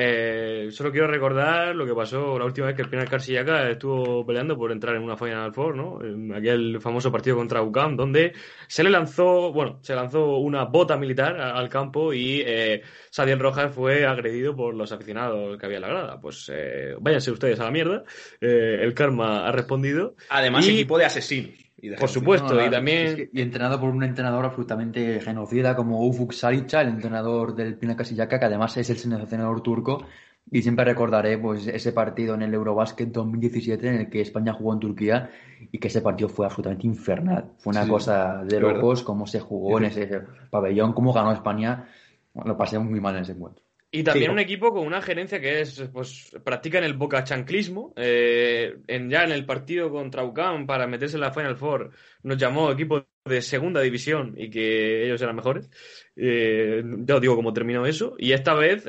Eh, 0.00 0.68
solo 0.70 0.92
quiero 0.92 1.08
recordar 1.08 1.74
lo 1.74 1.84
que 1.84 1.92
pasó 1.92 2.38
la 2.38 2.44
última 2.44 2.68
vez 2.68 2.76
que 2.76 2.82
el 2.82 2.88
Pinar 2.88 3.10
Carsillaca 3.10 3.68
estuvo 3.68 4.24
peleando 4.24 4.56
por 4.56 4.70
entrar 4.70 4.94
en 4.94 5.02
una 5.02 5.16
Final 5.16 5.52
Four, 5.52 5.74
¿no? 5.74 5.98
En 6.04 6.32
aquel 6.32 6.80
famoso 6.80 7.10
partido 7.10 7.36
contra 7.36 7.62
UCAM, 7.62 7.96
donde 7.96 8.32
se 8.68 8.84
le 8.84 8.90
lanzó, 8.90 9.52
bueno, 9.52 9.80
se 9.82 9.96
lanzó 9.96 10.36
una 10.36 10.66
bota 10.66 10.96
militar 10.96 11.40
al 11.40 11.68
campo 11.68 12.12
y 12.12 12.44
eh, 12.46 12.80
Sadiel 13.10 13.40
Rojas 13.40 13.74
fue 13.74 14.06
agredido 14.06 14.54
por 14.54 14.72
los 14.72 14.92
aficionados 14.92 15.58
que 15.58 15.66
había 15.66 15.78
en 15.78 15.82
la 15.82 15.88
grada. 15.88 16.20
Pues 16.20 16.48
eh, 16.54 16.94
váyanse 17.00 17.32
ustedes 17.32 17.58
a 17.58 17.64
la 17.64 17.72
mierda. 17.72 18.04
Eh, 18.40 18.78
el 18.80 18.94
karma 18.94 19.48
ha 19.48 19.50
respondido. 19.50 20.14
Además, 20.28 20.68
equipo 20.68 20.96
de 20.96 21.06
asesinos. 21.06 21.67
Por 21.98 22.08
supuesto, 22.08 22.64
y 22.64 22.70
también. 22.70 23.30
y 23.32 23.40
entrenado 23.40 23.80
por 23.80 23.90
un 23.90 24.02
entrenador 24.02 24.44
absolutamente 24.44 25.20
genocida 25.20 25.76
como 25.76 26.04
Ufuk 26.06 26.32
Saricha, 26.32 26.80
el 26.80 26.88
entrenador 26.88 27.54
del 27.54 27.76
Pina 27.76 27.96
Casillaka, 27.96 28.40
que 28.40 28.46
además 28.46 28.76
es 28.76 28.90
el 28.90 28.98
seleccionador 28.98 29.62
turco. 29.62 30.04
Y 30.50 30.62
siempre 30.62 30.84
recordaré 30.84 31.36
pues 31.36 31.66
ese 31.66 31.92
partido 31.92 32.34
en 32.34 32.42
el 32.42 32.54
Eurobasket 32.54 33.10
2017 33.10 33.86
en 33.86 33.94
el 33.96 34.10
que 34.10 34.22
España 34.22 34.54
jugó 34.54 34.72
en 34.72 34.80
Turquía 34.80 35.30
y 35.70 35.78
que 35.78 35.88
ese 35.88 36.00
partido 36.00 36.30
fue 36.30 36.46
absolutamente 36.46 36.86
infernal. 36.86 37.52
Fue 37.58 37.72
una 37.72 37.86
cosa 37.86 38.42
de 38.44 38.58
locos, 38.58 39.02
cómo 39.02 39.26
se 39.26 39.40
jugó 39.40 39.78
en 39.78 39.84
ese 39.84 40.22
pabellón, 40.50 40.94
cómo 40.94 41.12
ganó 41.12 41.32
España. 41.32 41.86
lo 42.34 42.56
pasé 42.56 42.78
muy 42.78 42.98
mal 42.98 43.16
en 43.16 43.22
ese 43.22 43.32
encuentro. 43.32 43.67
Y 43.90 44.02
también 44.02 44.30
un 44.30 44.38
equipo 44.38 44.70
con 44.70 44.86
una 44.86 45.00
gerencia 45.00 45.40
que 45.40 45.62
es, 45.62 45.82
pues, 45.90 46.30
practica 46.44 46.76
en 46.76 46.84
el 46.84 46.92
boca 46.92 47.24
chanclismo. 47.24 47.94
Eh, 47.96 48.76
en, 48.86 49.08
ya 49.08 49.24
en 49.24 49.32
el 49.32 49.46
partido 49.46 49.90
contra 49.90 50.24
UCAM 50.24 50.66
para 50.66 50.86
meterse 50.86 51.16
en 51.16 51.22
la 51.22 51.32
Final 51.32 51.56
Four 51.56 51.90
nos 52.22 52.36
llamó 52.36 52.70
equipo 52.70 53.06
de 53.24 53.40
segunda 53.40 53.80
división 53.80 54.34
y 54.36 54.50
que 54.50 55.06
ellos 55.06 55.22
eran 55.22 55.36
mejores. 55.36 55.70
Eh, 56.16 56.82
ya 56.84 57.14
os 57.14 57.20
digo 57.22 57.34
cómo 57.34 57.54
terminó 57.54 57.86
eso. 57.86 58.14
Y 58.18 58.32
esta 58.32 58.52
vez 58.52 58.84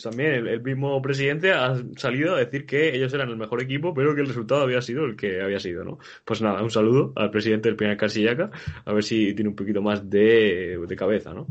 también 0.00 0.46
el, 0.46 0.62
mismo 0.62 1.02
presidente 1.02 1.50
ha 1.50 1.74
salido 1.96 2.36
a 2.36 2.38
decir 2.38 2.64
que 2.64 2.94
ellos 2.94 3.12
eran 3.12 3.30
el 3.30 3.36
mejor 3.36 3.60
equipo, 3.60 3.92
pero 3.92 4.14
que 4.14 4.20
el 4.20 4.28
resultado 4.28 4.62
había 4.62 4.82
sido 4.82 5.04
el 5.04 5.16
que 5.16 5.42
había 5.42 5.58
sido, 5.58 5.82
¿no? 5.82 5.98
Pues 6.24 6.40
nada, 6.42 6.62
un 6.62 6.70
saludo 6.70 7.12
al 7.16 7.30
presidente 7.32 7.68
del 7.68 7.76
primer 7.76 7.96
Casillaca, 7.96 8.52
a 8.84 8.92
ver 8.92 9.02
si 9.02 9.34
tiene 9.34 9.48
un 9.48 9.56
poquito 9.56 9.82
más 9.82 10.08
de, 10.08 10.78
de 10.86 10.96
cabeza, 10.96 11.34
¿no? 11.34 11.48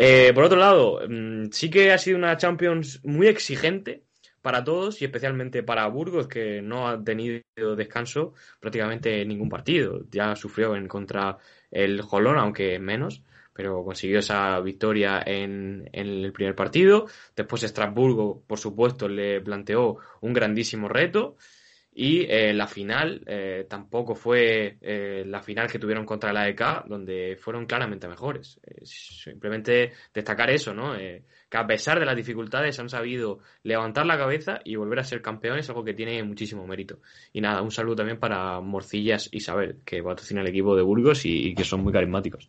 Eh, 0.00 0.32
por 0.32 0.44
otro 0.44 0.58
lado, 0.58 1.00
mm, 1.08 1.50
sí 1.50 1.70
que 1.70 1.90
ha 1.92 1.98
sido 1.98 2.18
una 2.18 2.36
Champions 2.36 3.00
muy 3.04 3.26
exigente 3.26 4.04
para 4.40 4.62
todos 4.62 5.02
y 5.02 5.04
especialmente 5.04 5.62
para 5.64 5.86
Burgos, 5.88 6.28
que 6.28 6.62
no 6.62 6.86
ha 6.88 7.02
tenido 7.02 7.42
descanso 7.76 8.32
prácticamente 8.60 9.22
en 9.22 9.28
ningún 9.28 9.48
partido. 9.48 10.04
Ya 10.10 10.36
sufrió 10.36 10.76
en 10.76 10.86
contra 10.86 11.38
el 11.70 12.00
Jolón, 12.02 12.38
aunque 12.38 12.78
menos, 12.78 13.22
pero 13.52 13.82
consiguió 13.84 14.20
esa 14.20 14.60
victoria 14.60 15.20
en, 15.26 15.88
en 15.92 16.06
el 16.06 16.32
primer 16.32 16.54
partido. 16.54 17.06
Después 17.34 17.64
Estrasburgo, 17.64 18.44
por 18.46 18.58
supuesto, 18.60 19.08
le 19.08 19.40
planteó 19.40 19.96
un 20.20 20.32
grandísimo 20.32 20.88
reto. 20.88 21.36
Y 22.00 22.26
eh, 22.28 22.54
la 22.54 22.68
final 22.68 23.24
eh, 23.26 23.66
tampoco 23.68 24.14
fue 24.14 24.78
eh, 24.80 25.24
la 25.26 25.42
final 25.42 25.68
que 25.68 25.80
tuvieron 25.80 26.06
contra 26.06 26.32
la 26.32 26.48
EK, 26.48 26.84
donde 26.86 27.36
fueron 27.40 27.66
claramente 27.66 28.06
mejores. 28.06 28.60
simplemente 28.84 29.94
destacar 30.14 30.48
eso, 30.48 30.72
¿no? 30.72 30.94
que 30.96 31.56
a 31.56 31.66
pesar 31.66 31.98
de 31.98 32.06
las 32.06 32.14
dificultades 32.14 32.78
han 32.78 32.88
sabido 32.88 33.40
levantar 33.64 34.06
la 34.06 34.16
cabeza 34.16 34.60
y 34.62 34.76
volver 34.76 35.00
a 35.00 35.02
ser 35.02 35.20
campeones, 35.20 35.68
algo 35.70 35.82
que 35.82 35.94
tiene 35.94 36.22
muchísimo 36.22 36.64
mérito. 36.68 37.00
Y 37.32 37.40
nada, 37.40 37.62
un 37.62 37.72
saludo 37.72 37.96
también 37.96 38.20
para 38.20 38.60
Morcillas 38.60 39.28
Isabel, 39.32 39.78
que 39.84 40.00
patrocina 40.00 40.42
el 40.42 40.46
equipo 40.46 40.76
de 40.76 40.82
Burgos 40.82 41.26
y 41.26 41.52
que 41.56 41.64
son 41.64 41.82
muy 41.82 41.92
carismáticos. 41.92 42.48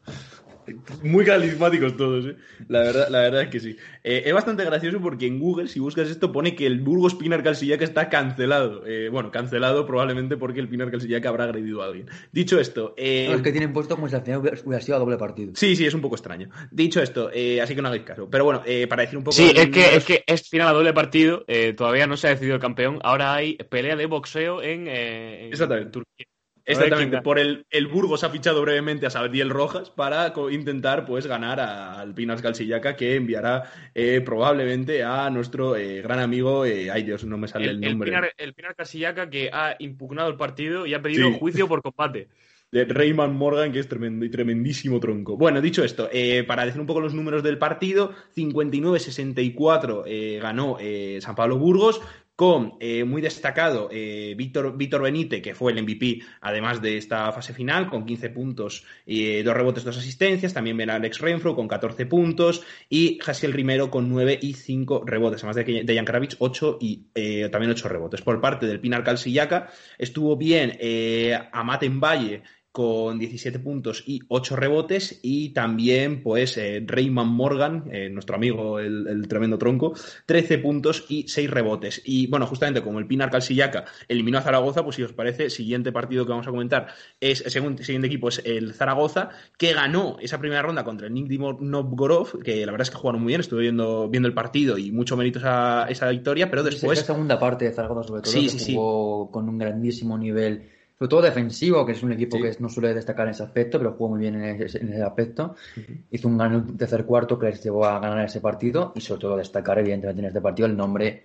Muy 1.04 1.26
carismáticos 1.26 1.98
todos, 1.98 2.26
¿eh? 2.26 2.36
La 2.67 2.80
verdad, 2.80 3.10
la 3.10 3.22
verdad 3.22 3.41
es 3.43 3.50
que 3.50 3.60
sí. 3.60 3.78
Eh, 4.04 4.24
es 4.26 4.34
bastante 4.34 4.63
gracioso 4.63 5.00
porque 5.02 5.26
en 5.26 5.39
Google, 5.39 5.67
si 5.67 5.80
buscas 5.80 6.10
esto, 6.10 6.32
pone 6.32 6.56
que 6.56 6.65
el 6.65 6.80
Burgos 6.80 7.15
Pinar 7.15 7.43
Calcillac 7.43 7.82
está 7.82 8.10
cancelado. 8.10 8.86
Eh, 8.86 9.10
bueno, 9.10 9.32
cancelado 9.32 9.86
probablemente 9.86 10.38
porque 10.38 10.60
el 10.60 10.69
Pinar 10.69 10.91
Calcillac 10.91 11.26
habrá 11.26 11.45
agredido 11.45 11.82
a 11.82 11.86
alguien. 11.86 12.08
Dicho 12.32 12.60
esto... 12.60 12.93
Eh... 12.98 13.36
que 13.43 13.52
tienen 13.52 13.74
puesto 13.74 13.95
como 13.95 14.10
si 14.10 14.15
al 14.15 14.22
final 14.22 14.39
hubiera 14.39 14.82
sido 14.82 14.98
a 14.98 15.00
doble 15.00 15.17
partido. 15.17 15.54
Sí, 15.56 15.76
sí, 15.76 15.86
es 15.86 15.93
un 15.93 16.02
poco 16.02 16.15
extraño. 16.15 16.50
Dicho 16.72 17.02
esto, 17.02 17.32
eh, 17.34 17.62
así 17.62 17.76
que 17.76 17.82
no 17.82 17.88
hagáis 17.88 18.04
caso. 18.04 18.30
Pero 18.30 18.43
bueno, 18.43 18.62
para 18.89 19.04
decir 19.04 19.17
un 19.17 19.24
poco... 19.24 19.36
Sí, 19.36 19.52
es 19.56 19.69
que, 19.69 19.95
es 19.95 20.06
que 20.06 20.24
es 20.28 20.50
final 20.50 20.67
a 20.67 20.74
doble 20.74 20.93
partido, 20.93 21.45
todavía 21.76 22.08
no 22.08 22.17
se 22.17 22.28
ha 22.28 22.32
decidido 22.32 22.56
el 22.56 22.62
campeón, 22.62 23.00
ahora 23.04 23.34
hay 23.34 23.56
pelea 23.56 23.95
de 23.95 24.06
boxeo 24.06 24.62
en, 24.62 24.88
en 24.88 25.91
Turquía. 25.91 26.28
Exactamente, 26.70 27.22
por 27.22 27.40
el, 27.40 27.66
el 27.70 27.88
Burgos 27.88 28.24
ha 28.24 28.30
fichado 28.30 28.62
brevemente 28.62 29.06
a 29.06 29.10
Sabdiel 29.10 29.50
Rojas 29.50 29.90
para 29.90 30.34
intentar 30.52 31.06
pues 31.06 31.28
ganar 31.28 31.60
al 31.60 32.14
Pinas 32.14 32.42
Calcillaca 32.42 32.96
que 32.96 33.16
enviará 33.16 33.72
eh, 33.96 34.22
probablemente 34.22 35.04
a 35.04 35.30
nuestro 35.30 35.76
eh, 35.76 36.02
gran 36.02 36.20
amigo, 36.20 36.66
eh, 36.66 36.92
ay 36.92 37.04
Dios, 37.04 37.24
no 37.26 37.38
me 37.38 37.48
sale 37.48 37.70
el, 37.70 37.82
nombre. 37.82 38.10
El 38.10 38.16
Pinar, 38.16 38.34
el 38.38 38.54
Pinar 38.54 39.30
que 39.30 39.50
ha 39.52 39.76
impugnado 39.80 40.30
el 40.30 40.38
partido 40.38 40.86
y 40.86 40.94
ha 40.94 41.02
pedido 41.02 41.32
juicio 41.34 41.68
por 41.68 41.82
combate. 41.82 42.28
de 42.72 42.86
Rayman 42.86 43.36
Morgan, 43.36 43.72
que 43.72 43.80
es 43.80 43.88
tremendo 43.88 44.26
y 44.26 44.30
tremendísimo 44.30 45.00
tronco. 45.00 45.38
Bueno, 45.38 45.62
dicho 45.62 45.84
esto, 45.84 46.10
eh, 46.12 46.44
para 46.44 46.66
decir 46.66 46.80
un 46.80 46.88
poco 46.88 47.02
los 47.02 47.14
números 47.14 47.42
del 47.42 47.58
partido, 47.58 48.14
59-64 48.36 50.04
eh, 50.06 50.40
ganó 50.42 50.78
eh, 50.80 51.20
San 51.22 51.36
Pablo 51.36 51.58
Burgos, 51.58 52.02
con 52.39 52.75
eh, 52.80 53.04
muy 53.04 53.21
destacado 53.21 53.89
eh, 53.91 54.34
Víctor, 54.38 54.78
Víctor 54.78 55.02
Benite, 55.02 55.41
que 55.41 55.54
fue 55.54 55.73
el 55.73 55.84
MVP, 55.84 56.21
además 56.39 56.82
de 56.82 56.95
esta 56.95 57.34
fase 57.34 57.54
final, 57.54 57.89
con 57.89 58.06
15 58.06 58.30
puntos, 58.30 58.86
y 59.06 59.41
dos 59.41 59.54
rebotes, 59.54 59.84
dos 59.84 59.97
asistencias. 59.97 60.54
También 60.54 60.78
ven 60.78 60.89
Alex 60.89 61.19
Renfro 61.19 61.54
con 61.54 61.67
14 61.67 62.06
puntos 62.06 62.63
y 62.88 63.19
Jasiel 63.21 63.52
Rimero 63.52 63.91
con 63.91 64.08
9 64.08 64.39
y 64.41 64.54
5 64.54 65.04
rebotes, 65.06 65.43
además 65.43 65.58
de, 65.58 65.84
de 65.84 65.95
Jan 65.95 66.06
Kravitz 66.06 66.38
8 66.39 66.78
y 66.80 67.08
eh, 67.13 67.49
también 67.52 67.71
8 67.71 67.89
rebotes. 67.89 68.21
Por 68.21 68.39
parte 68.39 68.67
del 68.67 68.80
Pinar 68.80 69.04
Calcillaca 69.04 69.67
estuvo 69.97 70.38
bien 70.38 70.78
eh, 70.80 71.38
Amaten 71.52 71.99
Valle 71.99 72.43
con 72.72 73.18
17 73.18 73.60
puntos 73.60 74.04
y 74.06 74.22
8 74.28 74.56
rebotes 74.56 75.20
y 75.24 75.50
también 75.50 76.22
pues 76.22 76.58
eh, 76.58 76.84
Rayman 76.86 77.28
Morgan, 77.28 77.86
eh, 77.92 78.10
nuestro 78.10 78.36
amigo 78.36 78.80
el, 78.80 79.08
el, 79.08 79.28
tremendo 79.28 79.58
tronco, 79.58 79.94
13 80.26 80.60
puntos 80.60 81.06
y 81.10 81.28
6 81.28 81.50
rebotes. 81.50 82.02
Y 82.06 82.28
bueno, 82.28 82.46
justamente 82.46 82.84
como 82.84 83.00
el 83.00 83.08
Pinar 83.08 83.32
Calcillaca 83.32 83.86
eliminó 84.08 84.38
a 84.38 84.42
Zaragoza, 84.42 84.84
pues 84.84 84.98
si 84.98 85.04
os 85.04 85.14
parece, 85.14 85.50
siguiente 85.50 85.92
partido 85.92 86.26
que 86.26 86.32
vamos 86.32 86.48
a 86.48 86.52
comentar 86.52 86.88
es, 87.20 87.42
el 87.42 87.52
segundo, 87.52 87.84
siguiente 87.84 88.08
equipo 88.08 88.30
es 88.30 88.42
el 88.46 88.74
Zaragoza, 88.74 89.30
que 89.58 89.74
ganó 89.74 90.18
esa 90.22 90.40
primera 90.40 90.62
ronda 90.62 90.84
contra 90.84 91.08
el 91.08 91.14
Nick 91.14 91.30
Novgorod, 91.30 92.42
que 92.44 92.66
la 92.66 92.72
verdad 92.72 92.88
es 92.88 92.92
que 92.92 92.98
jugaron 92.98 93.22
muy 93.22 93.32
bien, 93.32 93.42
estuve 93.42 93.62
viendo, 93.62 94.10
viendo 94.10 94.28
el 94.28 94.34
partido 94.34 94.78
y 94.78 94.92
mucho 94.92 95.18
mérito 95.18 95.40
esa, 95.40 95.86
esa 95.90 96.10
victoria, 96.10 96.50
pero 96.50 96.64
después... 96.64 97.00
la 97.00 97.06
segunda 97.06 97.40
parte 97.40 97.66
de 97.66 97.72
Zaragoza 97.72 98.08
sobre 98.08 98.22
todo, 98.22 98.32
sí, 98.32 98.44
que 98.44 98.50
sí, 98.50 98.76
jugó 98.76 99.26
sí. 99.26 99.34
con 99.34 99.50
un 99.50 99.58
grandísimo 99.58 100.18
nivel 100.18 100.79
sobre 101.00 101.10
todo 101.10 101.22
defensivo, 101.22 101.86
que 101.86 101.94
es 101.94 102.04
un 102.04 102.12
equipo 102.12 102.36
sí. 102.36 102.44
que 102.44 102.58
no 102.60 102.68
suele 102.68 102.94
destacar 102.94 103.26
en 103.26 103.32
ese 103.32 103.44
aspecto, 103.44 103.78
pero 103.78 103.94
jugó 103.94 104.10
muy 104.10 104.20
bien 104.20 104.36
en 104.36 104.62
ese, 104.62 104.80
en 104.80 104.92
ese 104.92 105.02
aspecto. 105.02 105.56
Uh 105.78 105.80
-huh. 105.80 106.04
Hizo 106.12 106.28
un 106.28 106.38
gran 106.38 106.76
tercer 106.76 107.06
cuarto 107.06 107.40
que 107.40 107.46
les 107.46 107.64
llevó 107.64 107.86
a 107.86 108.00
ganar 108.00 108.26
ese 108.26 108.42
partido 108.42 108.92
y 108.96 109.00
sobre 109.00 109.22
todo 109.22 109.38
destacar 109.38 109.80
evidentemente 109.80 110.20
en 110.20 110.28
este 110.28 110.42
partido 110.42 110.68
el 110.68 110.76
nombre 110.76 111.24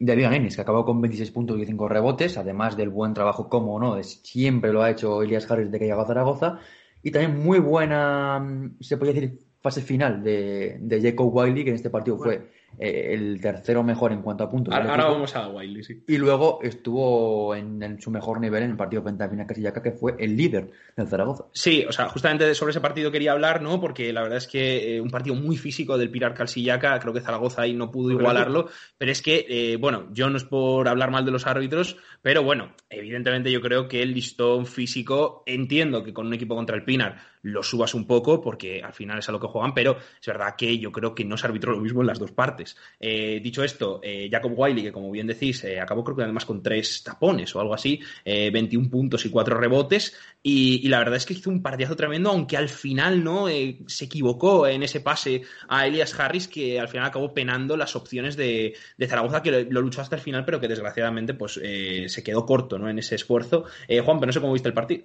de 0.00 0.16
Ligan 0.16 0.34
Ennis, 0.34 0.56
que 0.56 0.62
acabó 0.62 0.84
con 0.84 1.00
26 1.00 1.30
puntos 1.30 1.60
y 1.60 1.64
5 1.64 1.88
rebotes, 1.88 2.36
además 2.36 2.76
del 2.76 2.88
buen 2.88 3.14
trabajo, 3.14 3.48
como 3.48 3.78
no, 3.78 4.02
siempre 4.02 4.72
lo 4.72 4.82
ha 4.82 4.90
hecho 4.90 5.22
Elias 5.22 5.48
Harris 5.48 5.70
de 5.70 5.78
que 5.78 5.86
llegó 5.86 6.00
a 6.00 6.06
Zaragoza, 6.06 6.58
y 7.00 7.12
también 7.12 7.38
muy 7.38 7.60
buena, 7.60 8.44
se 8.80 8.96
podría 8.96 9.14
decir, 9.14 9.38
fase 9.60 9.80
final 9.80 10.24
de, 10.24 10.78
de 10.80 11.00
Jacob 11.00 11.32
Wiley, 11.32 11.62
que 11.62 11.70
en 11.70 11.76
este 11.76 11.90
partido 11.90 12.16
bueno. 12.16 12.32
fue 12.32 12.50
eh, 12.78 13.10
el 13.12 13.40
tercero 13.40 13.82
mejor 13.82 14.12
en 14.12 14.22
cuanto 14.22 14.44
a 14.44 14.50
puntos. 14.50 14.74
Ahora, 14.74 14.90
ahora 14.90 15.04
vamos 15.06 15.34
a 15.36 15.48
Wiley, 15.48 15.82
sí. 15.82 16.02
Y 16.06 16.18
luego 16.18 16.60
estuvo 16.62 17.54
en, 17.54 17.82
en, 17.82 18.00
su 18.00 18.10
mejor 18.10 18.40
nivel 18.40 18.62
en 18.64 18.70
el 18.70 18.76
partido 18.76 19.02
frente 19.02 19.24
a 19.24 19.46
Casillaca, 19.46 19.82
que 19.82 19.92
fue 19.92 20.14
el 20.18 20.36
líder 20.36 20.70
del 20.96 21.06
Zaragoza. 21.06 21.44
Sí, 21.52 21.84
o 21.88 21.92
sea, 21.92 22.08
justamente 22.08 22.54
sobre 22.54 22.70
ese 22.70 22.80
partido 22.80 23.10
quería 23.10 23.32
hablar, 23.32 23.62
¿no? 23.62 23.80
Porque 23.80 24.12
la 24.12 24.22
verdad 24.22 24.38
es 24.38 24.46
que 24.46 24.96
eh, 24.96 25.00
un 25.00 25.10
partido 25.10 25.34
muy 25.34 25.56
físico 25.56 25.98
del 25.98 26.10
Pilar 26.10 26.34
Calcillaca, 26.34 26.98
creo 26.98 27.12
que 27.12 27.20
Zaragoza 27.20 27.62
ahí 27.62 27.74
no 27.74 27.90
pudo 27.90 28.10
igualarlo, 28.10 28.68
pero 28.98 29.12
es 29.12 29.22
que, 29.22 29.46
eh, 29.48 29.76
bueno, 29.76 30.08
yo 30.12 30.28
no 30.30 30.36
es 30.36 30.44
por 30.44 30.88
hablar 30.88 31.10
mal 31.10 31.24
de 31.24 31.30
los 31.30 31.46
árbitros, 31.46 31.96
pero 32.22 32.42
bueno, 32.42 32.74
evidentemente 32.88 33.50
yo 33.50 33.60
creo 33.60 33.88
que 33.88 34.02
el 34.02 34.12
listón 34.12 34.66
físico, 34.66 35.42
entiendo 35.46 36.02
que 36.02 36.12
con 36.12 36.26
un 36.26 36.34
equipo 36.34 36.54
contra 36.54 36.76
el 36.76 36.84
Pinar 36.84 37.33
lo 37.44 37.62
subas 37.62 37.94
un 37.94 38.06
poco, 38.06 38.40
porque 38.40 38.82
al 38.82 38.92
final 38.92 39.18
es 39.18 39.28
a 39.28 39.32
lo 39.32 39.38
que 39.38 39.46
juegan, 39.46 39.74
pero 39.74 39.96
es 40.20 40.26
verdad 40.26 40.54
que 40.56 40.78
yo 40.78 40.90
creo 40.90 41.14
que 41.14 41.24
no 41.24 41.36
se 41.36 41.46
arbitró 41.46 41.72
lo 41.72 41.80
mismo 41.80 42.00
en 42.00 42.06
las 42.06 42.18
dos 42.18 42.32
partes. 42.32 42.76
Eh, 42.98 43.40
dicho 43.42 43.62
esto, 43.62 44.00
eh, 44.02 44.28
Jacob 44.30 44.52
Wiley, 44.56 44.82
que 44.82 44.92
como 44.92 45.10
bien 45.10 45.26
decís, 45.26 45.62
eh, 45.64 45.78
acabó 45.78 46.02
creo 46.02 46.16
que 46.16 46.22
además 46.22 46.46
con 46.46 46.62
tres 46.62 47.02
tapones 47.04 47.54
o 47.54 47.60
algo 47.60 47.74
así, 47.74 48.00
21 48.24 48.88
puntos 48.88 49.24
y 49.26 49.30
cuatro 49.30 49.58
rebotes, 49.58 50.16
y, 50.42 50.88
la 50.88 50.98
verdad 50.98 51.16
es 51.16 51.26
que 51.26 51.34
hizo 51.34 51.50
un 51.50 51.62
partidazo 51.62 51.96
tremendo, 51.96 52.30
aunque 52.30 52.56
al 52.56 52.68
final 52.68 53.22
no 53.22 53.46
se 53.86 54.04
equivocó 54.04 54.66
en 54.66 54.82
ese 54.82 55.00
pase 55.00 55.42
a 55.68 55.86
Elias 55.86 56.18
Harris, 56.18 56.48
que 56.48 56.80
al 56.80 56.88
final 56.88 57.06
acabó 57.06 57.34
penando 57.34 57.76
las 57.76 57.94
opciones 57.96 58.36
de, 58.36 58.74
de 58.96 59.06
Zaragoza, 59.06 59.42
que 59.42 59.50
lo, 59.50 59.70
lo, 59.70 59.80
luchó 59.82 60.00
hasta 60.00 60.16
el 60.16 60.22
final, 60.22 60.44
pero 60.44 60.60
que 60.60 60.68
desgraciadamente 60.68 61.34
pues 61.34 61.54
se 61.54 62.22
quedó 62.22 62.46
corto 62.46 62.78
¿no? 62.78 62.88
en 62.88 62.98
ese 62.98 63.14
esfuerzo. 63.14 63.64
Juan, 63.88 64.18
pero 64.18 64.26
no 64.26 64.32
sé 64.32 64.40
cómo 64.40 64.52
viste 64.52 64.68
el 64.68 64.74
partido. 64.74 65.04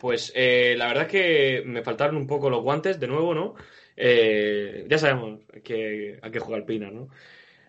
Pues 0.00 0.32
eh, 0.34 0.74
la 0.78 0.86
verdad 0.86 1.04
es 1.04 1.10
que 1.10 1.62
me 1.66 1.82
faltaron 1.82 2.16
un 2.16 2.26
poco 2.26 2.48
los 2.48 2.62
guantes, 2.62 2.98
de 2.98 3.06
nuevo, 3.06 3.34
¿no? 3.34 3.54
Eh, 3.94 4.86
ya 4.88 4.96
sabemos 4.96 5.40
que, 5.62 6.18
qué 6.32 6.38
juega 6.38 6.56
el 6.56 6.64
Pina, 6.64 6.90
¿no? 6.90 7.08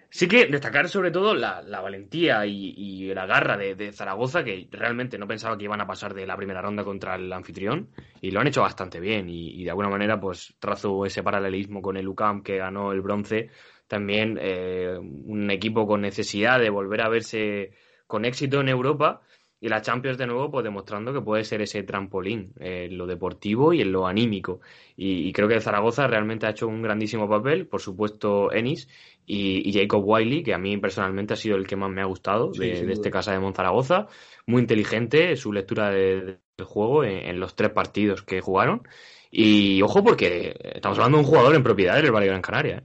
Sí 0.09 0.29
que 0.29 0.45
destacar 0.45 0.87
sobre 0.87 1.11
todo 1.11 1.35
la, 1.35 1.61
valentía 1.81 2.45
y, 2.45 3.13
la 3.13 3.25
garra 3.25 3.57
de, 3.57 3.91
Zaragoza, 3.91 4.45
que 4.45 4.67
realmente 4.71 5.17
no 5.17 5.27
pensaba 5.27 5.57
que 5.57 5.65
iban 5.65 5.81
a 5.81 5.87
pasar 5.87 6.13
de 6.13 6.25
la 6.25 6.37
primera 6.37 6.61
ronda 6.61 6.85
contra 6.85 7.15
el 7.15 7.31
anfitrión, 7.33 7.89
y 8.21 8.31
lo 8.31 8.39
han 8.39 8.47
hecho 8.47 8.61
bastante 8.61 9.01
bien, 9.01 9.29
y, 9.29 9.61
y 9.61 9.63
de 9.65 9.69
alguna 9.69 9.89
manera 9.89 10.19
pues 10.19 10.55
trazo 10.59 11.05
ese 11.05 11.23
paralelismo 11.23 11.81
con 11.81 11.97
el 11.97 12.07
UCAM 12.07 12.43
que 12.43 12.57
ganó 12.57 12.93
el 12.93 13.01
bronce, 13.01 13.49
también 13.87 14.37
eh, 14.41 14.97
un 14.97 15.51
equipo 15.51 15.85
con 15.85 15.99
necesidad 15.99 16.61
de 16.61 16.69
volver 16.69 17.01
a 17.01 17.09
verse 17.09 17.71
con 18.07 18.23
éxito 18.23 18.61
en 18.61 18.69
Europa, 18.69 19.21
y 19.61 19.69
la 19.69 19.81
Champions 19.81 20.17
de 20.17 20.25
nuevo 20.25 20.49
pues 20.49 20.63
demostrando 20.63 21.13
que 21.13 21.21
puede 21.21 21.43
ser 21.43 21.61
ese 21.61 21.83
trampolín 21.83 22.51
en 22.59 22.97
lo 22.97 23.05
deportivo 23.05 23.71
y 23.73 23.81
en 23.81 23.91
lo 23.91 24.07
anímico. 24.07 24.59
Y, 24.97 25.27
y, 25.27 25.31
creo 25.31 25.47
que 25.47 25.61
Zaragoza 25.61 26.07
realmente 26.07 26.47
ha 26.47 26.49
hecho 26.49 26.67
un 26.67 26.81
grandísimo 26.81 27.29
papel 27.29 27.67
por 27.67 27.79
supuesto 27.79 28.51
Ennis 28.51 28.89
y, 29.25 29.69
y 29.69 29.71
Jacob 29.71 30.03
Wiley 30.03 30.41
que 30.41 30.55
a 30.55 30.57
mí 30.57 30.75
personalmente 30.77 31.35
ha 31.35 31.37
sido 31.37 31.57
el 31.57 31.67
que 31.67 31.75
más 31.75 31.91
me 31.91 32.01
ha 32.01 32.05
gustado 32.05 32.51
sí, 32.55 32.59
de, 32.59 32.85
de, 32.87 32.93
este 32.93 33.11
casa 33.11 33.33
de 33.33 33.39
Monzaragoza. 33.39 34.07
Muy 34.47 34.63
inteligente 34.63 35.35
su 35.35 35.53
lectura 35.53 35.91
de, 35.91 36.39
del 36.57 36.65
juego 36.65 37.03
en, 37.03 37.27
en, 37.27 37.39
los 37.39 37.55
tres 37.55 37.69
partidos 37.69 38.23
que 38.23 38.41
jugaron. 38.41 38.81
Y 39.29 39.81
ojo 39.83 40.03
porque 40.03 40.55
estamos 40.73 40.97
hablando 40.97 41.19
de 41.19 41.23
un 41.23 41.29
jugador 41.29 41.55
en 41.55 41.63
propiedad 41.63 41.95
del 41.95 42.11
Valle 42.11 42.27
Gran 42.27 42.41
Canaria 42.41 42.77
¿eh? 42.77 42.83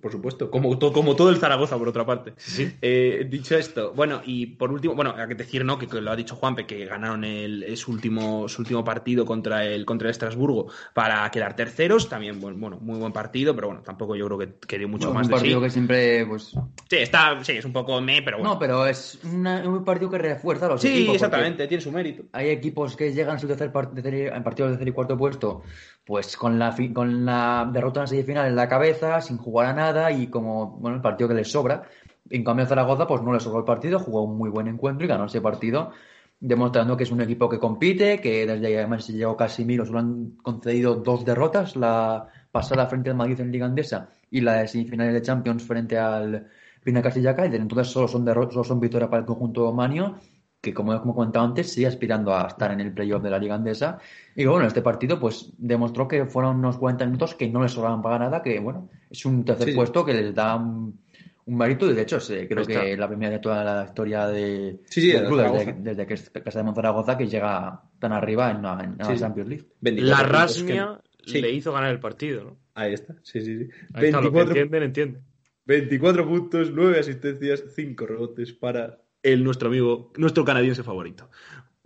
Por 0.00 0.12
supuesto, 0.12 0.50
como, 0.50 0.78
to, 0.78 0.92
como 0.92 1.16
todo 1.16 1.30
el 1.30 1.38
Zaragoza, 1.38 1.78
por 1.78 1.88
otra 1.88 2.04
parte. 2.04 2.34
Sí. 2.36 2.76
Eh, 2.82 3.26
dicho 3.30 3.56
esto, 3.56 3.94
bueno, 3.94 4.20
y 4.22 4.46
por 4.46 4.70
último, 4.70 4.94
bueno, 4.94 5.14
hay 5.16 5.28
que 5.28 5.34
decir, 5.34 5.64
¿no? 5.64 5.78
Que, 5.78 5.86
que, 5.86 6.02
lo 6.02 6.10
ha 6.10 6.16
dicho 6.16 6.36
Juanpe, 6.36 6.66
que 6.66 6.84
ganaron 6.84 7.24
el, 7.24 7.74
su, 7.78 7.90
último, 7.90 8.50
su 8.50 8.60
último 8.60 8.84
partido 8.84 9.24
contra 9.24 9.64
el, 9.64 9.86
contra 9.86 10.08
el 10.08 10.10
Estrasburgo 10.10 10.66
para 10.92 11.30
quedar 11.30 11.56
terceros. 11.56 12.10
También, 12.10 12.38
bueno, 12.38 12.78
muy 12.80 12.98
buen 12.98 13.14
partido, 13.14 13.54
pero 13.54 13.68
bueno, 13.68 13.82
tampoco 13.82 14.14
yo 14.14 14.26
creo 14.26 14.38
que, 14.38 14.54
que 14.66 14.78
dio 14.78 14.88
mucho 14.88 15.06
bueno, 15.06 15.20
más 15.20 15.28
un 15.28 15.32
partido 15.32 15.60
de 15.60 15.66
que 15.66 15.70
siempre, 15.70 16.26
pues. 16.26 16.54
Sí, 16.90 16.96
está, 16.96 17.42
sí, 17.42 17.52
es 17.52 17.64
un 17.64 17.72
poco 17.72 17.98
me, 18.02 18.20
pero 18.20 18.38
bueno. 18.38 18.52
No, 18.52 18.58
pero 18.58 18.86
es 18.86 19.18
una, 19.24 19.66
un 19.66 19.84
partido 19.84 20.10
que 20.10 20.18
refuerza 20.18 20.66
a 20.66 20.68
los 20.68 20.82
sí, 20.82 20.88
equipos. 20.88 21.12
Sí, 21.12 21.14
exactamente, 21.14 21.66
tiene 21.66 21.82
su 21.82 21.90
mérito. 21.90 22.24
Hay 22.32 22.50
equipos 22.50 22.94
que 22.94 23.14
llegan 23.14 23.36
a 23.36 23.38
su 23.38 23.46
tercer 23.46 23.72
part 23.72 23.96
en 23.96 24.44
partidos 24.44 24.72
de 24.72 24.76
tercer 24.76 24.88
y 24.88 24.92
cuarto 24.92 25.16
puesto 25.16 25.62
pues 26.04 26.36
con 26.36 26.58
la, 26.58 26.74
con 26.92 27.24
la 27.24 27.68
derrota 27.72 28.00
en 28.00 28.02
la 28.02 28.06
semifinal 28.08 28.48
en 28.48 28.56
la 28.56 28.68
cabeza, 28.68 29.20
sin 29.20 29.38
jugar 29.38 29.66
a 29.68 29.72
nada 29.72 30.10
y 30.10 30.26
como, 30.26 30.72
bueno, 30.78 30.96
el 30.96 31.02
partido 31.02 31.28
que 31.28 31.34
les 31.34 31.50
sobra. 31.50 31.84
En 32.30 32.44
cambio, 32.44 32.66
Zaragoza, 32.66 33.06
pues 33.06 33.22
no 33.22 33.32
le 33.32 33.40
sobró 33.40 33.60
el 33.60 33.64
partido, 33.64 33.98
jugó 33.98 34.22
un 34.22 34.36
muy 34.36 34.50
buen 34.50 34.66
encuentro 34.68 35.04
y 35.04 35.08
ganó 35.08 35.26
ese 35.26 35.40
partido, 35.40 35.92
demostrando 36.40 36.96
que 36.96 37.04
es 37.04 37.10
un 37.12 37.20
equipo 37.20 37.48
que 37.48 37.58
compite, 37.58 38.20
que 38.20 38.46
desde 38.46 38.78
además 38.78 39.04
se 39.04 39.12
llegó 39.12 39.36
Casimiro, 39.36 39.86
solo 39.86 40.00
han 40.00 40.30
concedido 40.42 40.96
dos 40.96 41.24
derrotas, 41.24 41.76
la 41.76 42.28
pasada 42.50 42.86
frente 42.86 43.10
al 43.10 43.16
Madrid 43.16 43.40
en 43.40 43.52
Liga 43.52 43.66
Andesa 43.66 44.08
y 44.30 44.40
la 44.40 44.54
de 44.54 44.68
semifinales 44.68 45.14
de 45.14 45.22
Champions 45.22 45.62
frente 45.62 45.98
al 45.98 46.48
Pina 46.82 47.00
Castillaca, 47.02 47.46
y 47.46 47.50
desde 47.50 47.62
entonces 47.62 47.92
solo 47.92 48.08
son, 48.08 48.24
solo 48.26 48.64
son 48.64 48.80
victorias 48.80 49.08
para 49.08 49.20
el 49.20 49.26
conjunto 49.26 49.72
Manio 49.72 50.16
que 50.62 50.72
como 50.72 50.94
hemos 50.94 51.14
comentado 51.14 51.44
antes, 51.44 51.72
sigue 51.72 51.88
aspirando 51.88 52.32
a 52.32 52.46
estar 52.46 52.70
en 52.70 52.80
el 52.80 52.92
playoff 52.92 53.20
de 53.20 53.30
la 53.30 53.38
Liga 53.38 53.56
Andesa. 53.56 53.98
Y 54.36 54.46
bueno, 54.46 54.64
este 54.64 54.80
partido 54.80 55.18
pues 55.18 55.52
demostró 55.58 56.06
que 56.06 56.24
fueron 56.24 56.58
unos 56.58 56.78
40 56.78 57.04
minutos 57.06 57.34
que 57.34 57.48
no 57.48 57.62
les 57.62 57.72
sobraban 57.72 58.00
para 58.00 58.20
nada, 58.20 58.42
que 58.42 58.60
bueno, 58.60 58.88
es 59.10 59.26
un 59.26 59.44
tercer 59.44 59.70
sí. 59.70 59.74
puesto 59.74 60.04
que 60.04 60.14
les 60.14 60.32
da 60.32 60.54
un, 60.54 61.00
un 61.46 61.56
mérito 61.56 61.90
y 61.90 61.94
de 61.94 62.02
hecho 62.02 62.20
sí, 62.20 62.46
creo 62.46 62.62
Está. 62.62 62.80
que 62.80 62.92
es 62.92 62.98
la 62.98 63.08
primera 63.08 63.32
de 63.32 63.38
toda 63.40 63.64
la 63.64 63.84
historia 63.86 64.28
de, 64.28 64.78
sí, 64.84 65.00
sí, 65.00 65.10
del 65.10 65.26
club 65.26 65.52
desde, 65.52 65.72
desde, 65.72 66.06
que 66.06 66.14
es 66.14 66.30
Casa 66.30 66.60
de 66.60 66.64
Monzaragoza 66.64 67.18
que 67.18 67.26
llega 67.26 67.82
tan 67.98 68.12
arriba 68.12 68.52
en, 68.52 68.58
en, 68.58 69.00
en 69.00 69.08
la 69.08 69.16
Champions 69.16 69.48
League. 69.48 69.66
La 69.80 70.22
rasmia 70.22 71.00
que... 71.26 71.40
le 71.40 71.50
hizo 71.50 71.72
ganar 71.72 71.90
el 71.90 71.98
partido, 71.98 72.44
¿no? 72.44 72.56
Ahí 72.74 72.94
está, 72.94 73.16
sí, 73.22 73.40
sí, 73.40 73.58
sí. 73.58 73.68
Ahí 73.94 74.02
24, 74.02 74.10
está, 74.12 74.20
lo 74.20 74.32
que 74.32 74.40
entienden, 74.40 74.82
entienden. 74.84 75.22
24 75.66 76.26
puntos, 76.26 76.70
9 76.72 77.00
asistencias, 77.00 77.64
5 77.74 78.06
rebotes 78.06 78.52
para 78.52 79.01
el 79.22 79.44
nuestro 79.44 79.68
amigo, 79.68 80.12
nuestro 80.16 80.44
canadiense 80.44 80.82
favorito. 80.82 81.30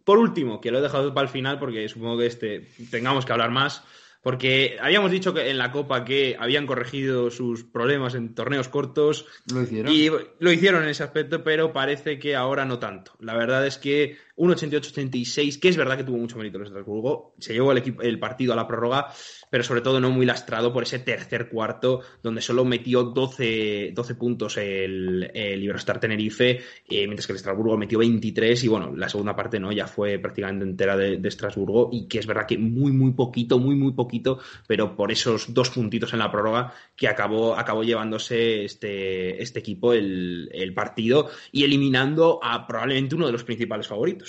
Por 0.05 0.19
último, 0.19 0.61
que 0.61 0.71
lo 0.71 0.79
he 0.79 0.83
dejado 0.83 1.13
para 1.13 1.27
el 1.27 1.33
final 1.33 1.59
porque 1.59 1.89
supongo 1.89 2.19
que 2.19 2.27
este 2.27 2.69
tengamos 2.91 3.27
que 3.27 3.33
hablar 3.33 3.51
más, 3.51 3.83
porque 4.23 4.77
habíamos 4.81 5.11
dicho 5.11 5.35
que 5.35 5.51
en 5.51 5.59
la 5.59 5.71
Copa 5.71 6.05
que 6.05 6.37
habían 6.39 6.67
corregido 6.67 7.31
sus 7.31 7.65
problemas 7.65 8.15
en 8.15 8.35
torneos 8.35 8.69
cortos. 8.69 9.27
Lo 9.53 9.63
hicieron. 9.63 9.93
Y 9.93 10.11
lo 10.39 10.53
hicieron 10.53 10.83
en 10.83 10.89
ese 10.89 11.03
aspecto, 11.03 11.45
pero 11.45 11.73
parece 11.73 12.19
que 12.19 12.35
ahora 12.35 12.65
no 12.65 12.79
tanto. 12.79 13.13
La 13.21 13.35
verdad 13.35 13.67
es 13.67 13.79
que 13.79 14.17
un 14.37 14.51
88-86, 14.51 15.59
que 15.59 15.69
es 15.69 15.77
verdad 15.77 15.97
que 15.97 16.05
tuvo 16.05 16.19
mucho 16.19 16.37
mérito 16.37 16.59
el 16.59 16.65
Estrasburgo, 16.65 17.35
se 17.39 17.55
llevó 17.55 17.73
el, 17.73 18.19
partido 18.19 18.53
a 18.53 18.57
la 18.57 18.69
prórroga, 18.69 19.13
pero 19.51 19.65
sobre 19.65 19.81
todo 19.81 19.99
no 19.99 20.11
muy 20.11 20.27
lastrado 20.27 20.73
por 20.73 20.83
ese 20.83 20.99
tercer 20.99 21.49
cuarto, 21.49 22.03
donde 22.23 22.43
solo 22.43 22.65
metió 22.65 23.05
12, 23.05 23.93
12 23.95 24.15
puntos 24.15 24.59
el, 24.59 25.31
el 25.33 25.63
Iberostar 25.63 26.01
Tenerife, 26.01 26.61
eh, 26.89 27.07
mientras 27.07 27.27
que 27.27 27.33
el 27.33 27.37
Estrasburgo 27.37 27.79
metió 27.79 27.99
23, 27.99 28.63
y 28.65 28.69
bueno, 28.69 28.95
la 28.95 29.09
segunda 29.09 29.35
parte 29.35 29.59
no, 29.59 29.73
ya 29.73 29.87
fue 29.87 30.19
prácticamente 30.19 30.65
entera 30.67 30.97
de, 30.99 31.17
de, 31.17 31.29
Estrasburgo, 31.29 31.89
y 31.91 32.07
que 32.07 32.19
es 32.19 32.27
verdad 32.27 32.47
que 32.47 32.59
muy, 32.59 32.93
muy 32.93 33.13
poquito, 33.13 33.59
muy, 33.59 33.75
muy 33.75 33.93
poquito, 33.93 34.39
pero 34.67 34.95
por 34.97 35.11
esos 35.11 35.55
dos 35.55 35.71
puntitos 35.71 36.13
en 36.13 36.19
la 36.19 36.31
prórroga 36.31 36.75
que 36.95 37.09
acabó, 37.09 37.57
acabó 37.57 37.85
llevándose 37.85 38.65
este, 38.65 39.43
este 39.43 39.61
equipo 39.61 39.95
el, 39.95 40.51
el 40.53 40.75
partido 40.75 41.31
y 41.53 41.65
eliminando 41.65 42.39
a 42.43 42.67
probablemente 42.67 43.15
uno 43.15 43.27
de 43.27 43.33
los 43.33 43.45
principales 43.45 43.87
favoritos. 43.87 44.26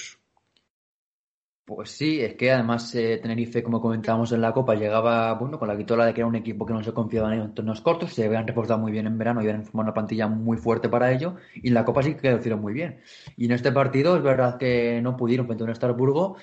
Pues 1.68 1.90
sí, 1.92 2.22
es 2.22 2.36
que 2.36 2.50
además 2.50 2.96
eh, 2.96 3.20
Tenerife, 3.22 3.62
como 3.62 3.82
comentábamos 3.82 4.32
en 4.32 4.40
la 4.40 4.54
Copa, 4.54 4.74
llegaba 4.76 5.34
bueno 5.34 5.60
con 5.60 5.68
la 5.68 5.76
vitola 5.76 6.06
de 6.06 6.14
que 6.14 6.22
era 6.22 6.28
un 6.28 6.36
equipo 6.38 6.66
que 6.66 6.72
no 6.72 6.82
se 6.82 6.94
confiaba 6.94 7.36
en 7.36 7.54
torneos 7.54 7.82
cortos, 7.82 8.14
se 8.14 8.24
habían 8.26 8.48
reforzado 8.48 8.80
muy 8.80 8.90
bien 8.94 9.06
en 9.06 9.18
verano 9.18 9.42
y 9.42 9.48
habían 9.50 9.66
formado 9.66 9.88
una 9.88 9.94
plantilla 9.94 10.30
muy 10.30 10.56
fuerte 10.56 10.88
para 10.88 11.12
ello, 11.12 11.36
y 11.56 11.68
en 11.68 11.74
la 11.74 11.84
Copa 11.84 12.04
sí 12.04 12.16
que 12.16 12.32
lo 12.32 12.38
hicieron 12.38 12.62
muy 12.62 12.72
bien. 12.72 13.02
Y 13.36 13.48
en 13.48 13.52
este 13.52 13.74
partido 13.74 14.16
es 14.16 14.24
verdad 14.24 14.58
que 14.58 15.02
no 15.02 15.18
pudieron 15.18 15.46
frente 15.46 15.64
a 15.64 15.66
un 15.66 15.72
Estrasburgo, 15.72 16.38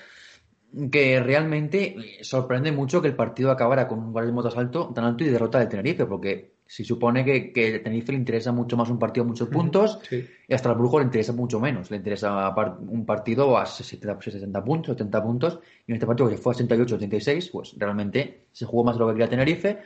que 0.91 1.19
realmente 1.19 1.95
sorprende 2.21 2.71
mucho 2.71 3.01
que 3.01 3.07
el 3.07 3.15
partido 3.15 3.49
acabara 3.49 3.87
con 3.87 3.97
un 3.97 4.11
guardismo 4.11 4.43
tan 4.43 4.59
alto, 4.59 4.91
tan 4.93 5.05
alto 5.05 5.23
y 5.23 5.29
derrota 5.29 5.57
de 5.57 5.65
Tenerife, 5.65 6.05
porque 6.05 6.54
se 6.67 6.83
supone 6.83 7.23
que, 7.23 7.53
que 7.53 7.79
Tenerife 7.79 8.11
le 8.11 8.17
interesa 8.17 8.51
mucho 8.51 8.75
más 8.75 8.89
un 8.89 8.97
partido 8.97 9.23
a 9.23 9.27
muchos 9.27 9.49
puntos 9.49 9.99
Sí. 10.09 10.25
y 10.47 10.53
a 10.53 10.55
Estrasburgo 10.55 10.99
le 10.99 11.05
interesa 11.05 11.31
mucho 11.33 11.59
menos. 11.59 11.91
Le 11.91 11.97
interesa 11.97 12.53
un 12.79 13.05
partido 13.05 13.57
a 13.57 13.65
60, 13.65 14.19
60 14.19 14.63
puntos, 14.63 14.97
70 14.97 15.23
puntos. 15.23 15.59
Y 15.85 15.91
en 15.91 15.95
este 15.95 16.07
partido 16.07 16.29
que 16.29 16.37
fue 16.37 16.53
a 16.53 16.55
68, 16.55 16.95
86, 16.95 17.49
pues 17.51 17.75
realmente 17.77 18.45
se 18.51 18.65
jugó 18.65 18.83
más 18.83 18.95
de 18.95 18.99
lo 18.99 19.07
que 19.07 19.13
quería 19.13 19.29
Tenerife. 19.29 19.79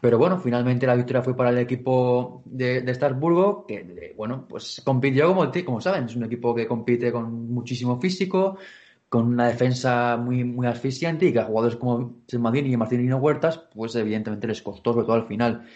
Pero 0.00 0.18
bueno, 0.18 0.38
finalmente 0.38 0.86
la 0.86 0.96
victoria 0.96 1.22
fue 1.22 1.36
para 1.36 1.50
el 1.50 1.58
equipo 1.58 2.42
de, 2.44 2.80
de 2.80 2.92
Estrasburgo, 2.92 3.66
que 3.66 4.14
bueno, 4.16 4.46
pues 4.48 4.82
compitió 4.84 5.28
como, 5.28 5.50
como 5.64 5.80
saben, 5.80 6.04
es 6.04 6.16
un 6.16 6.24
equipo 6.24 6.54
que 6.54 6.66
compite 6.66 7.12
con 7.12 7.52
muchísimo 7.52 8.00
físico, 8.00 8.58
con 9.08 9.26
una 9.28 9.46
defensa 9.46 10.16
muy, 10.16 10.42
muy 10.42 10.66
asfixiante 10.66 11.26
y 11.26 11.32
que 11.32 11.38
a 11.38 11.44
jugadores 11.44 11.76
como 11.76 12.16
Selmadini 12.26 12.72
y 12.72 12.76
Marcelino 12.76 13.18
Huertas, 13.18 13.58
pues 13.74 13.94
evidentemente 13.94 14.48
les 14.48 14.60
costó, 14.62 14.92
sobre 14.92 15.04
todo 15.06 15.14
al 15.16 15.26
final. 15.26 15.66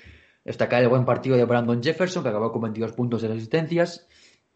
Destacar 0.46 0.80
el 0.82 0.88
buen 0.88 1.04
partido 1.04 1.36
de 1.36 1.44
Brandon 1.44 1.82
Jefferson, 1.82 2.22
que 2.22 2.28
acabó 2.28 2.52
con 2.52 2.62
22 2.62 2.92
puntos 2.92 3.20
de 3.20 3.32
asistencias. 3.32 4.06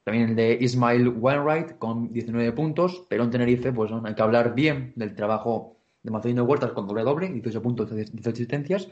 También 0.05 0.31
el 0.31 0.37
de 0.37 0.57
Ismail 0.61 1.09
Wainwright 1.09 1.79
con 1.79 2.13
19 2.13 2.53
puntos. 2.53 3.05
Pero 3.09 3.25
en 3.25 3.31
Tenerife, 3.31 3.73
pues 3.73 3.91
¿no? 3.91 4.01
hay 4.05 4.15
que 4.15 4.23
hablar 4.23 4.55
bien 4.55 4.93
del 4.95 5.15
trabajo 5.15 5.77
de 6.03 6.11
Marcelino 6.13 6.45
Huertas 6.45 6.71
con 6.73 6.87
doble 6.87 7.03
doble, 7.03 7.29
18 7.29 7.61
puntos, 7.61 7.91
18 7.95 8.31
asistencias. 8.31 8.89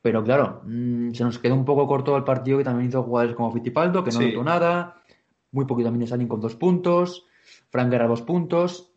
Pero 0.00 0.24
claro, 0.24 0.62
mmm, 0.64 1.12
se 1.12 1.24
nos 1.24 1.38
quedó 1.38 1.54
un 1.54 1.64
poco 1.64 1.86
corto 1.86 2.16
el 2.16 2.24
partido 2.24 2.58
que 2.58 2.64
también 2.64 2.88
hizo 2.88 3.02
jugadores 3.02 3.36
como 3.36 3.52
Fittipaldo, 3.52 4.02
que 4.02 4.10
no 4.10 4.18
Sí. 4.18 4.28
notó 4.32 4.44
nada. 4.44 4.96
Muy 5.52 5.66
poquito 5.66 5.88
también 5.88 6.08
Sanin 6.08 6.26
con 6.26 6.40
dos 6.40 6.56
puntos. 6.56 7.26
Frank 7.70 7.90
Guerra 7.90 8.06
dos 8.08 8.22
puntos. 8.22 8.92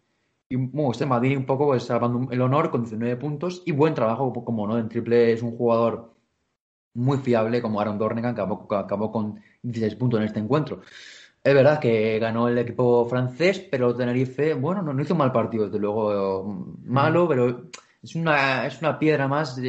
Y 0.50 0.56
bueno, 0.56 0.92
este 0.92 1.06
Madrid 1.06 1.38
un 1.38 1.46
poco 1.46 1.68
pues, 1.68 1.84
salvando 1.84 2.32
el 2.32 2.42
honor 2.42 2.72
con 2.72 2.82
19 2.84 3.18
puntos. 3.18 3.64
Y 3.66 3.74
buen 3.74 3.94
trabajo, 3.94 4.34
como 4.46 4.66
no, 4.66 4.78
en 4.78 4.88
triple 4.88 5.34
es 5.34 5.42
un 5.44 5.52
jugador 5.58 6.16
muy 6.98 7.20
fiable 7.20 7.62
como 7.62 7.80
Aaron 7.80 7.98
Dornegan, 7.98 8.36
que 8.36 8.41
acabó, 8.41 8.68
que 8.68 8.76
acabó 8.76 9.12
con 9.12 9.39
16 9.62 9.95
puntos 9.95 10.20
en 10.20 10.26
este 10.26 10.39
encuentro. 10.39 10.82
Es 11.43 11.54
verdad 11.54 11.80
que 11.80 12.20
ganó 12.20 12.50
el 12.50 12.58
equipo 12.58 13.06
francés, 13.08 13.60
pero 13.60 13.95
Tenerife, 13.95 14.54
bueno, 14.56 14.82
no, 14.82 14.93
no 14.93 15.02
hizo 15.02 15.14
un 15.14 15.20
mal 15.20 15.32
partido, 15.32 15.66
desde 15.66 15.80
luego 15.80 16.76
malo, 16.84 17.28
pero 17.28 17.70
es 18.04 18.16
una, 18.16 18.66
es 18.66 18.80
una 18.82 19.00
piedra 19.00 19.28
más, 19.28 19.60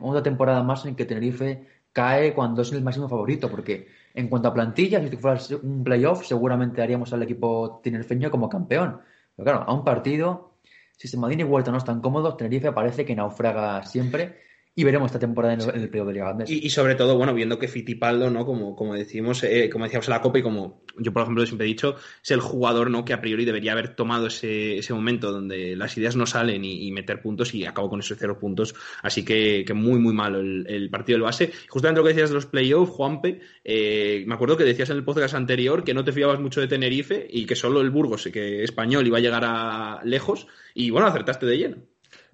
otra 0.00 0.22
temporada 0.22 0.62
más 0.62 0.86
en 0.86 0.94
que 0.94 1.04
Tenerife 1.04 1.66
cae 1.92 2.32
cuando 2.32 2.62
es 2.62 2.72
el 2.72 2.82
máximo 2.82 3.08
favorito, 3.08 3.50
porque 3.50 3.88
en 4.14 4.28
cuanto 4.28 4.48
a 4.48 4.54
plantillas, 4.54 5.08
si 5.10 5.16
fuera 5.16 5.40
un 5.62 5.82
playoff, 5.84 6.24
seguramente 6.24 6.82
haríamos 6.82 7.12
al 7.12 7.22
equipo 7.22 7.80
tinerfeño 7.82 8.30
como 8.30 8.48
campeón. 8.48 9.00
Pero 9.34 9.44
claro, 9.44 9.64
a 9.66 9.74
un 9.74 9.84
partido, 9.84 10.52
si 10.96 11.08
Semadini 11.08 11.42
y 11.42 11.44
Huerta 11.44 11.70
no 11.70 11.78
están 11.78 12.00
cómodos, 12.00 12.36
Tenerife 12.36 12.72
parece 12.72 13.04
que 13.04 13.16
naufraga 13.16 13.82
siempre 13.82 14.45
y 14.78 14.84
veremos 14.84 15.06
esta 15.06 15.18
temporada 15.18 15.54
en 15.54 15.62
el, 15.62 15.70
en 15.70 15.80
el 15.80 15.88
playoff 15.88 16.08
de 16.08 16.12
Liga. 16.12 16.36
Y, 16.46 16.66
y, 16.66 16.70
sobre 16.70 16.96
todo, 16.96 17.16
bueno, 17.16 17.32
viendo 17.32 17.58
que 17.58 17.66
Fittipaldo, 17.66 18.30
¿no? 18.30 18.44
Como, 18.44 18.76
como 18.76 18.94
decimos, 18.94 19.42
eh, 19.42 19.70
como 19.72 19.84
decíamos 19.86 20.06
en 20.06 20.12
la 20.12 20.20
Copa 20.20 20.38
y 20.38 20.42
como 20.42 20.82
yo, 20.98 21.14
por 21.14 21.22
ejemplo, 21.22 21.46
siempre 21.46 21.66
he 21.66 21.68
dicho, 21.68 21.96
es 22.22 22.30
el 22.30 22.40
jugador, 22.40 22.90
¿no? 22.90 23.02
Que 23.02 23.14
a 23.14 23.22
priori 23.22 23.46
debería 23.46 23.72
haber 23.72 23.96
tomado 23.96 24.26
ese, 24.26 24.76
ese 24.76 24.92
momento 24.92 25.32
donde 25.32 25.76
las 25.76 25.96
ideas 25.96 26.14
no 26.14 26.26
salen 26.26 26.62
y, 26.62 26.86
y 26.86 26.92
meter 26.92 27.22
puntos 27.22 27.54
y 27.54 27.64
acabó 27.64 27.88
con 27.88 28.00
esos 28.00 28.18
cero 28.20 28.38
puntos. 28.38 28.74
Así 29.02 29.24
que, 29.24 29.64
que 29.66 29.72
muy, 29.72 29.98
muy 29.98 30.12
malo 30.12 30.40
el, 30.40 30.66
el, 30.68 30.90
partido 30.90 31.16
del 31.16 31.22
base. 31.22 31.52
Justamente 31.70 32.00
lo 32.00 32.04
que 32.04 32.12
decías 32.12 32.28
de 32.28 32.34
los 32.34 32.44
playoffs, 32.44 32.92
Juanpe, 32.92 33.40
eh, 33.64 34.24
me 34.26 34.34
acuerdo 34.34 34.58
que 34.58 34.64
decías 34.64 34.90
en 34.90 34.98
el 34.98 35.04
podcast 35.04 35.34
anterior 35.34 35.84
que 35.84 35.94
no 35.94 36.04
te 36.04 36.12
fiabas 36.12 36.38
mucho 36.38 36.60
de 36.60 36.68
Tenerife 36.68 37.26
y 37.30 37.46
que 37.46 37.56
solo 37.56 37.80
el 37.80 37.88
Burgos, 37.88 38.28
que 38.30 38.62
español, 38.62 39.06
iba 39.06 39.16
a 39.16 39.22
llegar 39.22 39.44
a 39.46 40.00
lejos 40.04 40.46
y, 40.74 40.90
bueno, 40.90 41.06
acertaste 41.06 41.46
de 41.46 41.56
lleno. 41.56 41.76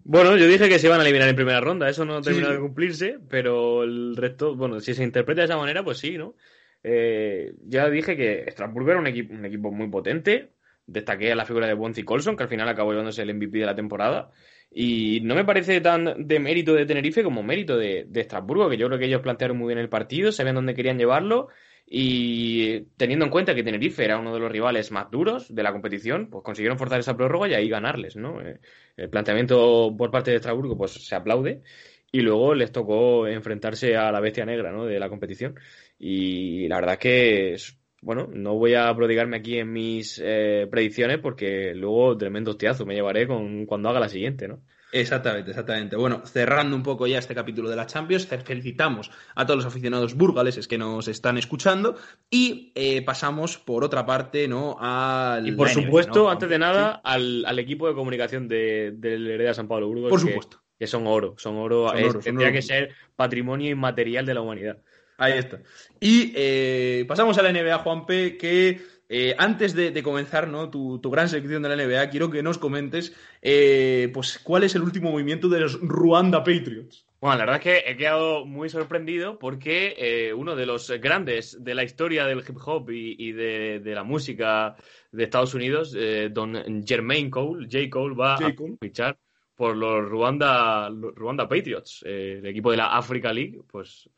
Bueno, 0.05 0.37
yo 0.37 0.47
dije 0.47 0.69
que 0.69 0.79
se 0.79 0.87
iban 0.87 1.01
a 1.01 1.05
eliminar 1.05 1.29
en 1.29 1.37
primera 1.37 1.61
ronda, 1.61 1.89
eso 1.89 2.05
no 2.05 2.21
terminó 2.21 2.49
sí, 2.49 2.53
de 2.55 2.61
cumplirse, 2.61 3.19
pero 3.29 3.85
el 3.85 4.17
resto, 4.17 4.57
bueno, 4.57 4.81
si 4.81 4.95
se 4.95 5.05
interpreta 5.05 5.43
de 5.43 5.45
esa 5.47 5.57
manera, 5.57 5.85
pues 5.85 5.99
sí, 5.99 6.19
¿no? 6.19 6.35
Eh, 6.83 7.55
ya 7.65 7.89
dije 7.89 8.17
que 8.17 8.45
Estrasburgo 8.47 8.91
era 8.91 9.01
un 9.01 9.07
equipo, 9.07 9.33
un 9.33 9.45
equipo 9.45 9.71
muy 9.71 9.89
potente, 9.89 10.51
destaqué 10.87 11.31
a 11.31 11.37
la 11.37 11.45
figura 11.45 11.69
de 11.69 11.75
Bonzi 11.75 12.03
Colson, 12.03 12.37
que 12.37 12.43
al 12.43 12.49
final 12.49 12.69
acabó 12.69 12.91
llevándose 12.91 13.23
el 13.23 13.35
MVP 13.35 13.59
de 13.59 13.67
la 13.67 13.77
temporada, 13.77 14.33
y 14.71 15.21
no 15.23 15.35
me 15.37 15.45
parece 15.45 15.81
tan 15.81 16.27
de 16.27 16.41
mérito 16.41 16.75
de 16.75 16.87
Tenerife 16.87 17.23
como 17.23 17.43
mérito 17.43 17.77
de, 17.77 18.07
de 18.09 18.21
Estrasburgo, 18.21 18.69
que 18.69 18.79
yo 18.79 18.89
creo 18.89 18.99
que 18.99 19.07
ellos 19.07 19.23
plantearon 19.23 19.57
muy 19.57 19.69
bien 19.69 19.79
el 19.79 19.89
partido, 19.89 20.33
sabían 20.33 20.57
dónde 20.57 20.75
querían 20.75 20.99
llevarlo, 20.99 21.49
y 21.87 22.81
teniendo 22.97 23.25
en 23.25 23.31
cuenta 23.31 23.55
que 23.55 23.63
Tenerife 23.63 24.05
era 24.05 24.19
uno 24.19 24.33
de 24.33 24.41
los 24.41 24.51
rivales 24.51 24.91
más 24.91 25.11
duros 25.11 25.55
de 25.55 25.63
la 25.63 25.73
competición, 25.73 26.29
pues 26.31 26.43
consiguieron 26.43 26.79
forzar 26.79 27.01
esa 27.01 27.17
prórroga 27.17 27.49
y 27.49 27.55
ahí 27.55 27.69
ganarles, 27.69 28.17
¿no? 28.17 28.41
Eh, 28.41 28.61
el 28.97 29.11
planteamiento 29.11 29.95
por 29.97 30.11
parte 30.11 30.31
de 30.31 30.37
Estrasburgo 30.37 30.77
pues 30.77 30.93
se 30.93 31.15
aplaude 31.15 31.63
y 32.11 32.21
luego 32.21 32.55
les 32.55 32.73
tocó 32.73 33.27
enfrentarse 33.27 33.97
a 33.97 34.13
la 34.13 34.21
bestia 34.21 34.45
negra, 34.47 34.73
¿no? 34.73 34.87
De 34.87 34.99
la 34.99 35.09
competición 35.09 35.55
y 35.99 36.69
la 36.69 36.77
verdad 36.77 36.99
que 36.99 37.57
bueno, 38.03 38.29
no 38.33 38.55
voy 38.55 38.75
a 38.75 38.95
prodigarme 38.95 39.37
aquí 39.37 39.59
en 39.59 39.73
mis 39.73 40.21
eh, 40.23 40.67
predicciones 40.71 41.19
porque 41.19 41.73
luego 41.75 42.17
tremendo 42.17 42.51
hostiazo 42.51 42.85
me 42.85 42.95
llevaré 42.95 43.27
con 43.29 43.65
cuando 43.67 43.89
haga 43.89 44.01
la 44.01 44.09
siguiente, 44.09 44.49
¿no? 44.49 44.63
Exactamente, 44.93 45.51
exactamente. 45.51 45.97
Bueno, 45.97 46.21
cerrando 46.27 46.77
un 46.77 46.83
poco 46.83 47.07
ya 47.07 47.19
este 47.19 47.35
capítulo 47.35 47.71
de 47.71 47.77
la 47.77 47.87
Champions, 47.87 48.27
felicitamos 48.27 49.11
a 49.35 49.47
todos 49.47 49.65
los 49.65 49.67
aficionados 49.67 50.15
burgaleses 50.15 50.69
que 50.69 50.77
nos 50.77 51.09
están 51.09 51.39
escuchando 51.39 51.97
y 52.31 52.73
eh, 52.75 53.01
pasamos 53.01 53.57
por 53.57 53.85
otra 53.85 54.05
parte, 54.05 54.47
¿no? 54.49 54.77
Al 54.79 55.49
y 55.49 55.53
por 55.53 55.71
supuesto, 55.71 56.25
¿no? 56.25 56.31
antes 56.31 56.49
de 56.49 56.59
nada, 56.59 56.97
sí. 56.97 57.01
al, 57.05 57.45
al, 57.47 57.59
equipo 57.59 57.89
de 57.89 57.95
comunicación 57.95 58.49
de, 58.49 58.93
del 58.95 59.31
Heredia 59.31 59.55
San 59.55 59.67
Pablo 59.67 59.89
Burgos. 59.89 60.11
Por 60.11 60.21
supuesto. 60.21 60.59
Que, 60.59 60.85
que 60.85 60.87
son 60.87 61.07
oro, 61.07 61.37
son 61.39 61.57
oro, 61.57 61.89
son 61.89 61.99
es, 61.99 62.09
oro 62.11 62.21
tendría 62.21 62.53
que 62.53 62.61
ser 62.61 62.91
patrimonio 63.17 63.71
inmaterial 63.71 64.27
de 64.27 64.35
la 64.35 64.43
humanidad. 64.43 64.79
Ahí 65.17 65.39
está. 65.39 65.61
Y 66.01 66.33
eh, 66.35 67.05
pasamos 67.07 67.39
a 67.39 67.43
la 67.43 67.53
NBA, 67.53 67.79
Juanpe, 67.79 68.37
que 68.37 68.81
eh, 69.15 69.35
antes 69.37 69.75
de, 69.75 69.91
de, 69.91 70.03
comenzar 70.03 70.49
¿no? 70.49 70.71
tu, 70.71 70.99
tu, 70.99 71.11
gran 71.11 71.29
selección 71.29 71.63
de 71.63 71.69
la 71.69 71.77
NBA, 71.77 72.09
quiero 72.09 72.31
que 72.31 72.43
nos 72.43 72.57
comentes 72.57 73.15
eh, 73.43 74.11
pues, 74.15 74.39
cuál 74.39 74.65
es 74.65 74.75
el 74.75 74.83
último 74.83 75.11
movimiento 75.11 75.51
de 75.51 75.61
los 75.61 75.79
Ruanda 75.81 76.43
Patriots. 76.43 77.05
Bueno, 77.21 77.37
la 77.37 77.45
verdad 77.45 77.57
es 77.57 77.63
que 77.63 77.91
he 77.91 77.97
quedado 77.97 78.47
muy 78.47 78.71
sorprendido 78.71 79.39
porque 79.39 79.95
eh, 79.99 80.33
uno 80.33 80.57
de 80.57 80.65
los 80.65 80.91
grandes 81.01 81.63
de 81.63 81.75
la 81.75 81.85
historia 81.85 82.25
del 82.25 82.41
hip 82.41 82.57
hop 82.65 82.91
y, 82.91 83.15
y 83.19 83.33
de, 83.33 83.81
de, 83.81 83.95
la 83.95 84.03
música 84.03 84.77
de 85.13 85.25
Estados 85.25 85.53
Unidos, 85.53 85.95
eh, 85.97 86.31
don 86.33 86.83
Jermaine 86.85 87.31
Cole, 87.31 87.69
J. 87.71 87.91
Cole, 87.91 88.17
va 88.17 88.39
J. 88.39 88.55
Cole. 88.57 88.75
a 88.75 88.85
fichar 88.85 89.19
por 89.55 89.77
los 89.77 90.09
Ruanda, 90.09 90.89
Ruanda 90.89 91.47
Patriots, 91.47 92.03
eh, 92.05 92.39
el 92.39 92.47
equipo 92.47 92.71
de 92.71 92.79
la 92.79 92.97
Africa 92.97 93.33
League. 93.33 93.61
Pues, 93.71 94.11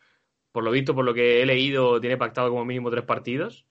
por 0.50 0.64
lo 0.64 0.70
visto, 0.70 0.94
por 0.94 1.04
lo 1.04 1.12
que 1.12 1.42
he 1.42 1.46
leído, 1.46 2.00
tiene 2.00 2.16
pactado 2.16 2.48
como 2.48 2.64
mínimo 2.64 2.90
tres 2.90 3.04
partidos. 3.04 3.66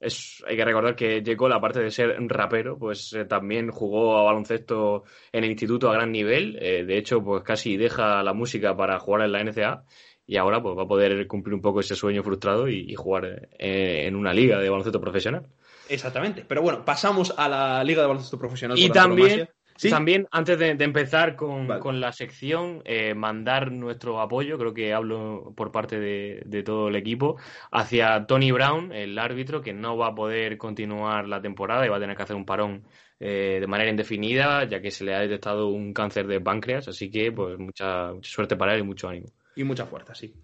Es, 0.00 0.44
hay 0.46 0.56
que 0.56 0.64
recordar 0.64 0.94
que 0.94 1.22
J. 1.24 1.36
Cole, 1.36 1.54
aparte 1.56 1.80
de 1.80 1.90
ser 1.90 2.16
rapero, 2.28 2.78
pues 2.78 3.12
eh, 3.14 3.24
también 3.24 3.70
jugó 3.70 4.16
a 4.16 4.22
baloncesto 4.22 5.04
en 5.32 5.44
el 5.44 5.50
instituto 5.50 5.90
a 5.90 5.94
gran 5.94 6.12
nivel. 6.12 6.56
Eh, 6.60 6.84
de 6.84 6.98
hecho, 6.98 7.22
pues 7.22 7.42
casi 7.42 7.76
deja 7.76 8.22
la 8.22 8.32
música 8.32 8.76
para 8.76 9.00
jugar 9.00 9.22
en 9.22 9.32
la 9.32 9.42
NCA 9.42 9.84
y 10.26 10.36
ahora 10.36 10.62
pues 10.62 10.76
va 10.76 10.82
a 10.82 10.88
poder 10.88 11.26
cumplir 11.26 11.54
un 11.54 11.62
poco 11.62 11.80
ese 11.80 11.96
sueño 11.96 12.22
frustrado 12.22 12.68
y, 12.68 12.84
y 12.88 12.94
jugar 12.94 13.48
eh, 13.58 14.04
en 14.06 14.14
una 14.14 14.32
liga 14.32 14.58
de 14.58 14.68
baloncesto 14.68 15.00
profesional. 15.00 15.46
Exactamente. 15.88 16.44
Pero 16.46 16.62
bueno, 16.62 16.84
pasamos 16.84 17.34
a 17.36 17.48
la 17.48 17.82
liga 17.82 18.02
de 18.02 18.08
baloncesto 18.08 18.38
profesional. 18.38 18.78
Y 18.78 18.90
también, 18.90 19.48
¿Sí? 19.78 19.90
También, 19.90 20.26
antes 20.32 20.58
de, 20.58 20.74
de 20.74 20.84
empezar 20.84 21.36
con, 21.36 21.68
vale. 21.68 21.80
con, 21.80 22.00
la 22.00 22.10
sección, 22.10 22.82
eh, 22.84 23.14
mandar 23.14 23.70
nuestro 23.70 24.20
apoyo, 24.20 24.58
creo 24.58 24.74
que 24.74 24.92
hablo 24.92 25.52
por 25.56 25.70
parte 25.70 26.00
de, 26.00 26.42
de, 26.44 26.64
todo 26.64 26.88
el 26.88 26.96
equipo, 26.96 27.36
hacia 27.70 28.26
Tony 28.26 28.50
Brown, 28.50 28.92
el 28.92 29.16
árbitro, 29.16 29.62
que 29.62 29.72
no 29.72 29.96
va 29.96 30.08
a 30.08 30.14
poder 30.16 30.58
continuar 30.58 31.28
la 31.28 31.40
temporada 31.40 31.86
y 31.86 31.88
va 31.88 31.98
a 31.98 32.00
tener 32.00 32.16
que 32.16 32.24
hacer 32.24 32.34
un 32.34 32.44
parón 32.44 32.82
eh, 33.20 33.58
de 33.60 33.66
manera 33.68 33.88
indefinida, 33.88 34.64
ya 34.64 34.80
que 34.80 34.90
se 34.90 35.04
le 35.04 35.14
ha 35.14 35.20
detectado 35.20 35.68
un 35.68 35.92
cáncer 35.92 36.26
de 36.26 36.40
páncreas, 36.40 36.88
así 36.88 37.08
que 37.08 37.30
pues 37.30 37.56
mucha, 37.56 38.12
mucha 38.14 38.30
suerte 38.30 38.56
para 38.56 38.74
él 38.74 38.80
y 38.80 38.82
mucho 38.82 39.08
ánimo. 39.08 39.28
Y 39.54 39.62
mucha 39.62 39.86
fuerza, 39.86 40.12
sí. 40.12 40.34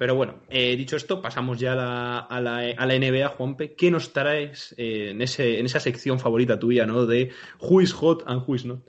Pero 0.00 0.14
bueno, 0.14 0.40
eh, 0.48 0.76
dicho 0.76 0.96
esto, 0.96 1.20
pasamos 1.20 1.58
ya 1.58 1.72
a 1.74 2.40
la, 2.40 2.98
NBA, 2.98 3.28
Juanpe. 3.36 3.74
¿Qué 3.74 3.90
nos 3.90 4.14
traes 4.14 4.74
eh, 4.78 5.10
en, 5.10 5.20
ese, 5.20 5.58
en 5.58 5.66
esa 5.66 5.78
sección 5.78 6.18
favorita 6.18 6.58
tuya, 6.58 6.86
¿no? 6.86 7.04
De 7.04 7.32
Who 7.60 7.82
is 7.82 7.92
hot 7.92 8.22
and 8.24 8.42
who 8.46 8.54
is 8.54 8.64
not. 8.64 8.80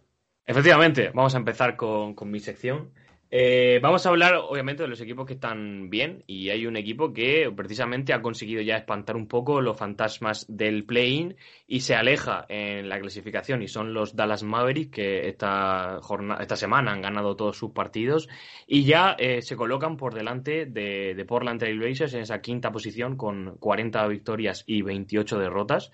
Efectivamente, 0.45 1.11
vamos 1.13 1.35
a 1.35 1.39
empezar 1.39 1.75
con 1.75 2.15
mi 2.31 2.39
sección. 2.39 2.93
Eh, 3.33 3.79
vamos 3.81 4.05
a 4.05 4.09
hablar, 4.09 4.35
obviamente, 4.35 4.83
de 4.83 4.89
los 4.89 4.99
equipos 4.99 5.25
que 5.25 5.35
están 5.35 5.89
bien 5.89 6.21
y 6.27 6.49
hay 6.49 6.65
un 6.65 6.75
equipo 6.75 7.13
que 7.13 7.49
precisamente 7.55 8.11
ha 8.11 8.21
conseguido 8.21 8.61
ya 8.61 8.75
espantar 8.75 9.15
un 9.15 9.29
poco 9.29 9.61
los 9.61 9.77
fantasmas 9.77 10.45
del 10.49 10.83
play-in 10.83 11.37
y 11.65 11.79
se 11.79 11.95
aleja 11.95 12.45
en 12.49 12.89
la 12.89 12.99
clasificación 12.99 13.61
y 13.61 13.69
son 13.69 13.93
los 13.93 14.17
Dallas 14.17 14.43
Mavericks 14.43 14.91
que 14.91 15.29
esta, 15.29 15.99
jornada, 16.01 16.41
esta 16.41 16.57
semana 16.57 16.91
han 16.91 17.01
ganado 17.01 17.37
todos 17.37 17.57
sus 17.57 17.71
partidos 17.71 18.27
y 18.67 18.83
ya 18.83 19.15
eh, 19.17 19.41
se 19.41 19.55
colocan 19.55 19.95
por 19.95 20.13
delante 20.13 20.65
de, 20.65 21.15
de 21.15 21.25
Portland 21.25 21.57
Trail 21.57 21.79
Blazers 21.79 22.13
en 22.15 22.23
esa 22.23 22.41
quinta 22.41 22.69
posición 22.73 23.15
con 23.15 23.55
40 23.59 24.07
victorias 24.07 24.65
y 24.67 24.81
28 24.81 25.39
derrotas. 25.39 25.89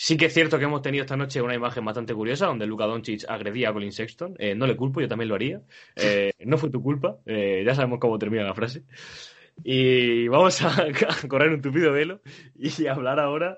Sí 0.00 0.16
que 0.16 0.26
es 0.26 0.32
cierto 0.32 0.60
que 0.60 0.64
hemos 0.64 0.80
tenido 0.80 1.02
esta 1.02 1.16
noche 1.16 1.42
una 1.42 1.56
imagen 1.56 1.84
bastante 1.84 2.14
curiosa 2.14 2.46
donde 2.46 2.68
Luka 2.68 2.86
Doncic 2.86 3.24
agredía 3.28 3.70
a 3.70 3.72
Colin 3.72 3.90
Sexton. 3.90 4.36
Eh, 4.38 4.54
no 4.54 4.64
le 4.68 4.76
culpo, 4.76 5.00
yo 5.00 5.08
también 5.08 5.28
lo 5.28 5.34
haría. 5.34 5.60
Eh, 5.96 6.30
no 6.44 6.56
fue 6.56 6.70
tu 6.70 6.80
culpa. 6.80 7.18
Eh, 7.26 7.64
ya 7.66 7.74
sabemos 7.74 7.98
cómo 7.98 8.16
termina 8.16 8.44
la 8.44 8.54
frase. 8.54 8.84
Y 9.64 10.28
vamos 10.28 10.62
a, 10.62 10.68
a 10.68 10.92
correr 11.28 11.50
un 11.50 11.60
tupido 11.60 11.90
velo 11.90 12.20
y 12.54 12.86
hablar 12.86 13.18
ahora. 13.18 13.56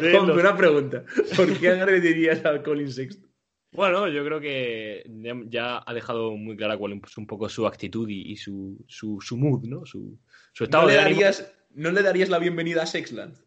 De 0.00 0.12
los... 0.12 0.28
Una 0.28 0.56
pregunta. 0.56 1.04
¿Por 1.36 1.56
qué 1.56 1.68
agredirías 1.68 2.44
a 2.44 2.60
Colin 2.64 2.90
Sexton? 2.90 3.30
Bueno, 3.70 4.08
yo 4.08 4.24
creo 4.24 4.40
que 4.40 5.04
ya 5.46 5.84
ha 5.86 5.94
dejado 5.94 6.36
muy 6.36 6.56
clara 6.56 6.78
cuál 6.78 6.94
es 6.94 7.16
un 7.16 7.28
poco 7.28 7.48
su 7.48 7.64
actitud 7.68 8.08
y, 8.08 8.36
su, 8.36 8.76
su, 8.88 9.20
su, 9.20 9.36
mood, 9.36 9.68
¿no? 9.68 9.86
Su, 9.86 10.18
su 10.52 10.64
estado 10.64 10.82
¿No 10.82 10.88
le 10.88 10.94
de 10.94 11.00
darías, 11.00 11.38
ánimo. 11.38 11.54
¿No 11.76 11.90
le 11.92 12.02
darías 12.02 12.28
la 12.28 12.40
bienvenida 12.40 12.82
a 12.82 12.86
Sexland? 12.86 13.38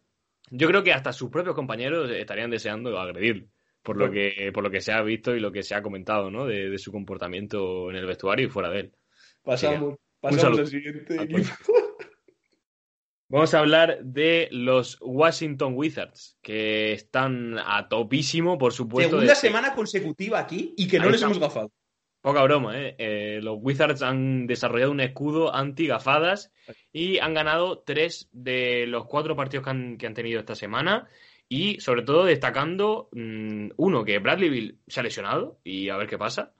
Yo 0.50 0.68
creo 0.68 0.82
que 0.82 0.92
hasta 0.92 1.12
sus 1.12 1.30
propios 1.30 1.54
compañeros 1.54 2.10
estarían 2.10 2.50
deseando 2.50 2.98
agredirle, 2.98 3.48
por 3.82 3.96
lo 3.96 4.10
que, 4.10 4.50
por 4.52 4.62
lo 4.62 4.70
que 4.70 4.80
se 4.80 4.92
ha 4.92 5.02
visto 5.02 5.34
y 5.34 5.40
lo 5.40 5.50
que 5.52 5.62
se 5.62 5.74
ha 5.74 5.82
comentado, 5.82 6.30
¿no? 6.30 6.46
De, 6.46 6.70
de 6.70 6.78
su 6.78 6.92
comportamiento 6.92 7.90
en 7.90 7.96
el 7.96 8.06
vestuario 8.06 8.46
y 8.46 8.50
fuera 8.50 8.70
de 8.70 8.80
él. 8.80 8.92
Pasamos, 9.42 9.96
pasamos 10.20 10.58
al 10.58 10.66
siguiente 10.66 11.22
equipo. 11.22 11.52
Vamos 13.28 13.54
a 13.54 13.58
hablar 13.58 13.98
de 14.04 14.48
los 14.52 14.98
Washington 15.00 15.72
Wizards, 15.74 16.38
que 16.42 16.92
están 16.92 17.58
a 17.58 17.88
topísimo, 17.88 18.58
por 18.58 18.72
supuesto. 18.72 19.10
Segunda 19.10 19.32
de... 19.32 19.38
semana 19.40 19.74
consecutiva 19.74 20.38
aquí 20.38 20.74
y 20.76 20.86
que 20.86 20.98
no 20.98 21.04
Ahí 21.04 21.10
les 21.10 21.16
estamos. 21.16 21.38
hemos 21.38 21.48
gafado. 21.48 21.72
Poca 22.24 22.42
broma, 22.42 22.80
¿eh? 22.80 22.94
¿eh? 22.96 23.40
Los 23.42 23.58
Wizards 23.60 24.00
han 24.00 24.46
desarrollado 24.46 24.92
un 24.92 25.00
escudo 25.00 25.54
anti-gafadas 25.54 26.50
y 26.90 27.18
han 27.18 27.34
ganado 27.34 27.80
tres 27.80 28.30
de 28.32 28.86
los 28.86 29.04
cuatro 29.04 29.36
partidos 29.36 29.62
que 29.62 29.70
han, 29.70 29.98
que 29.98 30.06
han 30.06 30.14
tenido 30.14 30.40
esta 30.40 30.54
semana. 30.54 31.06
Y 31.50 31.80
sobre 31.80 32.00
todo 32.00 32.24
destacando, 32.24 33.10
mmm, 33.12 33.72
uno, 33.76 34.06
que 34.06 34.20
Bradley 34.20 34.48
Bill 34.48 34.78
se 34.86 35.00
ha 35.00 35.02
lesionado 35.02 35.58
y 35.64 35.90
a 35.90 35.98
ver 35.98 36.08
qué 36.08 36.16
pasa. 36.16 36.54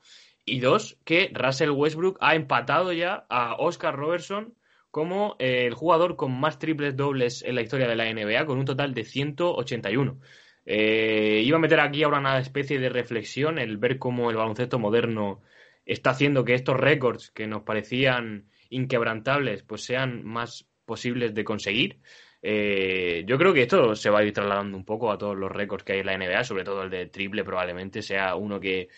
Y 0.45 0.61
dos, 0.61 0.99
que 1.03 1.31
Russell 1.33 1.71
Westbrook 1.71 2.19
ha 2.21 2.35
empatado 2.35 2.93
ya 2.93 3.25
a 3.31 3.55
Oscar 3.55 3.97
Robertson 3.97 4.53
como 4.91 5.35
eh, 5.39 5.65
el 5.65 5.73
jugador 5.73 6.17
con 6.17 6.39
más 6.39 6.59
triples 6.59 6.95
dobles 6.95 7.43
en 7.43 7.55
la 7.55 7.63
historia 7.63 7.89
de 7.89 7.97
la 7.97 8.13
NBA, 8.13 8.45
con 8.45 8.59
un 8.59 8.67
total 8.67 8.93
de 8.93 9.05
181. 9.05 10.21
Eh, 10.67 11.41
iba 11.43 11.57
a 11.57 11.61
meter 11.61 11.81
aquí 11.81 12.03
ahora 12.03 12.19
una 12.19 12.39
especie 12.39 12.79
de 12.79 12.91
reflexión, 12.91 13.59
el 13.59 13.79
ver 13.79 13.99
cómo 13.99 14.31
el 14.31 14.37
baloncesto 14.37 14.79
moderno 14.79 15.41
está 15.85 16.11
haciendo 16.11 16.45
que 16.45 16.55
estos 16.55 16.77
récords 16.77 17.31
que 17.31 17.47
nos 17.47 17.63
parecían 17.63 18.49
inquebrantables 18.71 19.63
pues 19.63 19.85
sean 19.85 20.25
más 20.25 20.67
posibles 20.85 21.35
de 21.35 21.45
conseguir. 21.45 22.01
Eh, 22.43 23.25
yo 23.27 23.39
creo 23.39 23.55
que 23.55 23.63
esto 23.63 23.95
se 23.95 24.11
va 24.11 24.21
a 24.21 24.25
ir 24.25 24.33
trasladando 24.33 24.77
un 24.77 24.85
poco 24.85 25.11
a 25.11 25.17
todos 25.17 25.37
los 25.37 25.51
récords 25.51 25.83
que 25.85 25.95
hay 25.95 26.01
en 26.01 26.07
la 26.07 26.19
NBA, 26.19 26.45
sobre 26.45 26.65
todo 26.65 26.83
el 26.83 26.91
de 26.91 27.07
triple 27.07 27.43
probablemente 27.43 28.03
sea 28.03 28.35
uno 28.37 28.61
que, 28.61 28.89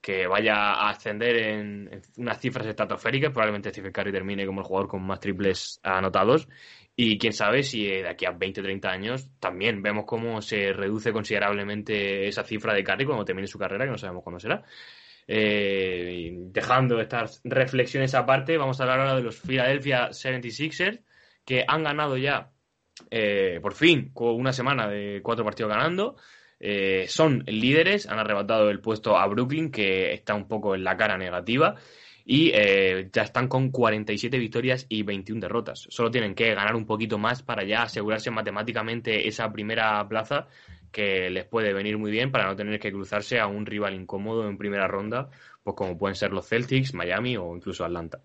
que 0.00 0.26
vaya 0.26 0.72
a 0.72 0.90
ascender 0.90 1.36
en, 1.36 2.02
unas 2.16 2.40
cifras 2.40 2.66
estratosféricas. 2.66 3.30
Probablemente 3.30 3.70
Stephen 3.70 3.92
Curry 3.92 4.12
termine 4.12 4.46
como 4.46 4.60
el 4.60 4.66
jugador 4.66 4.88
con 4.88 5.06
más 5.06 5.20
triples 5.20 5.80
anotados. 5.82 6.48
Y 6.96 7.18
quién 7.18 7.32
sabe 7.32 7.62
si 7.62 7.86
de 7.86 8.08
aquí 8.08 8.26
a 8.26 8.32
20 8.32 8.60
30 8.60 8.90
años 8.90 9.30
también 9.38 9.80
vemos 9.82 10.04
cómo 10.04 10.42
se 10.42 10.72
reduce 10.72 11.12
considerablemente 11.12 12.26
esa 12.26 12.42
cifra 12.42 12.74
de 12.74 12.82
Curry 12.82 13.04
cuando 13.04 13.24
termine 13.24 13.46
su 13.46 13.58
carrera, 13.58 13.84
que 13.84 13.92
no 13.92 13.98
sabemos 13.98 14.24
cuándo 14.24 14.40
será. 14.40 14.64
Eh, 15.30 16.32
dejando 16.50 17.00
estas 17.00 17.42
reflexiones 17.44 18.14
aparte, 18.14 18.56
vamos 18.56 18.80
a 18.80 18.84
hablar 18.84 19.00
ahora 19.00 19.16
de 19.16 19.22
los 19.22 19.38
Philadelphia 19.38 20.08
76ers, 20.08 21.02
que 21.44 21.64
han 21.68 21.84
ganado 21.84 22.16
ya, 22.16 22.50
eh, 23.10 23.58
por 23.60 23.74
fin, 23.74 24.10
con 24.14 24.34
una 24.34 24.54
semana 24.54 24.88
de 24.88 25.20
cuatro 25.22 25.44
partidos 25.44 25.70
ganando. 25.70 26.16
Eh, 26.58 27.04
son 27.08 27.44
líderes, 27.46 28.08
han 28.08 28.18
arrebatado 28.18 28.70
el 28.70 28.80
puesto 28.80 29.18
a 29.18 29.26
Brooklyn, 29.26 29.70
que 29.70 30.12
está 30.12 30.34
un 30.34 30.48
poco 30.48 30.74
en 30.74 30.82
la 30.82 30.96
cara 30.96 31.18
negativa, 31.18 31.76
y 32.24 32.50
eh, 32.54 33.08
ya 33.12 33.22
están 33.22 33.48
con 33.48 33.70
47 33.70 34.38
victorias 34.38 34.86
y 34.88 35.02
21 35.02 35.40
derrotas. 35.40 35.86
Solo 35.90 36.10
tienen 36.10 36.34
que 36.34 36.54
ganar 36.54 36.74
un 36.74 36.86
poquito 36.86 37.18
más 37.18 37.42
para 37.42 37.64
ya 37.64 37.82
asegurarse 37.82 38.30
matemáticamente 38.30 39.28
esa 39.28 39.50
primera 39.52 40.06
plaza 40.08 40.48
que 40.90 41.30
les 41.30 41.44
puede 41.44 41.72
venir 41.72 41.98
muy 41.98 42.10
bien 42.10 42.30
para 42.30 42.46
no 42.46 42.56
tener 42.56 42.78
que 42.80 42.92
cruzarse 42.92 43.38
a 43.38 43.46
un 43.46 43.66
rival 43.66 43.94
incómodo 43.94 44.48
en 44.48 44.58
primera 44.58 44.88
ronda, 44.88 45.30
pues 45.62 45.76
como 45.76 45.98
pueden 45.98 46.14
ser 46.14 46.32
los 46.32 46.48
Celtics, 46.48 46.94
Miami 46.94 47.36
o 47.36 47.54
incluso 47.54 47.84
Atlanta. 47.84 48.20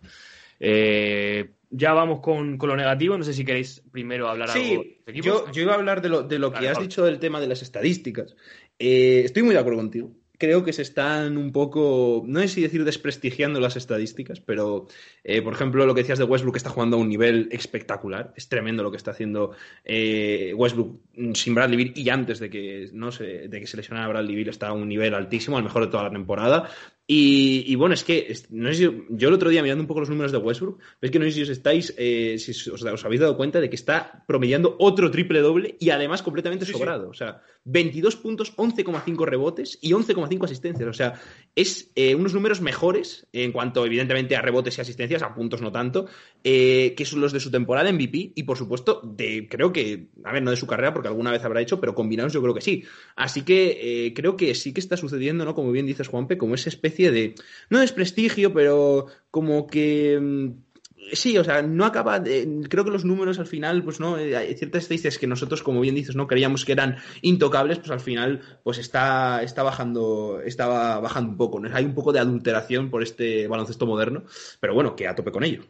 Eh, 0.60 1.52
ya 1.70 1.94
vamos 1.94 2.22
con, 2.22 2.58
con, 2.58 2.70
lo 2.70 2.76
negativo. 2.76 3.18
No 3.18 3.24
sé 3.24 3.34
si 3.34 3.44
queréis 3.44 3.84
primero 3.92 4.30
hablar 4.30 4.50
sí, 4.50 4.72
algo 4.72 4.84
de 4.84 5.12
equipos. 5.12 5.46
Yo, 5.46 5.52
yo, 5.52 5.62
iba 5.64 5.74
a 5.74 5.76
hablar 5.76 6.02
de 6.02 6.10
lo, 6.10 6.24
de 6.24 6.40
lo 6.40 6.54
que 6.54 6.70
has 6.70 6.80
dicho 6.80 7.04
del 7.04 7.20
tema 7.20 7.42
de 7.42 7.48
las 7.48 7.62
estadísticas. 7.62 8.36
Eh, 8.80 9.24
estoy 9.26 9.44
muy 9.44 9.54
de 9.54 9.60
acuerdo 9.60 9.80
contigo. 9.80 10.12
Creo 10.44 10.62
que 10.62 10.74
se 10.74 10.82
están 10.82 11.38
un 11.38 11.54
poco, 11.54 12.22
no 12.28 12.42
sé 12.42 12.50
si 12.50 12.62
decir 12.62 12.84
desprestigiando 12.84 13.62
las 13.62 13.78
estadísticas, 13.78 14.42
pero 14.42 14.88
eh, 15.24 15.42
por 15.42 15.54
ejemplo 15.54 15.86
lo 15.86 15.96
que 15.96 16.02
decías 16.02 16.20
de 16.20 16.26
Westbrook 16.26 16.56
que 16.56 16.58
está 16.58 16.70
jugando 16.70 16.98
a 16.98 17.00
un 17.00 17.08
nivel 17.08 17.48
espectacular, 17.50 18.34
es 18.36 18.50
tremendo 18.50 18.84
lo 18.84 18.92
que 18.92 18.98
está 18.98 19.12
haciendo 19.12 19.52
eh, 19.86 20.54
Westbrook 20.54 21.00
sin 21.34 21.56
Bradley 21.56 21.78
Beal 21.78 21.94
y 21.96 22.10
antes 22.10 22.40
de 22.40 22.50
que, 22.50 22.90
no 22.92 23.14
sé, 23.14 23.48
de 23.48 23.60
que 23.62 23.68
se 23.68 23.78
lesionara 23.78 24.10
Bradley 24.10 24.36
Beal 24.36 24.50
está 24.50 24.68
a 24.68 24.74
un 24.74 24.90
nivel 24.90 25.14
altísimo, 25.14 25.56
al 25.56 25.64
mejor 25.64 25.86
de 25.86 25.92
toda 25.92 26.04
la 26.04 26.12
temporada, 26.12 26.70
y, 27.06 27.66
y, 27.68 27.76
bueno, 27.76 27.94
es 27.96 28.06
que 28.06 28.34
no 28.52 28.70
sé 28.70 28.76
si, 28.76 29.06
yo 29.10 29.28
el 29.28 29.34
otro 29.34 29.50
día 29.50 29.62
mirando 29.62 29.84
un 29.84 29.88
poco 29.88 30.00
los 30.00 30.10
números 30.10 30.32
de 30.32 30.38
Westbrook, 30.38 30.80
es 31.02 31.12
que 31.12 31.20
no 31.20 31.26
sé 31.26 31.32
si 31.32 31.42
os 31.42 31.50
estáis, 31.50 31.94
eh, 31.98 32.38
si 32.40 32.52
os, 32.52 32.82
os, 32.82 33.06
habéis 33.06 33.20
dado 33.20 33.36
cuenta 33.36 33.60
de 33.60 33.70
que 33.70 33.76
está 33.76 34.24
promediando 34.26 34.78
otro 34.80 35.12
triple 35.12 35.42
doble 35.42 35.76
y 35.82 35.90
además 35.90 36.24
completamente 36.24 36.66
sí, 36.66 36.72
sobrado. 36.72 37.04
Sí. 37.06 37.10
O 37.10 37.14
sea, 37.14 37.42
22 37.66 38.18
puntos, 38.18 38.56
11,5 38.58 39.26
rebotes 39.26 39.80
y 39.82 39.92
11,5 39.92 40.44
asistencias. 40.44 40.90
O 40.90 40.94
sea, 40.94 41.14
es 41.56 41.92
eh, 41.96 42.16
unos 42.16 42.34
números 42.34 42.62
mejores 42.62 43.28
en 43.32 43.52
cuanto, 43.52 43.86
evidentemente, 43.86 44.36
a 44.36 44.42
rebotes 44.42 44.78
y 44.78 44.82
asistencias, 44.82 45.24
a 45.24 45.34
puntos 45.34 45.62
no 45.62 45.72
tanto, 45.72 46.08
eh, 46.44 46.94
que 46.98 47.06
son 47.06 47.22
los 47.22 47.32
de 47.32 47.40
su 47.40 47.52
temporada 47.52 47.92
MVP 47.92 48.34
y, 48.36 48.44
por 48.44 48.58
supuesto, 48.58 49.02
de 49.04 49.48
creo 49.50 49.72
que, 49.72 50.08
a 50.24 50.34
ver, 50.34 50.44
no 50.44 50.52
de 50.52 50.58
su 50.58 50.68
carrera, 50.68 50.94
porque 50.94 51.08
alguna 51.08 51.32
vez 51.32 51.44
habrá 51.44 51.62
hecho, 51.62 51.80
pero 51.80 51.96
combinados 51.96 52.34
yo 52.34 52.42
creo 52.42 52.54
que 52.54 52.62
sí. 52.62 52.84
Así 53.16 53.44
que 53.44 54.08
eh, 54.08 54.14
creo 54.14 54.36
que 54.36 54.54
sí 54.56 54.74
que 54.74 54.82
está 54.82 54.98
sucediendo, 54.98 55.46
¿no? 55.46 55.56
Como 55.56 55.72
bien 55.72 55.86
dices, 55.86 56.08
Juanpe, 56.08 56.38
como 56.38 56.56
esa 56.56 56.70
especie 56.70 57.12
de, 57.12 57.36
no 57.70 57.80
desprestigio, 57.80 58.54
pero 58.54 59.08
como 59.32 59.68
que 59.68 60.20
mm, 60.22 60.73
sí, 61.12 61.38
o 61.38 61.44
sea, 61.44 61.62
no 61.62 61.86
acaba 61.86 62.20
de, 62.20 62.62
creo 62.70 62.84
que 62.86 62.92
los 62.92 63.06
números 63.06 63.40
al 63.40 63.46
final, 63.46 63.84
pues 63.84 64.00
no, 64.00 64.16
hay 64.16 64.54
ciertas 64.56 64.84
estadísticas 64.84 65.18
que 65.18 65.28
nosotros, 65.28 65.62
como 65.62 65.82
bien 65.82 65.96
dices, 65.96 66.16
no 66.16 66.28
creíamos 66.28 66.66
que 66.66 66.72
eran 66.72 66.98
intocables, 67.22 67.80
pues 67.80 67.92
al 67.92 68.00
final, 68.00 68.42
pues 68.64 68.78
está, 68.78 69.44
está 69.44 69.64
bajando, 69.64 70.42
estaba 70.44 71.00
bajando 71.00 71.32
un 71.32 71.38
poco, 71.38 71.60
¿no? 71.60 71.76
Hay 71.76 71.86
un 71.86 71.94
poco 71.94 72.12
de 72.12 72.20
adulteración 72.20 72.90
por 72.90 73.04
este 73.04 73.48
baloncesto 73.48 73.86
moderno, 73.86 74.24
pero 74.60 74.74
bueno, 74.74 74.96
que 74.96 75.08
a 75.08 75.16
tope 75.16 75.32
con 75.32 75.44
ello. 75.44 75.64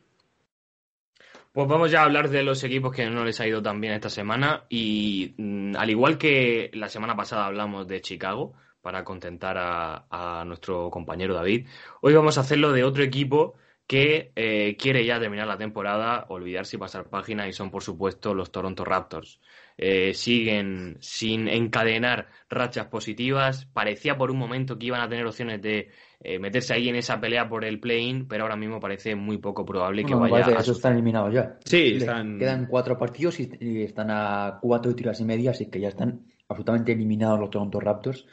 Pues 1.52 1.68
vamos 1.68 1.92
ya 1.92 2.02
a 2.02 2.06
hablar 2.06 2.30
de 2.30 2.42
los 2.42 2.64
equipos 2.64 2.96
que 2.96 3.08
no 3.10 3.24
les 3.24 3.40
ha 3.40 3.48
ido 3.48 3.62
tan 3.62 3.80
bien 3.80 3.94
esta 3.94 4.10
semana 4.10 4.66
y 4.70 5.36
mmm, 5.38 5.76
al 5.76 5.90
igual 5.90 6.18
que 6.18 6.72
la 6.74 6.90
semana 6.90 7.16
pasada 7.16 7.46
hablamos 7.46 7.88
de 7.88 8.02
Chicago, 8.02 8.54
para 8.84 9.06
contentar 9.06 9.58
a, 9.58 10.06
a, 10.10 10.44
nuestro 10.44 10.90
compañero 10.90 11.34
David. 11.34 11.68
Hoy 12.02 12.14
vamos 12.14 12.38
a 12.38 12.42
hacerlo 12.42 12.74
de 12.74 12.84
otro 12.84 13.02
equipo 13.02 13.56
que 13.88 14.32
eh, 14.36 14.78
quiere 14.78 15.06
ya 15.06 15.20
terminar 15.20 15.48
la 15.48 15.58
temporada, 15.58 16.26
olvidarse 16.30 16.78
y 16.78 16.80
pasar 16.80 17.10
página, 17.10 17.48
y 17.48 17.54
son 17.54 17.70
por 17.70 17.84
supuesto 17.84 18.34
los 18.34 18.52
Toronto 18.52 18.86
Raptors. 18.86 19.40
Eh, 19.78 20.14
siguen 20.14 20.98
sin 21.00 21.48
encadenar 21.48 22.28
rachas 22.50 22.88
positivas. 22.88 23.66
Parecía 23.66 24.18
por 24.18 24.30
un 24.32 24.38
momento 24.38 24.78
que 24.78 24.86
iban 24.86 25.02
a 25.02 25.10
tener 25.10 25.26
opciones 25.26 25.62
de 25.62 25.90
eh, 26.22 26.40
meterse 26.40 26.76
ahí 26.76 26.90
en 26.90 26.96
esa 26.96 27.20
pelea 27.20 27.50
por 27.50 27.66
el 27.66 27.80
play-in, 27.80 28.28
pero 28.28 28.44
ahora 28.44 28.56
mismo 28.56 28.80
parece 28.80 29.16
muy 29.16 29.40
poco 29.40 29.66
probable 29.66 30.06
que 30.06 30.14
bueno, 30.14 30.34
vaya. 30.34 30.58
a... 30.58 30.62
Eso 30.62 30.74
están 30.74 30.94
eliminados 30.94 31.34
ya. 31.34 31.58
Sí, 31.66 31.96
están... 31.98 32.38
Quedan 32.38 32.68
cuatro 32.68 32.98
partidos 32.98 33.40
y, 33.40 33.50
y 33.60 33.82
están 33.82 34.12
a 34.12 34.60
cuatro 34.62 34.96
tiras 34.96 35.20
y 35.20 35.26
media, 35.26 35.52
así 35.52 35.70
que 35.70 35.80
ya 35.80 35.90
están 35.90 36.22
absolutamente 36.48 36.92
eliminados 36.92 37.40
los 37.40 37.50
Toronto 37.50 37.80
Raptors. 37.80 38.28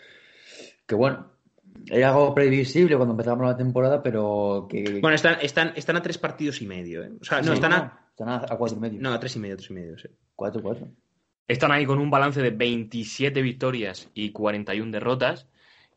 Que 0.87 0.95
bueno, 0.95 1.30
era 1.87 2.09
algo 2.09 2.35
previsible 2.35 2.97
cuando 2.97 3.13
empezamos 3.15 3.47
la 3.47 3.57
temporada, 3.57 4.03
pero 4.03 4.67
que... 4.69 5.01
Bueno, 5.01 5.15
están, 5.15 5.39
están, 5.41 5.73
están 5.77 5.97
a 5.97 6.03
tres 6.03 6.19
partidos 6.19 6.61
y 6.63 6.67
medio, 6.67 7.03
¿eh? 7.05 7.13
O 7.21 7.25
sea, 7.25 7.39
no, 7.39 7.49
Sí, 7.49 7.53
están 7.55 7.73
a... 7.73 8.09
están 8.11 8.29
a, 8.29 8.37
a 8.37 8.57
cuatro 8.57 8.77
y 8.77 8.81
medio. 8.81 9.01
No, 9.01 9.13
a 9.13 9.21
tres 9.21 9.37
y 9.37 9.39
medio, 9.39 9.57
tres 9.57 9.71
y 9.71 9.75
medio, 9.75 9.99
sí. 9.99 10.09
Cuatro, 10.35 10.63
cuatro. 10.63 10.89
Están 11.47 11.73
ahí 11.73 11.85
con 11.85 11.99
un 11.99 12.11
balance 12.11 12.41
de 12.41 12.51
27 12.51 13.43
victorias 13.43 14.09
y 14.15 14.31
41 14.31 14.93
derrotas. 14.93 15.49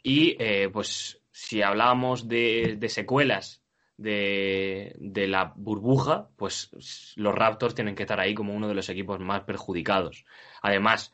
Y 0.01 0.35
eh, 0.39 0.69
pues 0.71 1.21
si 1.31 1.61
hablábamos 1.61 2.27
de, 2.27 2.75
de 2.79 2.89
secuelas 2.89 3.61
de, 3.97 4.95
de 4.99 5.27
la 5.27 5.53
burbuja, 5.55 6.29
pues 6.35 7.13
los 7.15 7.35
Raptors 7.35 7.75
tienen 7.75 7.95
que 7.95 8.03
estar 8.03 8.19
ahí 8.19 8.33
como 8.33 8.53
uno 8.53 8.67
de 8.67 8.73
los 8.73 8.89
equipos 8.89 9.19
más 9.19 9.41
perjudicados. 9.41 10.25
Además, 10.61 11.13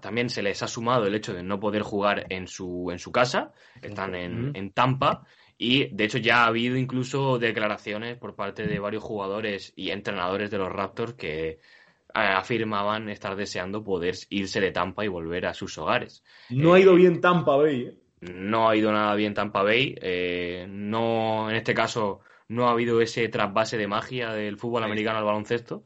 también 0.00 0.30
se 0.30 0.42
les 0.42 0.62
ha 0.62 0.68
sumado 0.68 1.06
el 1.06 1.14
hecho 1.14 1.34
de 1.34 1.42
no 1.42 1.58
poder 1.60 1.82
jugar 1.82 2.26
en 2.30 2.46
su, 2.46 2.90
en 2.90 2.98
su 2.98 3.12
casa, 3.12 3.52
están 3.82 4.14
en, 4.14 4.52
en 4.54 4.70
Tampa, 4.72 5.26
y 5.56 5.88
de 5.94 6.04
hecho 6.04 6.18
ya 6.18 6.44
ha 6.44 6.46
habido 6.46 6.76
incluso 6.76 7.38
declaraciones 7.38 8.16
por 8.16 8.36
parte 8.36 8.66
de 8.66 8.78
varios 8.78 9.02
jugadores 9.02 9.72
y 9.74 9.90
entrenadores 9.90 10.50
de 10.50 10.58
los 10.58 10.70
Raptors 10.70 11.14
que 11.14 11.48
eh, 11.48 11.58
afirmaban 12.14 13.08
estar 13.08 13.34
deseando 13.34 13.82
poder 13.82 14.14
irse 14.30 14.60
de 14.60 14.70
Tampa 14.70 15.04
y 15.04 15.08
volver 15.08 15.46
a 15.46 15.54
sus 15.54 15.76
hogares. 15.78 16.22
No 16.48 16.74
ha 16.74 16.80
ido 16.80 16.94
bien 16.94 17.20
Tampa 17.20 17.56
Bay, 17.56 17.82
¿eh? 17.82 17.94
No 18.20 18.68
ha 18.68 18.76
ido 18.76 18.90
nada 18.92 19.14
bien 19.14 19.34
Tampa 19.34 19.62
Bay, 19.62 19.94
eh, 20.00 20.66
no, 20.68 21.50
en 21.50 21.56
este 21.56 21.74
caso 21.74 22.20
no 22.48 22.66
ha 22.66 22.72
habido 22.72 23.00
ese 23.00 23.28
trasvase 23.28 23.76
de 23.76 23.86
magia 23.86 24.32
del 24.32 24.58
fútbol 24.58 24.84
americano 24.84 25.18
al 25.18 25.24
baloncesto. 25.24 25.84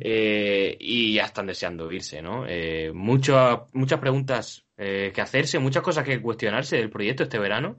Eh, 0.00 0.76
y 0.80 1.14
ya 1.14 1.24
están 1.24 1.46
deseando 1.46 1.90
irse, 1.92 2.22
¿no? 2.22 2.46
Eh, 2.48 2.90
mucha- 2.94 3.64
muchas 3.72 4.00
preguntas 4.00 4.64
eh, 4.76 5.12
que 5.14 5.20
hacerse, 5.20 5.58
muchas 5.58 5.82
cosas 5.82 6.04
que 6.04 6.20
cuestionarse 6.20 6.76
del 6.76 6.90
proyecto 6.90 7.24
este 7.24 7.38
verano. 7.38 7.76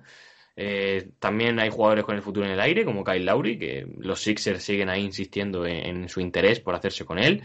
Eh, 0.56 1.10
también 1.20 1.60
hay 1.60 1.70
jugadores 1.70 2.06
con 2.06 2.16
el 2.16 2.22
futuro 2.22 2.46
en 2.46 2.54
el 2.54 2.60
aire, 2.60 2.86
como 2.86 3.04
Kyle 3.04 3.26
Lowry, 3.26 3.58
que 3.60 3.88
los 3.98 4.22
Sixers 4.22 4.64
siguen 4.64 4.90
ahí 4.90 5.04
insistiendo 5.04 5.66
en, 5.66 6.08
su 6.08 6.22
interés 6.22 6.60
por 6.60 6.76
hacerse 6.76 7.06
con 7.06 7.18
él. 7.20 7.42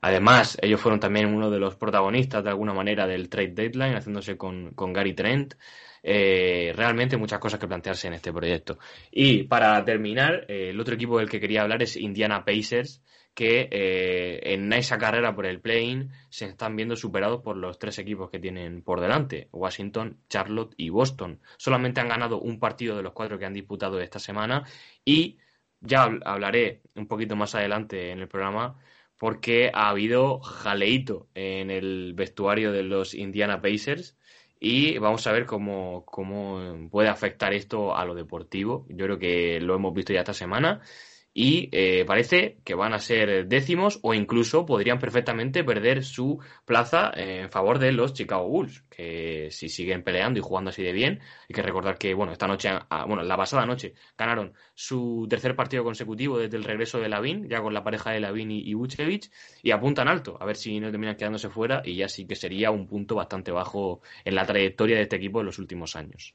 Además, 0.00 0.58
ellos 0.60 0.80
fueron 0.80 1.00
también 1.00 1.26
uno 1.34 1.50
de 1.50 1.58
los 1.58 1.76
protagonistas 1.76 2.44
de 2.44 2.50
alguna 2.50 2.74
manera 2.74 3.06
del 3.06 3.28
trade 3.28 3.52
deadline, 3.54 3.94
haciéndose 3.96 4.36
con, 4.36 4.72
con 4.74 4.92
Gary 4.92 5.14
Trent. 5.14 5.54
Eh, 6.02 6.72
realmente 6.76 7.16
muchas 7.16 7.38
cosas 7.38 7.60
que 7.60 7.68
plantearse 7.68 8.08
en 8.08 8.14
este 8.14 8.32
proyecto. 8.32 8.78
Y 9.10 9.44
para 9.44 9.84
terminar, 9.84 10.44
el 10.48 10.78
otro 10.80 10.94
equipo 10.94 11.18
del 11.18 11.30
que 11.30 11.40
quería 11.40 11.62
hablar 11.62 11.82
es 11.82 11.96
Indiana 11.96 12.44
Pacers, 12.44 13.02
que 13.34 13.68
eh, 13.70 14.40
en 14.54 14.72
esa 14.72 14.98
carrera 14.98 15.34
por 15.34 15.46
el 15.46 15.60
play-in 15.60 16.10
se 16.28 16.46
están 16.46 16.76
viendo 16.76 16.96
superados 16.96 17.40
por 17.42 17.56
los 17.56 17.78
tres 17.78 17.98
equipos 17.98 18.30
que 18.30 18.38
tienen 18.38 18.82
por 18.82 19.00
delante, 19.00 19.48
Washington, 19.52 20.18
Charlotte 20.28 20.74
y 20.76 20.90
Boston. 20.90 21.40
Solamente 21.56 22.00
han 22.00 22.08
ganado 22.08 22.40
un 22.40 22.60
partido 22.60 22.96
de 22.96 23.02
los 23.02 23.12
cuatro 23.12 23.38
que 23.38 23.46
han 23.46 23.54
disputado 23.54 24.00
esta 24.00 24.18
semana 24.18 24.64
y 25.04 25.38
ya 25.80 26.06
habl- 26.06 26.22
hablaré 26.24 26.82
un 26.94 27.06
poquito 27.08 27.36
más 27.36 27.54
adelante 27.54 28.10
en 28.10 28.20
el 28.20 28.28
programa 28.28 28.78
porque 29.18 29.70
ha 29.72 29.88
habido 29.88 30.40
jaleíto 30.40 31.28
en 31.34 31.70
el 31.70 32.12
vestuario 32.14 32.72
de 32.72 32.82
los 32.82 33.14
Indiana 33.14 33.60
Pacers 33.62 34.16
y 34.58 34.98
vamos 34.98 35.26
a 35.26 35.32
ver 35.32 35.46
cómo, 35.46 36.04
cómo 36.06 36.88
puede 36.90 37.08
afectar 37.08 37.52
esto 37.52 37.96
a 37.96 38.04
lo 38.04 38.14
deportivo. 38.14 38.86
Yo 38.88 39.06
creo 39.06 39.18
que 39.18 39.60
lo 39.60 39.74
hemos 39.74 39.94
visto 39.94 40.12
ya 40.12 40.20
esta 40.20 40.34
semana 40.34 40.80
y 41.34 41.68
eh, 41.72 42.04
parece 42.06 42.58
que 42.64 42.74
van 42.74 42.92
a 42.92 42.98
ser 42.98 43.46
décimos 43.46 43.98
o 44.02 44.12
incluso 44.14 44.66
podrían 44.66 44.98
perfectamente 44.98 45.64
perder 45.64 46.04
su 46.04 46.38
plaza 46.64 47.10
en 47.14 47.50
favor 47.50 47.78
de 47.78 47.92
los 47.92 48.12
Chicago 48.12 48.48
Bulls, 48.48 48.82
que 48.90 49.48
si 49.50 49.68
siguen 49.68 50.02
peleando 50.02 50.38
y 50.38 50.42
jugando 50.42 50.70
así 50.70 50.82
de 50.82 50.92
bien, 50.92 51.20
hay 51.48 51.54
que 51.54 51.62
recordar 51.62 51.96
que, 51.96 52.12
bueno, 52.14 52.32
esta 52.32 52.46
noche, 52.46 52.68
ah, 52.70 53.04
bueno, 53.06 53.22
la 53.22 53.36
pasada 53.36 53.64
noche 53.64 53.94
ganaron 54.16 54.52
su 54.74 55.26
tercer 55.28 55.56
partido 55.56 55.84
consecutivo 55.84 56.38
desde 56.38 56.56
el 56.56 56.64
regreso 56.64 57.00
de 57.00 57.08
Lavin, 57.08 57.48
ya 57.48 57.62
con 57.62 57.72
la 57.72 57.82
pareja 57.82 58.10
de 58.10 58.20
Lavin 58.20 58.50
y, 58.50 58.60
y 58.60 58.74
Vucevic, 58.74 59.30
y 59.62 59.70
apuntan 59.70 60.08
alto, 60.08 60.36
a 60.40 60.44
ver 60.44 60.56
si 60.56 60.78
no 60.80 60.90
terminan 60.90 61.16
quedándose 61.16 61.48
fuera 61.48 61.82
y 61.84 61.96
ya 61.96 62.08
sí 62.08 62.26
que 62.26 62.36
sería 62.36 62.70
un 62.70 62.86
punto 62.86 63.14
bastante 63.14 63.50
bajo 63.52 64.02
en 64.24 64.34
la 64.34 64.44
trayectoria 64.46 64.96
de 64.96 65.02
este 65.02 65.16
equipo 65.16 65.40
en 65.40 65.46
los 65.46 65.58
últimos 65.58 65.96
años. 65.96 66.34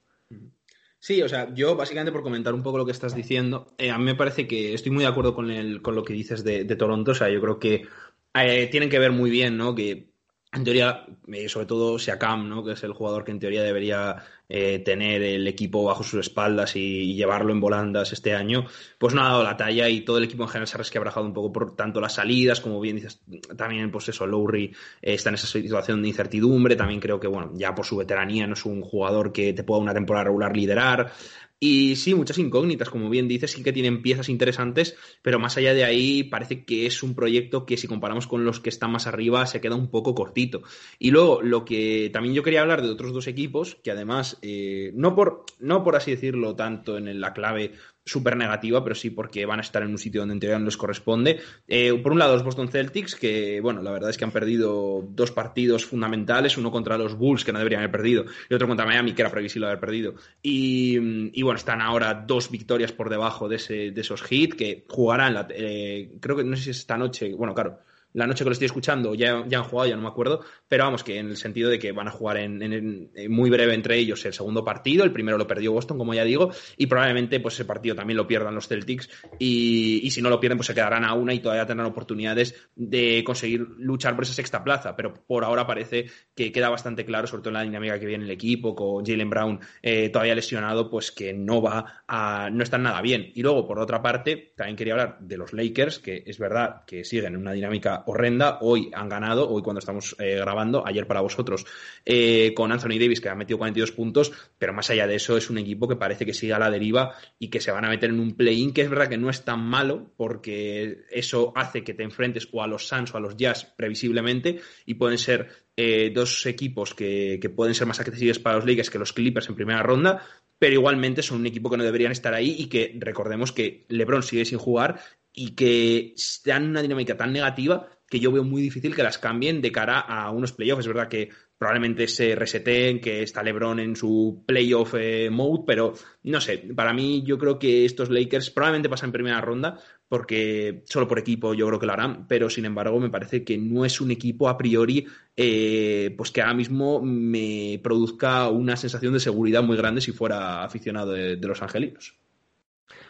Sí, 0.99 1.21
o 1.21 1.29
sea, 1.29 1.53
yo 1.53 1.75
básicamente 1.75 2.11
por 2.11 2.23
comentar 2.23 2.53
un 2.53 2.63
poco 2.63 2.79
lo 2.79 2.85
que 2.85 2.91
estás 2.91 3.15
diciendo, 3.15 3.73
eh, 3.77 3.91
a 3.91 3.97
mí 3.97 4.03
me 4.03 4.15
parece 4.15 4.47
que 4.47 4.73
estoy 4.73 4.91
muy 4.91 5.03
de 5.03 5.09
acuerdo 5.09 5.35
con, 5.35 5.51
el, 5.51 5.81
con 5.81 5.95
lo 5.95 6.03
que 6.03 6.13
dices 6.13 6.43
de, 6.43 6.65
Toronto, 6.75 7.11
o 7.11 7.15
sea, 7.15 7.29
yo 7.29 7.39
creo 7.39 7.59
que 7.59 7.87
eh, 8.33 8.67
tienen 8.67 8.89
que 8.89 8.99
ver 8.99 9.11
muy 9.11 9.29
bien, 9.29 9.57
¿no? 9.57 9.75
Que 9.75 10.09
en 10.53 10.63
teoría, 10.63 11.05
eh, 11.27 11.49
sobre 11.49 11.65
todo 11.65 11.99
Siakam, 11.99 12.47
¿no? 12.47 12.63
Que 12.63 12.71
es 12.71 12.83
el 12.83 12.93
jugador 12.93 13.23
que 13.23 13.31
en 13.31 13.39
teoría 13.39 13.63
debería 13.63 14.23
eh, 14.49 14.79
tener 14.79 15.21
el 15.21 15.45
equipo 15.45 15.83
bajo 15.83 16.03
sus 16.03 16.21
espaldas 16.21 16.77
y, 16.77 17.15
llevarlo 17.15 17.51
en 17.51 17.59
volandas 17.59 18.13
este 18.13 18.33
año, 18.33 18.65
pues 18.97 19.13
no 19.13 19.21
ha 19.21 19.27
dado 19.27 19.43
la 19.43 19.57
talla 19.57 19.89
y 19.89 20.01
todo 20.01 20.19
el 20.19 20.23
equipo 20.23 20.43
en 20.43 20.49
general 20.49 20.67
se 20.67 20.75
ha 20.75 20.77
resquebrajado 20.77 21.25
un 21.25 21.33
poco 21.33 21.51
por 21.51 21.75
tanto 21.75 21.99
las 21.99 22.13
salidas, 22.13 22.61
como 22.61 22.79
bien 22.79 22.95
dices, 22.95 23.21
también 23.57 23.91
pues 23.91 24.07
eso, 24.07 24.25
Lowry 24.25 24.65
eh, 25.01 25.13
está 25.15 25.29
en 25.29 25.35
esa 25.35 25.47
situación 25.47 26.01
de 26.01 26.07
incertidumbre, 26.07 26.77
también 26.77 27.01
creo 27.01 27.19
que, 27.19 27.27
bueno, 27.27 27.51
ya 27.55 27.75
por 27.75 27.85
su 27.85 27.97
veteranía 27.97 28.47
no 28.47 28.53
es 28.53 28.65
un 28.65 28.81
jugador 28.81 29.33
que 29.33 29.51
te 29.51 29.63
pueda 29.63 29.81
una 29.81 29.93
temporada 29.93 30.25
regular 30.25 30.55
liderar, 30.55 31.11
y 31.59 31.95
sí, 31.95 32.13
muchas 32.13 32.37
incógnitas, 32.37 32.89
como 32.89 33.09
bien 33.09 33.27
dices, 33.27 33.51
sí 33.51 33.63
que 33.63 33.73
tienen 33.73 34.03
piezas 34.03 34.29
interesantes, 34.29 34.95
pero 35.23 35.39
más 35.39 35.57
allá 35.57 35.73
de 35.73 35.85
ahí 35.85 36.23
parece 36.23 36.65
que 36.65 36.85
es 36.85 37.01
un 37.01 37.15
proyecto 37.15 37.65
que 37.65 37.77
si 37.77 37.87
comparamos 37.87 38.27
con 38.27 38.45
los 38.45 38.59
que 38.59 38.69
están 38.69 38.91
más 38.91 39.07
arriba 39.07 39.45
se 39.47 39.59
queda 39.59 39.75
un 39.75 39.89
poco 39.89 40.13
cortito. 40.13 40.61
Y 40.99 41.09
luego, 41.09 41.41
lo 41.41 41.65
que 41.65 42.11
también 42.13 42.35
yo 42.35 42.43
quería 42.43 42.61
hablar 42.61 42.83
de 42.83 42.89
otros 42.89 43.11
dos 43.11 43.25
equipos, 43.27 43.75
que 43.83 43.89
además, 43.89 44.37
eh, 44.43 44.91
no, 44.93 45.15
por, 45.15 45.45
no 45.59 45.83
por 45.83 45.95
así 45.95 46.11
decirlo 46.11 46.55
tanto 46.55 46.97
en 46.97 47.19
la 47.19 47.33
clave 47.33 47.73
súper 48.07 48.37
negativa, 48.37 48.83
pero 48.83 48.95
sí 48.95 49.09
porque 49.09 49.45
van 49.45 49.59
a 49.59 49.61
estar 49.61 49.83
en 49.83 49.89
un 49.89 49.97
sitio 49.97 50.21
donde 50.21 50.33
en 50.33 50.39
teoría 50.39 50.57
no 50.59 50.65
les 50.65 50.77
corresponde. 50.77 51.39
Eh, 51.67 51.93
por 52.01 52.13
un 52.13 52.19
lado, 52.19 52.33
los 52.33 52.43
Boston 52.43 52.69
Celtics, 52.69 53.15
que, 53.15 53.59
bueno, 53.61 53.81
la 53.81 53.91
verdad 53.91 54.09
es 54.09 54.17
que 54.17 54.23
han 54.23 54.31
perdido 54.31 55.05
dos 55.09 55.31
partidos 55.31 55.85
fundamentales, 55.85 56.57
uno 56.57 56.71
contra 56.71 56.97
los 56.97 57.15
Bulls, 57.15 57.43
que 57.43 57.51
no 57.51 57.59
deberían 57.59 57.81
haber 57.81 57.91
perdido, 57.91 58.25
y 58.49 58.53
otro 58.53 58.67
contra 58.67 58.85
Miami, 58.85 59.13
que 59.13 59.21
era 59.21 59.31
previsible 59.31 59.67
haber 59.67 59.79
perdido. 59.79 60.15
Y, 60.41 60.97
bueno, 61.41 61.57
están 61.57 61.81
ahora 61.81 62.13
dos 62.13 62.49
victorias 62.49 62.91
por 62.91 63.09
debajo 63.09 63.47
de, 63.47 63.57
ese, 63.57 63.91
de 63.91 64.01
esos 64.01 64.23
hits, 64.29 64.55
que 64.55 64.85
jugarán, 64.87 65.33
la, 65.33 65.47
eh, 65.51 66.13
creo 66.19 66.37
que 66.37 66.43
no 66.43 66.55
sé 66.55 66.63
si 66.63 66.69
es 66.71 66.77
esta 66.79 66.97
noche, 66.97 67.33
bueno, 67.33 67.53
claro, 67.53 67.79
la 68.13 68.27
noche 68.27 68.43
que 68.43 68.49
lo 68.49 68.53
estoy 68.53 68.65
escuchando 68.65 69.13
ya, 69.15 69.43
ya 69.47 69.59
han 69.59 69.63
jugado, 69.65 69.89
ya 69.89 69.95
no 69.95 70.01
me 70.01 70.07
acuerdo, 70.07 70.41
pero 70.67 70.83
vamos, 70.85 71.03
que 71.03 71.19
en 71.19 71.27
el 71.29 71.37
sentido 71.37 71.69
de 71.69 71.79
que 71.79 71.91
van 71.91 72.07
a 72.07 72.11
jugar 72.11 72.37
en, 72.37 72.61
en, 72.61 73.11
en, 73.13 73.31
muy 73.31 73.49
breve 73.49 73.73
entre 73.73 73.97
ellos 73.97 74.25
el 74.25 74.33
segundo 74.33 74.63
partido, 74.63 75.03
el 75.03 75.11
primero 75.11 75.37
lo 75.37 75.47
perdió 75.47 75.71
Boston, 75.71 75.97
como 75.97 76.13
ya 76.13 76.23
digo, 76.23 76.51
y 76.77 76.87
probablemente 76.87 77.39
pues 77.39 77.55
ese 77.55 77.65
partido 77.65 77.95
también 77.95 78.17
lo 78.17 78.27
pierdan 78.27 78.55
los 78.55 78.67
Celtics, 78.67 79.09
y, 79.39 80.01
y 80.03 80.11
si 80.11 80.21
no 80.21 80.29
lo 80.29 80.39
pierden, 80.39 80.57
pues 80.57 80.67
se 80.67 80.73
quedarán 80.73 81.05
a 81.05 81.13
una 81.13 81.33
y 81.33 81.39
todavía 81.39 81.65
tendrán 81.65 81.89
oportunidades 81.89 82.55
de 82.75 83.23
conseguir 83.23 83.61
luchar 83.77 84.15
por 84.15 84.23
esa 84.23 84.33
sexta 84.33 84.63
plaza, 84.63 84.95
pero 84.95 85.13
por 85.13 85.43
ahora 85.43 85.67
parece 85.67 86.05
que 86.35 86.51
queda 86.51 86.69
bastante 86.69 87.05
claro, 87.05 87.27
sobre 87.27 87.41
todo 87.41 87.49
en 87.49 87.55
la 87.55 87.63
dinámica 87.63 87.99
que 87.99 88.05
viene 88.05 88.25
el 88.25 88.31
equipo, 88.31 88.75
con 88.75 89.05
Jalen 89.05 89.29
Brown 89.29 89.59
eh, 89.81 90.09
todavía 90.09 90.35
lesionado, 90.35 90.89
pues 90.89 91.11
que 91.11 91.33
no 91.33 91.61
va 91.61 92.03
a, 92.07 92.49
no 92.51 92.63
están 92.63 92.83
nada 92.83 93.01
bien. 93.01 93.31
Y 93.35 93.41
luego, 93.41 93.67
por 93.67 93.79
otra 93.79 94.01
parte, 94.01 94.53
también 94.55 94.75
quería 94.75 94.93
hablar 94.93 95.17
de 95.19 95.37
los 95.37 95.53
Lakers, 95.53 95.99
que 95.99 96.23
es 96.25 96.39
verdad 96.39 96.83
que 96.85 97.03
siguen 97.03 97.33
en 97.33 97.41
una 97.41 97.53
dinámica 97.53 97.96
horrenda. 98.05 98.59
Hoy 98.61 98.89
han 98.93 99.09
ganado, 99.09 99.49
hoy 99.49 99.61
cuando 99.61 99.79
estamos 99.79 100.15
eh, 100.19 100.35
grabando, 100.35 100.85
ayer 100.85 101.07
para 101.07 101.21
vosotros, 101.21 101.65
eh, 102.05 102.53
con 102.55 102.71
Anthony 102.71 102.99
Davis, 102.99 103.21
que 103.21 103.29
ha 103.29 103.35
metido 103.35 103.57
42 103.57 103.91
puntos, 103.91 104.31
pero 104.57 104.73
más 104.73 104.89
allá 104.89 105.07
de 105.07 105.15
eso 105.15 105.37
es 105.37 105.49
un 105.49 105.57
equipo 105.57 105.87
que 105.87 105.95
parece 105.95 106.25
que 106.25 106.33
sigue 106.33 106.53
a 106.53 106.59
la 106.59 106.69
deriva 106.69 107.15
y 107.39 107.49
que 107.49 107.61
se 107.61 107.71
van 107.71 107.85
a 107.85 107.89
meter 107.89 108.09
en 108.09 108.19
un 108.19 108.35
play-in, 108.35 108.73
que 108.73 108.81
es 108.81 108.89
verdad 108.89 109.09
que 109.09 109.17
no 109.17 109.29
es 109.29 109.43
tan 109.43 109.61
malo, 109.61 110.11
porque 110.17 111.05
eso 111.11 111.53
hace 111.55 111.83
que 111.83 111.93
te 111.93 112.03
enfrentes 112.03 112.47
o 112.51 112.61
a 112.61 112.67
los 112.67 112.87
Suns 112.87 113.13
o 113.13 113.17
a 113.17 113.19
los 113.19 113.35
Jazz 113.35 113.73
previsiblemente, 113.75 114.59
y 114.85 114.95
pueden 114.95 115.17
ser 115.17 115.67
eh, 115.79 116.11
dos 116.11 116.43
equipos 116.47 116.95
que, 116.95 117.39
pueden 117.55 117.75
ser 117.75 117.85
más 117.85 117.99
accesibles 117.99 118.39
para 118.39 118.55
los 118.55 118.65
Lakers 118.65 118.89
que 118.89 118.97
los 118.97 119.13
Clippers 119.13 119.47
en 119.47 119.53
primera 119.53 119.83
ronda, 119.83 120.25
pero 120.57 120.73
igualmente 120.73 121.21
son 121.21 121.41
un 121.41 121.45
equipo 121.45 121.69
que 121.69 121.77
no 121.77 121.83
deberían 121.83 122.11
estar 122.11 122.33
ahí 122.33 122.55
y 122.57 122.65
que 122.65 122.95
recordemos 122.97 123.51
que 123.51 123.85
LeBron 123.89 124.23
sigue 124.23 124.43
sin 124.45 124.57
jugar 124.57 124.99
y 125.39 125.51
que 125.51 126.15
en 126.45 126.63
una 126.63 126.81
dinámica 126.81 127.15
tan 127.15 127.31
negativa 127.31 127.87
que 128.09 128.19
yo 128.19 128.31
veo 128.31 128.43
muy 128.43 128.59
difícil 128.59 128.95
que 128.95 129.03
las 129.03 129.19
cambien 129.19 129.61
de 129.61 129.71
cara 129.71 129.99
a 129.99 130.31
unos 130.31 130.51
playoffs. 130.51 130.81
Es 130.81 130.87
verdad 130.87 131.09
que 131.09 131.29
probablemente 131.59 132.07
se 132.07 132.35
reseten, 132.35 132.99
que 132.99 133.21
está 133.21 133.43
LeBron 133.43 133.79
en 133.79 133.95
su 133.95 134.43
playoff 134.47 134.95
eh, 134.97 135.29
mode, 135.29 135.63
pero 135.67 135.93
no 136.23 136.41
sé, 136.41 136.57
para 136.75 136.91
mí 136.91 137.23
yo 137.23 137.37
creo 137.37 137.59
que 137.59 137.85
estos 137.85 138.09
Lakers 138.09 138.49
probablemente 138.49 138.89
pasan 138.89 139.09
en 139.09 139.13
primera 139.13 139.41
ronda, 139.41 139.79
porque 140.07 140.83
solo 140.85 141.07
por 141.07 141.19
equipo 141.19 141.53
yo 141.53 141.67
creo 141.67 141.79
que 141.79 141.85
lo 141.85 141.93
harán, 141.93 142.27
pero 142.27 142.49
sin 142.49 142.65
embargo 142.65 142.99
me 142.99 143.11
parece 143.11 143.43
que 143.43 143.59
no 143.59 143.85
es 143.85 144.01
un 144.01 144.09
equipo 144.09 144.49
a 144.49 144.57
priori 144.57 145.05
eh, 145.35 146.15
pues 146.17 146.31
que 146.31 146.41
ahora 146.41 146.55
mismo 146.55 146.99
me 147.03 147.79
produzca 147.83 148.49
una 148.49 148.75
sensación 148.75 149.13
de 149.13 149.19
seguridad 149.19 149.61
muy 149.61 149.77
grande 149.77 150.01
si 150.01 150.13
fuera 150.13 150.63
aficionado 150.63 151.11
de 151.11 151.37
los 151.37 151.61
angelinos. 151.61 152.17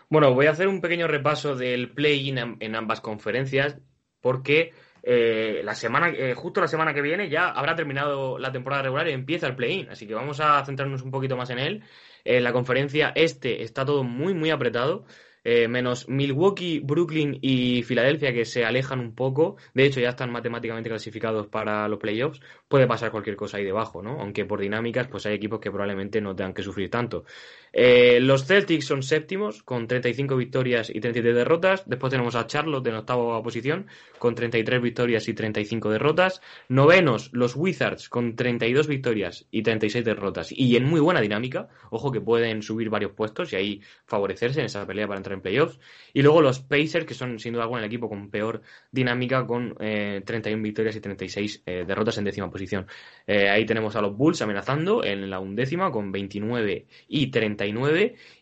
Bueno, 0.09 0.33
voy 0.33 0.45
a 0.45 0.51
hacer 0.51 0.67
un 0.69 0.79
pequeño 0.79 1.07
repaso 1.07 1.55
del 1.55 1.91
play-in 1.91 2.57
en 2.59 2.75
ambas 2.75 3.01
conferencias 3.01 3.77
porque 4.21 4.73
eh, 5.03 5.61
la 5.63 5.75
semana, 5.75 6.09
eh, 6.09 6.33
justo 6.33 6.61
la 6.61 6.67
semana 6.67 6.93
que 6.93 7.01
viene 7.01 7.29
ya 7.29 7.49
habrá 7.49 7.75
terminado 7.75 8.37
la 8.37 8.51
temporada 8.51 8.83
regular 8.83 9.07
y 9.07 9.11
empieza 9.11 9.47
el 9.47 9.55
play-in. 9.55 9.89
Así 9.89 10.07
que 10.07 10.13
vamos 10.13 10.39
a 10.39 10.63
centrarnos 10.65 11.01
un 11.01 11.11
poquito 11.11 11.35
más 11.35 11.49
en 11.49 11.59
él. 11.59 11.83
En 12.23 12.43
la 12.43 12.53
conferencia 12.53 13.11
este 13.15 13.63
está 13.63 13.85
todo 13.85 14.03
muy, 14.03 14.33
muy 14.33 14.49
apretado. 14.49 15.05
Eh, 15.49 15.69
menos 15.69 16.09
Milwaukee, 16.09 16.81
Brooklyn 16.83 17.39
y 17.41 17.81
Filadelfia 17.83 18.33
que 18.33 18.43
se 18.43 18.65
alejan 18.65 18.99
un 18.99 19.15
poco. 19.15 19.55
De 19.73 19.85
hecho, 19.85 20.01
ya 20.01 20.09
están 20.09 20.29
matemáticamente 20.29 20.89
clasificados 20.89 21.47
para 21.47 21.87
los 21.87 21.99
playoffs. 21.99 22.41
Puede 22.67 22.85
pasar 22.85 23.11
cualquier 23.11 23.37
cosa 23.37 23.55
ahí 23.55 23.63
debajo, 23.63 24.03
¿no? 24.03 24.19
Aunque 24.19 24.43
por 24.43 24.59
dinámicas, 24.59 25.07
pues 25.07 25.25
hay 25.25 25.35
equipos 25.35 25.61
que 25.61 25.71
probablemente 25.71 26.19
no 26.19 26.35
tengan 26.35 26.53
que 26.53 26.63
sufrir 26.63 26.89
tanto. 26.89 27.23
Eh, 27.71 28.19
los 28.19 28.45
Celtics 28.45 28.87
son 28.87 29.03
séptimos 29.03 29.63
con 29.63 29.87
35 29.87 30.35
victorias 30.35 30.89
y 30.89 30.99
33 30.99 31.33
derrotas. 31.33 31.83
Después 31.87 32.11
tenemos 32.11 32.35
a 32.35 32.45
Charlotte 32.45 32.85
en 32.87 32.95
octava 32.95 33.41
posición 33.41 33.87
con 34.19 34.35
33 34.35 34.81
victorias 34.81 35.29
y 35.29 35.33
35 35.33 35.91
derrotas. 35.91 36.41
Novenos, 36.67 37.29
los 37.31 37.55
Wizards 37.55 38.09
con 38.09 38.35
32 38.35 38.87
victorias 38.87 39.47
y 39.49 39.61
36 39.61 40.03
derrotas. 40.03 40.51
Y 40.51 40.75
en 40.75 40.83
muy 40.83 40.99
buena 40.99 41.21
dinámica. 41.21 41.69
Ojo 41.89 42.11
que 42.11 42.19
pueden 42.19 42.63
subir 42.63 42.89
varios 42.89 43.13
puestos 43.13 43.53
y 43.53 43.55
ahí 43.55 43.81
favorecerse 44.05 44.59
en 44.59 44.65
esa 44.65 44.85
pelea 44.85 45.07
para 45.07 45.19
entrar 45.19 45.36
en 45.37 45.41
playoffs. 45.41 45.79
Y 46.13 46.21
luego 46.21 46.41
los 46.41 46.59
Pacers, 46.59 47.05
que 47.05 47.13
son 47.13 47.39
sin 47.39 47.53
duda 47.53 47.63
alguna 47.63 47.81
el 47.81 47.87
equipo 47.87 48.09
con 48.09 48.29
peor 48.29 48.61
dinámica 48.91 49.45
con 49.47 49.75
31 49.75 50.57
eh, 50.57 50.61
victorias 50.61 50.95
y 50.95 51.01
36 51.01 51.63
eh, 51.65 51.85
derrotas 51.87 52.17
en 52.17 52.25
décima 52.25 52.49
posición. 52.49 52.85
ahí 53.27 53.65
tenemos 53.65 53.95
a 53.95 54.01
los 54.01 54.15
Bulls 54.15 54.41
amenazando 54.41 55.03
en 55.03 55.29
la 55.29 55.39
undécima 55.39 55.91
con 55.91 56.11
29 56.11 56.87
y 57.07 57.27
30 57.27 57.65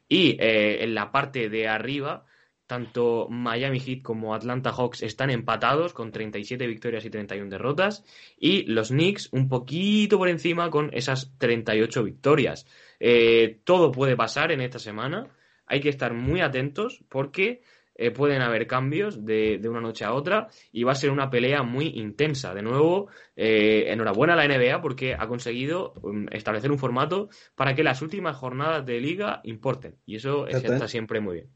y 0.08 0.38
eh, 0.40 0.84
en 0.84 0.96
la 0.96 1.12
parte 1.12 1.50
de 1.50 1.68
arriba 1.68 2.26
tanto 2.68 3.28
Miami 3.30 3.80
Heat 3.80 4.02
como 4.02 4.34
Atlanta 4.34 4.72
Hawks 4.72 5.04
están 5.04 5.30
empatados 5.30 5.94
con 5.94 6.12
37 6.12 6.66
victorias 6.66 7.06
y 7.06 7.12
31 7.12 7.50
derrotas 7.50 8.04
y 8.40 8.64
los 8.64 8.90
Knicks 8.90 9.30
un 9.34 9.50
poquito 9.50 10.18
por 10.18 10.30
encima 10.30 10.72
con 10.72 10.90
esas 10.94 11.38
38 11.38 12.04
victorias. 12.04 12.66
Eh, 13.00 13.60
todo 13.64 13.92
puede 13.92 14.16
pasar 14.16 14.52
en 14.52 14.62
esta 14.62 14.80
semana, 14.80 15.28
hay 15.66 15.80
que 15.80 15.90
estar 15.90 16.14
muy 16.14 16.42
atentos 16.42 17.04
porque 17.10 17.62
eh, 17.98 18.12
pueden 18.12 18.42
haber 18.42 18.68
cambios 18.68 19.26
de, 19.26 19.62
una 19.70 19.80
noche 19.80 20.04
a 20.04 20.14
otra 20.14 20.50
y 20.74 20.84
va 20.84 20.92
a 20.92 20.96
ser 20.96 21.12
una 21.12 21.30
pelea 21.30 21.64
muy 21.64 21.88
intensa. 21.96 22.54
De 22.54 22.62
nuevo, 22.62 23.08
eh, 23.38 23.86
enhorabuena 23.88 24.34
a 24.34 24.36
la 24.36 24.48
NBA 24.48 24.82
porque 24.82 25.16
ha 25.18 25.28
conseguido 25.28 25.94
um, 26.02 26.26
establecer 26.32 26.72
un 26.72 26.78
formato 26.78 27.30
para 27.56 27.74
que 27.74 27.84
las 27.84 28.02
últimas 28.02 28.36
jornadas 28.36 28.86
de 28.86 29.00
liga 29.00 29.40
importen 29.46 29.96
y 30.06 30.18
eso 30.18 30.46
está 30.46 30.88
siempre 30.90 31.22
muy 31.22 31.36
bien. 31.36 31.50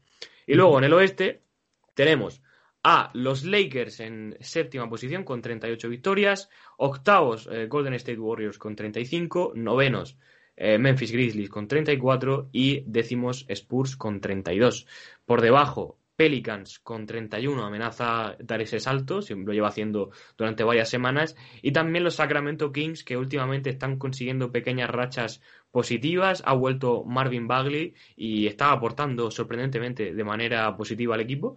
Y 0.46 0.54
luego 0.54 0.78
en 0.78 0.84
el 0.84 0.94
oeste 0.94 1.42
tenemos 1.94 2.42
a 2.82 3.10
los 3.12 3.44
Lakers 3.44 4.00
en 4.00 4.38
séptima 4.40 4.88
posición 4.88 5.24
con 5.24 5.42
38 5.42 5.90
victorias, 5.90 6.48
octavos 6.78 7.46
eh, 7.52 7.66
Golden 7.66 7.92
State 7.94 8.18
Warriors 8.18 8.56
con 8.56 8.74
35, 8.74 9.52
novenos 9.54 10.16
Memphis 10.78 11.12
Grizzlies 11.12 11.48
con 11.48 11.66
34 11.66 12.50
y 12.52 12.82
décimos 12.86 13.46
Spurs 13.48 13.96
con 13.96 14.20
32. 14.20 14.86
Por 15.24 15.40
debajo 15.40 15.96
Pelicans 16.20 16.80
con 16.80 17.06
31 17.06 17.64
amenaza 17.64 18.36
dar 18.40 18.60
ese 18.60 18.78
salto, 18.78 19.20
lo 19.30 19.54
lleva 19.54 19.68
haciendo 19.68 20.10
durante 20.36 20.62
varias 20.64 20.90
semanas, 20.90 21.34
y 21.62 21.72
también 21.72 22.04
los 22.04 22.16
Sacramento 22.16 22.72
Kings 22.72 23.04
que 23.04 23.16
últimamente 23.16 23.70
están 23.70 23.96
consiguiendo 23.96 24.52
pequeñas 24.52 24.90
rachas 24.90 25.40
positivas, 25.70 26.42
ha 26.44 26.52
vuelto 26.52 27.04
Marvin 27.04 27.48
Bagley 27.48 27.94
y 28.16 28.46
está 28.46 28.70
aportando 28.70 29.30
sorprendentemente 29.30 30.12
de 30.12 30.24
manera 30.24 30.76
positiva 30.76 31.14
al 31.14 31.22
equipo. 31.22 31.56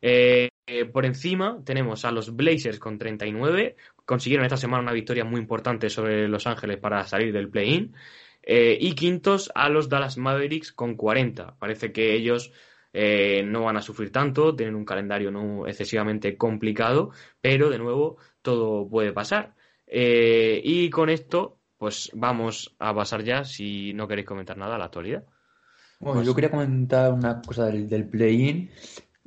Eh, 0.00 0.50
por 0.92 1.04
encima 1.06 1.58
tenemos 1.64 2.04
a 2.04 2.12
los 2.12 2.36
Blazers 2.36 2.78
con 2.78 2.96
39, 2.98 3.74
consiguieron 4.04 4.46
esta 4.46 4.56
semana 4.56 4.84
una 4.84 4.92
victoria 4.92 5.24
muy 5.24 5.40
importante 5.40 5.90
sobre 5.90 6.28
Los 6.28 6.46
Ángeles 6.46 6.78
para 6.78 7.04
salir 7.04 7.32
del 7.32 7.48
play-in, 7.48 7.92
eh, 8.46 8.76
y 8.78 8.94
quintos 8.94 9.50
a 9.54 9.68
los 9.68 9.88
Dallas 9.88 10.18
Mavericks 10.18 10.72
con 10.72 10.96
40. 10.96 11.56
Parece 11.58 11.92
que 11.92 12.14
ellos 12.14 12.52
eh, 12.92 13.42
no 13.44 13.64
van 13.64 13.76
a 13.76 13.82
sufrir 13.82 14.12
tanto, 14.12 14.54
tienen 14.54 14.74
un 14.74 14.84
calendario 14.84 15.30
no 15.30 15.66
excesivamente 15.66 16.36
complicado, 16.36 17.10
pero 17.40 17.70
de 17.70 17.78
nuevo 17.78 18.18
todo 18.42 18.88
puede 18.88 19.12
pasar. 19.12 19.54
Eh, 19.86 20.60
y 20.62 20.90
con 20.90 21.08
esto, 21.08 21.58
pues 21.78 22.10
vamos 22.14 22.76
a 22.78 22.94
pasar 22.94 23.24
ya, 23.24 23.44
si 23.44 23.92
no 23.94 24.06
queréis 24.06 24.26
comentar 24.26 24.56
nada, 24.56 24.76
a 24.76 24.78
la 24.78 24.84
actualidad. 24.86 25.24
Bueno, 25.98 26.22
yo 26.22 26.34
quería 26.34 26.50
comentar 26.50 27.12
una 27.12 27.40
cosa 27.40 27.66
del, 27.66 28.08
play-in, 28.08 28.70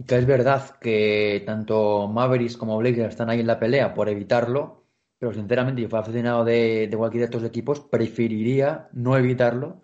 que 0.05 0.17
es 0.17 0.25
verdad 0.25 0.77
que 0.79 1.43
tanto 1.45 2.07
Mavericks 2.07 2.55
como 2.55 2.77
Blazers 2.77 3.09
están 3.09 3.29
ahí 3.29 3.39
en 3.39 3.47
la 3.47 3.59
pelea 3.59 3.93
por 3.93 4.09
evitarlo, 4.09 4.86
pero 5.19 5.33
sinceramente, 5.33 5.81
yo 5.81 5.89
fui 5.89 5.99
aficionado 5.99 6.45
de, 6.45 6.89
cualquiera 6.95 7.27
de 7.27 7.35
estos 7.35 7.47
equipos, 7.47 7.79
preferiría 7.81 8.89
no 8.93 9.17
evitarlo 9.17 9.81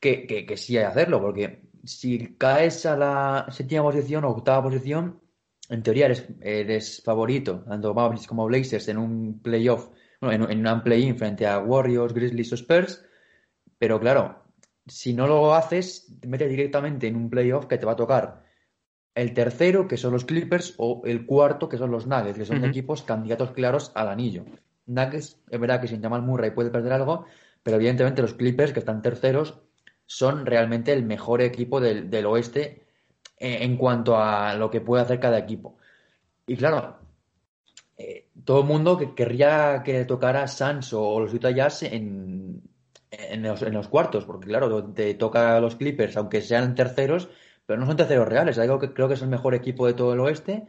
que, 0.00 0.26
que, 0.26 0.46
que 0.46 0.56
sí 0.56 0.78
hacerlo, 0.78 1.20
porque 1.20 1.66
si 1.84 2.36
caes 2.36 2.86
a 2.86 2.96
la 2.96 3.46
séptima 3.50 3.82
posición 3.82 4.24
o 4.24 4.30
octava 4.30 4.62
posición, 4.62 5.20
en 5.68 5.82
teoría 5.82 6.06
eres, 6.40 7.02
favorito, 7.02 7.64
tanto 7.64 7.94
Mavericks 7.94 8.26
como 8.26 8.46
Blazers 8.46 8.88
en 8.88 8.98
un 8.98 9.40
playoff, 9.40 9.90
bueno, 10.20 10.48
en, 10.48 10.66
un 10.66 10.82
play-in 10.82 11.16
frente 11.16 11.46
a 11.46 11.58
Warriors, 11.58 12.12
Grizzlies 12.14 12.52
o 12.52 12.56
Spurs, 12.56 13.04
pero 13.78 13.98
claro, 14.00 14.44
si 14.86 15.12
no 15.12 15.26
lo 15.26 15.54
haces, 15.54 16.12
te 16.20 16.28
metes 16.28 16.48
directamente 16.48 17.06
en 17.08 17.16
un 17.16 17.28
playoff 17.28 17.66
que 17.66 17.78
te 17.78 17.86
va 17.86 17.92
a 17.92 17.96
tocar 17.96 18.45
el 19.16 19.32
tercero, 19.32 19.88
que 19.88 19.96
son 19.96 20.12
los 20.12 20.26
Clippers, 20.26 20.74
o 20.76 21.02
el 21.06 21.24
cuarto, 21.24 21.68
que 21.68 21.78
son 21.78 21.90
los 21.90 22.06
Nuggets, 22.06 22.38
que 22.38 22.44
son 22.44 22.62
equipos 22.64 23.02
candidatos 23.02 23.50
claros 23.52 23.90
al 23.94 24.08
anillo. 24.08 24.44
Nuggets, 24.84 25.40
es 25.50 25.58
verdad 25.58 25.80
que 25.80 25.88
sin 25.88 26.02
Jamal 26.02 26.22
Murray 26.22 26.50
puede 26.50 26.70
perder 26.70 26.92
algo, 26.92 27.24
pero 27.62 27.78
evidentemente 27.78 28.20
los 28.20 28.34
Clippers, 28.34 28.74
que 28.74 28.80
están 28.80 29.00
terceros, 29.00 29.58
son 30.04 30.44
realmente 30.44 30.92
el 30.92 31.02
mejor 31.02 31.40
equipo 31.40 31.80
del, 31.80 32.26
oeste 32.26 32.84
eh, 33.38 33.58
en 33.62 33.78
cuanto 33.78 34.18
a 34.18 34.54
lo 34.54 34.70
que 34.70 34.82
puede 34.82 35.02
hacer 35.02 35.18
cada 35.18 35.38
equipo. 35.38 35.78
Y 36.46 36.54
claro, 36.54 36.98
eh, 37.96 38.28
todo 38.44 38.60
el 38.60 38.66
mundo 38.66 38.98
que 38.98 39.14
querría 39.14 39.82
que 39.82 40.04
tocara 40.04 40.46
Suns 40.46 40.92
o 40.92 41.20
los 41.20 41.32
Utah 41.32 41.50
Jazz 41.52 41.84
en, 41.84 42.62
en, 43.10 43.42
los, 43.72 43.88
cuartos, 43.88 44.26
porque 44.26 44.48
claro, 44.48 44.84
te 44.92 45.14
toca 45.14 45.56
a 45.56 45.60
los 45.60 45.76
Clippers, 45.76 46.18
aunque 46.18 46.42
sean 46.42 46.74
terceros, 46.74 47.30
pero 47.66 47.78
no 47.80 47.86
son 47.86 47.96
terceros 47.96 48.28
reales. 48.28 48.58
Algo 48.58 48.78
que 48.78 48.92
creo 48.92 49.08
que 49.08 49.14
es 49.14 49.22
el 49.22 49.28
mejor 49.28 49.54
equipo 49.54 49.86
de 49.86 49.94
todo 49.94 50.14
el 50.14 50.20
oeste. 50.20 50.66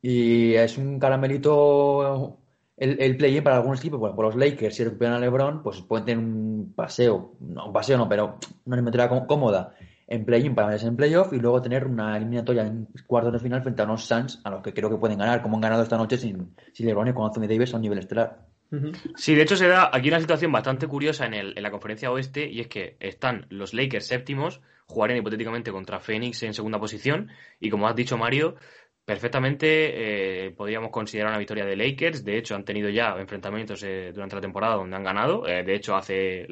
Y 0.00 0.54
es 0.54 0.78
un 0.78 0.98
caramelito 0.98 2.38
el, 2.78 3.00
el 3.00 3.16
play-in 3.16 3.42
para 3.42 3.56
algunos 3.56 3.80
equipos, 3.80 3.98
por 4.14 4.24
los 4.24 4.36
Lakers, 4.36 4.76
si 4.76 4.84
recuperan 4.84 5.14
a 5.14 5.18
LeBron, 5.18 5.62
pues 5.62 5.80
pueden 5.82 6.06
tener 6.06 6.24
un 6.24 6.72
paseo, 6.76 7.34
no 7.40 7.66
un 7.66 7.72
paseo 7.72 7.98
no, 7.98 8.08
pero 8.08 8.38
una 8.66 8.76
eliminatoria 8.76 9.26
cómoda 9.26 9.74
en 10.06 10.24
play-in 10.24 10.54
para 10.54 10.68
meterse 10.68 10.86
en 10.86 10.96
playoff 10.96 11.32
y 11.32 11.38
luego 11.38 11.60
tener 11.60 11.86
una 11.86 12.16
eliminatoria 12.16 12.62
en 12.62 12.88
cuartos 13.06 13.32
de 13.32 13.40
final 13.40 13.62
frente 13.62 13.82
a 13.82 13.84
unos 13.84 14.04
Suns 14.04 14.40
a 14.44 14.50
los 14.50 14.62
que 14.62 14.72
creo 14.72 14.88
que 14.88 14.96
pueden 14.96 15.18
ganar, 15.18 15.42
como 15.42 15.56
han 15.56 15.60
ganado 15.60 15.82
esta 15.82 15.96
noche 15.96 16.16
sin, 16.18 16.54
sin 16.72 16.86
LeBron 16.86 17.08
y 17.08 17.12
con 17.12 17.26
Anthony 17.26 17.48
Davis 17.48 17.74
a 17.74 17.76
un 17.76 17.82
nivel 17.82 17.98
estelar. 17.98 18.46
Sí, 19.16 19.34
de 19.34 19.42
hecho 19.42 19.56
se 19.56 19.66
da 19.66 19.90
aquí 19.92 20.08
una 20.08 20.20
situación 20.20 20.52
bastante 20.52 20.86
curiosa 20.86 21.26
en, 21.26 21.34
el, 21.34 21.56
en 21.56 21.62
la 21.62 21.70
conferencia 21.70 22.10
oeste 22.10 22.48
y 22.48 22.60
es 22.60 22.68
que 22.68 22.96
están 23.00 23.46
los 23.48 23.72
Lakers 23.72 24.06
séptimos, 24.06 24.60
jugarían 24.86 25.20
hipotéticamente 25.20 25.72
contra 25.72 26.00
Phoenix 26.00 26.42
en 26.42 26.52
segunda 26.52 26.78
posición 26.78 27.30
y 27.60 27.70
como 27.70 27.88
has 27.88 27.96
dicho 27.96 28.18
Mario, 28.18 28.56
perfectamente 29.08 30.46
eh, 30.46 30.50
podríamos 30.50 30.90
considerar 30.90 31.30
una 31.30 31.38
victoria 31.38 31.64
de 31.64 31.76
Lakers. 31.76 32.26
De 32.26 32.36
hecho, 32.36 32.54
han 32.54 32.66
tenido 32.66 32.90
ya 32.90 33.16
enfrentamientos 33.18 33.82
eh, 33.82 34.12
durante 34.12 34.34
la 34.36 34.42
temporada 34.42 34.74
donde 34.74 34.96
han 34.96 35.02
ganado. 35.02 35.48
Eh, 35.48 35.64
de 35.64 35.74
hecho, 35.74 35.96
hace, 35.96 36.46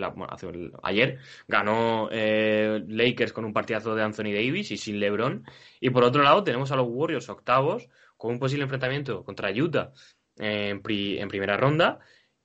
ayer 0.82 1.18
ganó 1.46 2.08
Lakers 2.10 3.34
con 3.34 3.44
un 3.44 3.52
partidazo 3.52 3.94
de 3.94 4.02
Anthony 4.02 4.32
Davis 4.32 4.70
y 4.70 4.78
sin 4.78 4.98
LeBron. 4.98 5.44
Y 5.80 5.90
por 5.90 6.02
otro 6.02 6.22
lado, 6.22 6.44
tenemos 6.44 6.72
a 6.72 6.76
los 6.76 6.86
Warriors 6.88 7.28
octavos 7.28 7.90
con 8.16 8.32
un 8.32 8.38
posible 8.38 8.62
enfrentamiento 8.62 9.22
contra 9.22 9.50
Utah 9.50 9.92
en, 10.38 10.82
en 10.86 11.28
primera 11.28 11.56
ronda. 11.56 11.98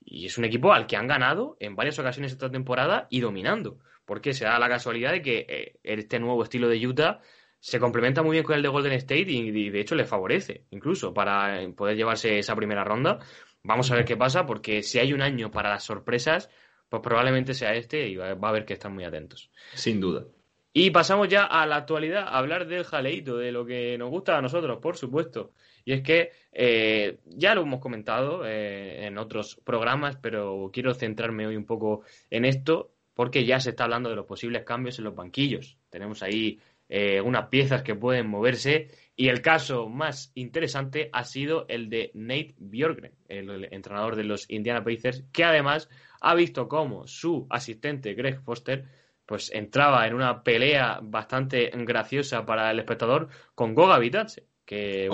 Y 0.04 0.26
es 0.26 0.38
un 0.38 0.46
equipo 0.46 0.74
al 0.74 0.88
que 0.88 0.98
han 0.98 1.08
ganado 1.08 1.58
en 1.60 1.76
varias 1.76 2.00
ocasiones 2.00 2.32
esta 2.32 2.50
temporada 2.50 3.08
y 3.10 3.20
dominando. 3.20 3.80
Porque 4.06 4.34
se 4.34 4.46
da 4.46 4.60
la 4.60 4.68
casualidad 4.68 5.12
de 5.12 5.22
que 5.22 5.80
este 5.84 6.20
nuevo 6.20 6.44
estilo 6.44 6.68
de 6.68 6.86
Utah 6.86 7.22
se 7.62 7.80
complementa 7.80 8.24
muy 8.24 8.34
bien 8.34 8.44
con 8.44 8.56
el 8.56 8.64
de 8.64 8.70
Golden 8.70 8.94
State 8.94 9.28
y, 9.30 9.70
de 9.70 9.80
hecho 9.80 9.94
le 9.94 10.06
favorece 10.06 10.66
incluso 10.72 11.14
para 11.14 11.62
poder 11.76 11.96
llevarse 11.96 12.40
esa 12.40 12.56
primera 12.56 12.84
ronda. 12.84 13.20
Vamos 13.64 13.92
a 13.92 13.96
ver 13.96 14.04
qué 14.04 14.18
pasa 14.18 14.48
porque 14.48 14.82
si 14.82 14.98
hay 14.98 15.14
un 15.14 15.22
año 15.22 15.52
para 15.52 15.70
las 15.70 15.84
sorpresas, 15.84 16.50
pues 16.90 17.04
probablemente 17.04 17.54
sea 17.54 17.76
este 17.76 18.08
y 18.08 18.16
va, 18.16 18.30
a 18.30 18.50
haber 18.50 18.66
que 18.66 18.74
estar 18.74 18.92
muy 18.92 19.04
atentos. 19.04 19.52
Sin 19.76 20.02
duda. 20.02 20.26
Y 20.74 20.90
pasamos 20.90 21.28
ya 21.28 21.44
a 21.46 21.68
la 21.68 21.76
actualidad, 21.76 22.24
a 22.24 22.40
hablar 22.40 22.66
del 22.66 22.84
jaleito, 22.84 23.38
de 23.38 23.52
lo 23.52 23.64
que 23.66 23.96
nos 23.98 24.10
gusta 24.10 24.38
a 24.38 24.42
nosotros, 24.42 24.80
por 24.82 24.98
supuesto. 24.98 25.54
Y 25.86 25.94
es 25.94 26.02
que 26.02 26.32
eh, 26.52 27.20
ya 27.26 27.56
lo 27.56 27.62
hemos 27.62 27.80
comentado 27.80 28.46
eh, 28.46 29.06
en 29.06 29.18
otros 29.18 29.60
programas, 29.64 30.18
pero 30.18 30.70
quiero 30.74 30.94
centrarme 30.94 31.48
hoy 31.48 31.56
un 31.56 31.66
poco 31.66 32.04
en 32.30 32.46
esto 32.46 32.92
porque 33.14 33.46
ya 33.46 33.60
se 33.60 33.72
está 33.72 33.84
hablando 33.84 34.10
de 34.10 34.16
los 34.16 34.26
posibles 34.26 34.64
cambios 34.64 34.98
en 34.98 35.06
los 35.06 35.16
banquillos. 35.16 35.78
Tenemos 35.90 36.24
ahí 36.24 36.60
eh, 36.94 37.22
unas 37.22 37.48
piezas 37.48 37.84
que 37.84 37.96
pueden 37.96 38.28
moverse. 38.28 38.90
Y 39.16 39.30
el 39.30 39.42
caso 39.42 39.88
más 39.88 40.32
interesante 40.36 41.10
ha 41.14 41.24
sido 41.24 41.66
el 41.70 41.90
de 41.90 42.12
Nate 42.16 42.56
Bjorkgren, 42.58 43.14
el, 43.30 43.68
entrenador 43.72 44.16
de 44.16 44.24
los 44.24 44.50
Indiana 44.50 44.84
Pacers, 44.84 45.24
que 45.32 45.44
además 45.44 45.90
ha 46.20 46.36
visto 46.36 46.68
cómo 46.68 47.08
su 47.08 47.48
asistente 47.50 48.14
Greg 48.14 48.42
Foster 48.42 48.86
pues 49.26 49.52
entraba 49.54 50.06
en 50.08 50.16
una 50.16 50.44
pelea 50.44 51.00
bastante 51.02 51.72
graciosa 51.74 52.46
para 52.46 52.72
el 52.72 52.80
espectador 52.80 53.30
con 53.56 53.74
Goga 53.74 54.00
Vitace, 54.00 54.44
que 54.72 55.10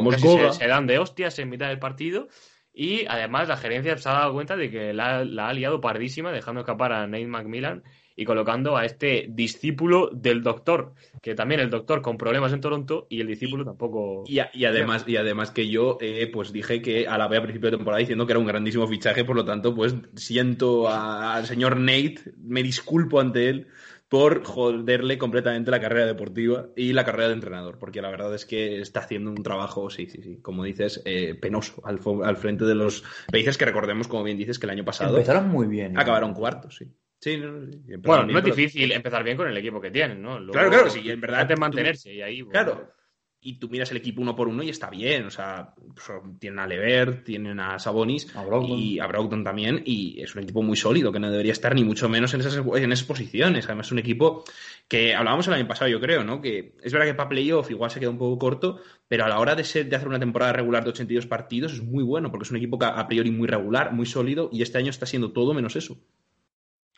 se, 0.51 0.67
dan 0.67 0.85
de 0.85 0.99
hostias 0.99 1.39
en 1.39 1.49
mitad 1.49 1.67
del 1.69 1.79
partido 1.79 2.27
y 2.71 3.07
además 3.07 3.47
la 3.47 3.57
gerencia 3.57 3.97
se 3.97 4.07
ha 4.07 4.11
dado 4.13 4.33
cuenta 4.33 4.55
de 4.55 4.69
que 4.69 4.93
la, 4.93 5.25
la 5.25 5.49
ha 5.49 5.53
liado 5.53 5.81
pardísima 5.81 6.31
dejando 6.31 6.61
escapar 6.61 6.93
a 6.93 7.07
Nate 7.07 7.25
McMillan 7.25 7.81
y 8.15 8.23
colocando 8.25 8.77
a 8.77 8.85
este 8.85 9.25
discípulo 9.29 10.11
del 10.13 10.43
doctor, 10.43 10.93
que 11.23 11.33
también 11.33 11.59
el 11.59 11.71
doctor 11.71 12.03
con 12.03 12.19
problemas 12.19 12.53
en 12.53 12.61
Toronto 12.61 13.07
y 13.09 13.19
el 13.19 13.27
discípulo 13.27 13.65
tampoco. 13.65 14.25
Y, 14.27 14.39
además, 14.65 15.05
y 15.07 15.17
además 15.17 15.49
que 15.49 15.69
yo 15.69 15.97
eh, 16.01 16.29
pues 16.31 16.51
dije 16.51 16.83
que 16.83 17.07
a 17.07 17.17
la 17.17 17.27
vez 17.27 17.39
a 17.39 17.43
principio 17.43 17.71
de 17.71 17.77
temporada 17.77 17.99
diciendo 17.99 18.27
que 18.27 18.33
era 18.33 18.39
un 18.39 18.45
grandísimo 18.45 18.87
fichaje, 18.87 19.25
por 19.25 19.35
lo 19.35 19.43
tanto, 19.43 19.73
pues 19.73 19.95
siento 20.15 20.87
al 20.87 21.47
señor 21.47 21.77
Nate, 21.77 22.19
me 22.37 22.61
disculpo 22.61 23.19
ante 23.19 23.49
él 23.49 23.67
por 24.09 24.43
joderle 24.45 25.17
completamente 25.17 25.71
la 25.71 25.81
carrera 25.81 26.05
deportiva 26.05 26.67
y 26.75 26.93
la 26.93 27.03
carrera 27.03 27.27
de 27.27 27.33
entrenador, 27.33 27.77
porque 27.77 28.01
la 28.01 28.09
verdad 28.09 28.33
es 28.33 28.45
que 28.45 28.79
está 28.79 29.01
haciendo 29.01 29.31
un 29.31 29.43
trabajo, 29.43 29.89
sí, 29.89 30.07
sí, 30.07 30.21
sí, 30.21 30.37
como 30.41 30.63
dices, 30.63 31.01
eh, 31.05 31.35
penoso 31.35 31.81
al, 31.85 31.99
al, 32.23 32.37
frente 32.37 32.65
de 32.65 32.75
los 32.75 33.03
países 33.31 33.57
que 33.57 33.65
recordemos, 33.65 34.07
como 34.07 34.23
bien 34.23 34.37
dices, 34.37 34.59
que 34.59 34.65
el 34.65 34.71
año 34.71 34.85
pasado... 34.85 35.11
Empezaron 35.15 35.49
muy 35.49 35.67
bien. 35.67 35.91
¿eh? 35.91 35.99
Acabaron 35.99 36.33
cuartos, 36.33 36.77
sí. 36.77 36.85
Sí, 37.19 37.41
bueno, 37.99 38.25
no 38.27 38.37
es 38.37 38.45
difícil 38.45 38.91
empezar 38.91 39.23
bien 39.23 39.37
con 39.37 39.47
el 39.47 39.57
equipo 39.57 39.81
que 39.81 39.89
tienen, 39.89 40.21
¿no? 40.21 40.37
claro, 40.51 40.69
claro, 40.69 40.89
sí, 40.89 41.09
en 41.09 41.19
verdad. 41.19 41.49
Mantenerse 41.57 42.13
y 42.13 42.21
ahí. 42.21 42.43
Claro. 42.43 42.93
Y 43.47 43.59
tú 43.59 43.69
miras 43.69 43.89
el 43.91 43.97
equipo 43.97 44.21
uno 44.21 44.35
por 44.35 44.49
uno 44.49 44.61
y 44.61 44.67
está 44.67 44.89
bien. 44.89 45.25
O 45.25 45.29
sea, 45.29 45.73
tienen 46.37 46.59
a 46.59 46.67
Lever, 46.67 47.23
tienen 47.23 47.61
a 47.61 47.79
Sabonis 47.79 48.27
y 48.67 48.99
a 48.99 49.07
Brogdon 49.07 49.45
también. 49.45 49.81
Y 49.85 50.21
es 50.21 50.35
un 50.35 50.43
equipo 50.43 50.61
muy 50.61 50.75
sólido 50.75 51.13
que 51.13 51.19
no 51.19 51.31
debería 51.31 51.53
estar 51.53 51.73
ni 51.73 51.85
mucho 51.85 52.09
menos 52.09 52.33
en 52.33 52.41
esas, 52.41 52.57
en 52.57 52.91
esas 52.91 53.07
posiciones. 53.07 53.63
Además, 53.63 53.87
es 53.87 53.93
un 53.93 53.99
equipo 53.99 54.43
que 54.89 55.15
hablábamos 55.15 55.47
el 55.47 55.53
año 55.53 55.65
pasado, 55.65 55.89
yo 55.89 56.01
creo, 56.01 56.25
¿no? 56.25 56.41
Que 56.41 56.75
es 56.83 56.91
verdad 56.91 57.07
que 57.07 57.13
para 57.13 57.29
playoff 57.29 57.71
igual 57.71 57.89
se 57.89 58.01
queda 58.01 58.09
un 58.09 58.17
poco 58.17 58.37
corto, 58.37 58.81
pero 59.07 59.23
a 59.23 59.29
la 59.29 59.39
hora 59.39 59.55
de, 59.55 59.63
ser, 59.63 59.87
de 59.87 59.95
hacer 59.95 60.09
una 60.09 60.19
temporada 60.19 60.51
regular 60.51 60.83
de 60.83 60.89
82 60.89 61.25
partidos 61.25 61.71
es 61.71 61.81
muy 61.81 62.03
bueno 62.03 62.29
porque 62.29 62.43
es 62.43 62.51
un 62.51 62.57
equipo 62.57 62.77
que 62.77 62.85
a 62.85 63.07
priori 63.07 63.31
muy 63.31 63.47
regular, 63.47 63.93
muy 63.93 64.05
sólido 64.05 64.49
y 64.51 64.61
este 64.61 64.77
año 64.77 64.89
está 64.89 65.05
siendo 65.05 65.31
todo 65.31 65.53
menos 65.53 65.77
eso. 65.77 65.97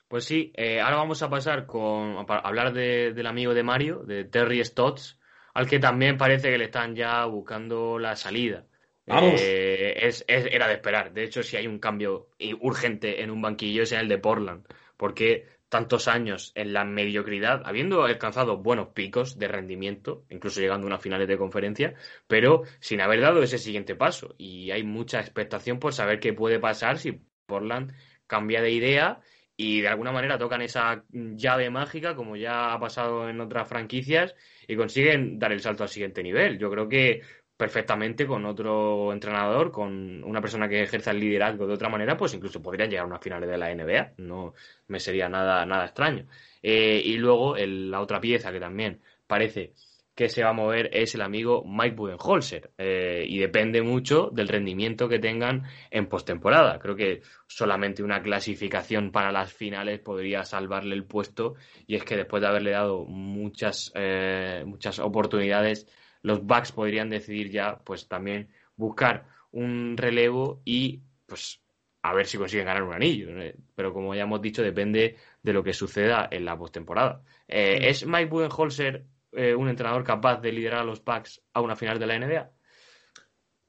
Pues 0.08 0.26
sí, 0.26 0.52
eh, 0.56 0.82
ahora 0.82 0.96
vamos 0.96 1.22
a 1.22 1.30
pasar 1.30 1.68
con 1.68 2.18
a 2.18 2.24
hablar 2.40 2.74
del 2.74 3.28
amigo 3.28 3.54
de 3.54 3.62
Mario, 3.62 4.04
de 4.08 4.24
Terry 4.24 4.66
Stotts, 4.66 5.19
al 5.54 5.68
que 5.68 5.80
también 5.80 6.18
parece 6.18 6.52
que 6.52 6.58
le 6.58 6.66
están 6.66 6.96
ya 6.96 7.26
buscando 7.26 8.00
la 8.00 8.16
salida. 8.16 8.66
Vamos. 9.06 9.42
Eh, 9.44 9.96
es, 10.06 10.24
era 10.28 10.68
de 10.68 10.76
esperar. 10.76 11.14
De 11.14 11.24
hecho, 11.24 11.42
si 11.42 11.58
hay 11.58 11.68
un 11.68 11.80
cambio 11.80 12.30
urgente 12.62 13.24
en 13.24 13.32
un 13.32 13.42
banquillo, 13.42 13.84
es 13.84 13.92
en 13.92 14.00
el 14.00 14.08
de 14.08 14.20
Portland. 14.20 14.66
Porque 14.98 15.48
tantos 15.70 16.08
años 16.08 16.52
en 16.56 16.74
la 16.74 16.84
mediocridad, 16.84 17.62
habiendo 17.66 18.04
alcanzado 18.04 18.58
buenos 18.58 18.90
picos 18.90 19.38
de 19.38 19.48
rendimiento, 19.48 20.26
incluso 20.30 20.60
llegando 20.60 20.86
a 20.86 20.90
unas 20.90 21.02
finales 21.02 21.28
de 21.28 21.38
conferencia, 21.38 21.94
pero 22.28 22.64
sin 22.80 23.02
haber 23.02 23.22
dado 23.22 23.42
ese 23.44 23.60
siguiente 23.60 23.96
paso. 23.96 24.36
Y 24.38 24.72
hay 24.72 24.84
mucha 24.84 25.20
expectación 25.20 25.80
por 25.80 25.94
saber 25.94 26.20
qué 26.20 26.34
puede 26.34 26.60
pasar 26.60 26.98
si 26.98 27.22
Portland 27.46 27.94
cambia 28.28 28.62
de 28.62 28.72
idea 28.72 29.22
y 29.56 29.82
de 29.82 29.90
alguna 29.90 30.12
manera 30.12 30.38
tocan 30.38 30.62
esa 30.62 31.04
llave 31.12 31.70
mágica, 31.70 32.16
como 32.16 32.36
ya 32.36 32.74
ha 32.74 32.80
pasado 32.80 33.30
en 33.30 33.40
otras 33.42 33.68
franquicias, 33.68 34.36
y 34.70 34.76
consiguen 34.76 35.40
dar 35.40 35.52
el 35.52 35.62
salto 35.62 35.82
al 35.82 35.90
siguiente 35.90 36.22
nivel. 36.22 36.60
Yo 36.60 36.70
creo 36.70 36.88
que 36.88 37.22
perfectamente 37.58 38.28
con 38.28 38.46
otro 38.46 39.12
entrenador, 39.12 39.72
con 39.72 40.24
una 40.24 40.42
persona 40.42 40.70
que 40.70 40.84
ejerza 40.84 41.10
el 41.10 41.20
liderazgo 41.20 41.66
de 41.66 41.74
otra 41.74 41.90
manera, 41.90 42.16
pues 42.16 42.36
incluso 42.36 42.62
podrían 42.62 42.88
llegar 42.88 43.06
a 43.06 43.08
unas 43.08 43.20
finales 43.20 43.50
de 43.50 43.58
la 43.58 43.74
NBA. 43.74 44.14
No 44.18 44.54
me 44.88 45.00
sería 45.00 45.28
nada, 45.28 45.66
nada 45.66 45.86
extraño. 45.86 46.28
Eh, 46.62 47.02
y 47.04 47.18
luego 47.18 47.56
la 47.58 48.00
otra 48.00 48.22
pieza 48.22 48.52
que 48.52 48.60
también 48.60 49.02
parece 49.26 49.74
que 50.20 50.28
se 50.28 50.44
va 50.44 50.50
a 50.50 50.54
mover 50.54 50.90
es 50.92 51.16
el 51.16 51.22
amigo 51.22 51.64
Mike 51.66 51.96
Budenholzer 51.96 52.72
eh, 52.78 53.24
y 53.26 53.40
depende 53.40 53.82
mucho 53.82 54.30
del 54.34 54.50
rendimiento 54.50 55.08
que 55.08 55.18
tengan 55.18 55.64
en 55.92 56.08
postemporada. 56.08 56.78
Creo 56.78 56.98
que 56.98 57.22
solamente 57.48 58.04
una 58.04 58.22
clasificación 58.22 59.14
para 59.14 59.32
las 59.32 59.54
finales 59.54 60.02
podría 60.02 60.44
salvarle 60.44 60.94
el 60.94 61.06
puesto 61.06 61.56
y 61.88 61.96
es 61.96 62.04
que 62.04 62.18
después 62.18 62.42
de 62.42 62.50
haberle 62.50 62.72
dado 62.72 63.06
muchas, 63.06 63.94
eh, 63.96 64.66
muchas 64.66 65.00
oportunidades, 65.00 65.88
los 66.22 66.44
Bucks 66.44 66.74
podrían 66.74 67.10
decidir 67.10 67.50
ya 67.50 67.78
pues 67.86 68.10
también 68.10 68.50
buscar 68.76 69.26
un 69.52 69.96
relevo 69.96 70.62
y 70.66 71.00
pues 71.28 71.62
a 72.02 72.14
ver 72.14 72.28
si 72.28 72.38
consiguen 72.38 72.66
ganar 72.66 72.84
un 72.84 72.94
anillo. 72.94 73.30
Pero 73.74 73.94
como 73.94 74.14
ya 74.14 74.24
hemos 74.24 74.42
dicho, 74.42 74.64
depende 74.64 75.16
de 75.42 75.54
lo 75.54 75.64
que 75.64 75.72
suceda 75.72 76.28
en 76.30 76.44
la 76.44 76.58
postemporada. 76.58 77.22
Eh, 77.48 77.88
¿Es 77.88 78.06
Mike 78.06 78.26
Budenholzer 78.26 79.06
eh, 79.32 79.56
un 79.56 79.70
entrenador 79.70 80.04
capaz 80.04 80.42
de 80.42 80.52
liderar 80.52 80.82
a 80.82 80.86
los 80.86 81.04
Bucks 81.04 81.42
a 81.54 81.62
una 81.62 81.76
final 81.76 82.00
de 82.00 82.08
la 82.08 82.20
NBA? 82.20 82.52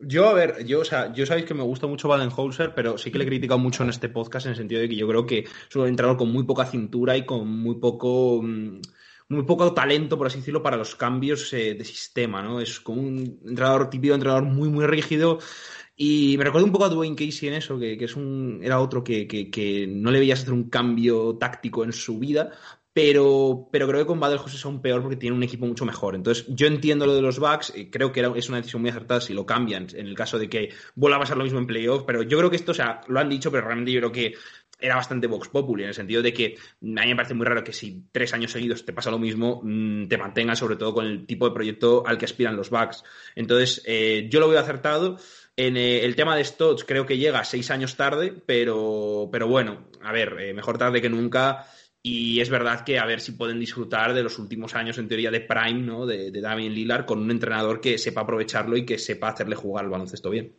Yo, 0.03 0.29
a 0.29 0.33
ver, 0.33 0.65
yo, 0.65 0.81
o 0.81 0.85
sea, 0.85 1.13
yo 1.13 1.27
sabéis 1.27 1.45
que 1.45 1.53
me 1.53 1.63
gusta 1.63 1.87
mucho 1.87 2.09
Baden-Holzer, 2.09 2.75
pero 2.75 2.97
sí 2.97 3.11
que 3.11 3.19
le 3.19 3.25
he 3.25 3.27
criticado 3.27 3.59
mucho 3.59 3.83
en 3.83 3.91
este 3.91 4.09
podcast 4.09 4.47
en 4.47 4.53
el 4.53 4.57
sentido 4.57 4.81
de 4.81 4.89
que 4.89 4.97
yo 4.97 5.07
creo 5.07 5.27
que 5.27 5.41
es 5.41 5.77
un 5.77 5.87
entrenador 5.87 6.17
con 6.17 6.33
muy 6.33 6.45
poca 6.45 6.65
cintura 6.65 7.19
y 7.19 7.27
con 7.27 7.47
muy 7.47 7.75
poco, 7.75 8.41
mm, 8.43 8.81
muy 9.29 9.43
poco 9.45 9.75
talento, 9.75 10.17
por 10.17 10.27
así 10.27 10.39
decirlo, 10.39 10.63
para 10.63 10.79
los 10.79 10.97
cambios 10.97 11.53
eh, 11.53 11.75
de 11.75 11.85
sistema, 11.85 12.43
¿no? 12.43 12.61
Es 12.61 12.81
como 12.81 13.03
un 13.03 13.41
entrenador 13.47 13.91
típico, 13.91 14.15
entrenador 14.15 14.45
muy, 14.45 14.71
muy 14.71 14.87
rígido. 14.87 15.39
Y 16.03 16.37
me 16.39 16.45
recuerda 16.45 16.65
un 16.65 16.73
poco 16.73 16.87
a 16.87 16.89
Dwayne 16.89 17.15
Casey 17.15 17.49
en 17.49 17.55
eso, 17.57 17.79
que, 17.79 17.93
es 18.03 18.17
un, 18.17 18.61
era 18.63 18.81
otro 18.81 19.05
que, 19.05 19.29
que, 19.29 19.87
no 19.87 20.11
le 20.11 20.19
veías 20.19 20.41
hacer 20.41 20.55
un 20.55 20.71
cambio 20.71 21.37
táctico 21.37 21.85
en 21.85 21.93
su 21.93 22.19
vida, 22.19 22.53
pero, 22.93 23.68
pero 23.70 23.86
creo 23.86 24.01
que 24.01 24.07
con 24.07 24.20
es 24.22 24.64
aún 24.64 24.82
peor 24.82 25.03
porque 25.03 25.16
tiene 25.16 25.36
un 25.36 25.43
equipo 25.43 25.66
mucho 25.66 25.84
mejor. 25.84 26.14
Entonces, 26.14 26.45
yo 26.49 26.66
entiendo 26.66 27.07
lo 27.07 27.14
de 27.14 27.22
los 27.22 27.38
Bucks, 27.38 27.72
creo 27.91 28.12
que 28.12 28.20
es 28.36 28.49
una 28.49 28.59
decisión 28.59 28.82
muy 28.82 28.91
acertada 28.91 29.20
si 29.20 29.32
lo 29.32 29.47
cambian, 29.47 29.86
en 29.95 30.07
el 30.07 30.14
caso 30.14 30.38
de 30.38 30.49
que 30.49 30.70
vuelva 30.95 31.16
a 31.16 31.20
pasar 31.20 31.36
lo 31.36 31.45
mismo 31.45 31.59
en 31.59 31.66
playoff, 31.66 32.03
pero 32.07 32.22
yo 32.22 32.38
creo 32.38 32.51
que 32.51 32.57
esto, 32.57 32.72
o 32.72 32.74
sea, 32.74 33.01
lo 33.07 33.20
han 33.20 33.28
dicho, 33.28 33.51
pero 33.51 33.64
realmente 33.64 33.93
yo 33.93 34.01
creo 34.01 34.12
que 34.12 34.34
era 34.80 34.97
bastante 34.97 35.26
Vox 35.26 35.49
Populi, 35.49 35.82
en 35.82 35.91
el 35.91 35.95
sentido 35.95 36.22
de 36.22 36.32
que 36.32 36.57
a 36.57 36.78
mí 36.80 37.09
me 37.09 37.16
parece 37.16 37.34
muy 37.34 37.47
raro 37.47 37.62
que 37.62 37.72
si 37.72 38.05
tres 38.11 38.32
años 38.32 38.53
seguidos 38.53 38.84
te 38.84 38.93
pasa 38.93 39.11
lo 39.11 39.18
mismo, 39.18 39.61
mm, 39.62 40.09
te 40.09 40.18
mantengas 40.18 40.59
sobre 40.59 40.76
todo 40.76 40.95
con 40.95 41.07
el 41.07 41.26
tipo 41.26 41.49
de 41.49 41.55
proyecto 41.55 42.03
al 42.07 42.18
que 42.18 42.24
aspiran 42.24 42.57
los 42.57 42.70
Bucks. 42.70 43.05
Entonces, 43.34 43.82
eh, 43.86 44.28
yo 44.30 44.41
lo 44.41 44.49
veo 44.49 44.59
acertado. 44.59 45.18
En 45.57 45.76
eh, 45.76 46.05
el 46.05 46.16
tema 46.16 46.36
de 46.36 46.45
Stotts 46.45 46.84
creo 46.84 47.05
que 47.05 47.18
llega 47.18 47.45
seis 47.45 47.70
años 47.70 47.97
tarde, 47.97 48.32
pero, 48.47 49.28
pero 49.30 49.47
bueno, 49.47 49.88
a 50.03 50.12
ver, 50.12 50.36
eh, 50.41 50.55
mejor 50.55 50.78
tarde 50.78 51.03
que 51.03 51.11
nunca. 51.11 51.66
Y 52.03 52.41
es 52.41 52.49
verdad 52.49 52.85
que 52.85 52.99
a 52.99 53.05
ver 53.05 53.21
si 53.21 53.33
pueden 53.33 53.61
disfrutar 53.61 54.15
de 54.15 54.23
los 54.23 54.39
últimos 54.39 54.75
años, 54.75 54.97
en 54.99 55.09
teoría, 55.09 55.31
de 55.31 55.41
Prime, 55.41 55.83
¿no? 55.83 56.07
De, 56.07 56.31
de 56.31 56.41
Damien 56.41 56.75
Lillard, 56.75 57.05
con 57.05 57.21
un 57.21 57.31
entrenador 57.31 57.81
que 57.81 57.99
sepa 57.99 58.23
aprovecharlo 58.23 58.77
y 58.77 58.87
que 58.87 58.99
sepa 58.99 59.29
hacerle 59.29 59.57
jugar 59.57 59.85
al 59.85 59.91
baloncesto 59.91 60.31
bien. 60.31 60.55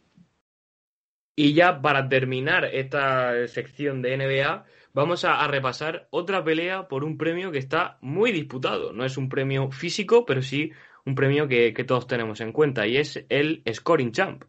Y 1.36 1.54
ya 1.54 1.82
para 1.82 2.10
terminar 2.10 2.66
esta 2.66 3.48
sección 3.48 4.02
de 4.02 4.18
NBA, 4.18 4.66
vamos 4.94 5.24
a, 5.26 5.48
repasar 5.48 6.08
otra 6.12 6.44
pelea 6.44 6.88
por 6.88 7.04
un 7.04 7.18
premio 7.18 7.52
que 7.52 7.58
está 7.58 7.98
muy 8.02 8.32
disputado. 8.32 8.94
No 8.94 9.06
es 9.06 9.18
un 9.18 9.30
premio 9.30 9.72
físico, 9.72 10.26
pero 10.26 10.42
sí 10.42 10.72
un 11.06 11.16
premio 11.16 11.48
que, 11.48 11.72
todos 11.88 12.06
tenemos 12.06 12.42
en 12.42 12.52
cuenta 12.52 12.86
y 12.86 12.98
es 12.98 13.26
el 13.30 13.64
Scoring 13.72 14.12
Champ. 14.12 14.44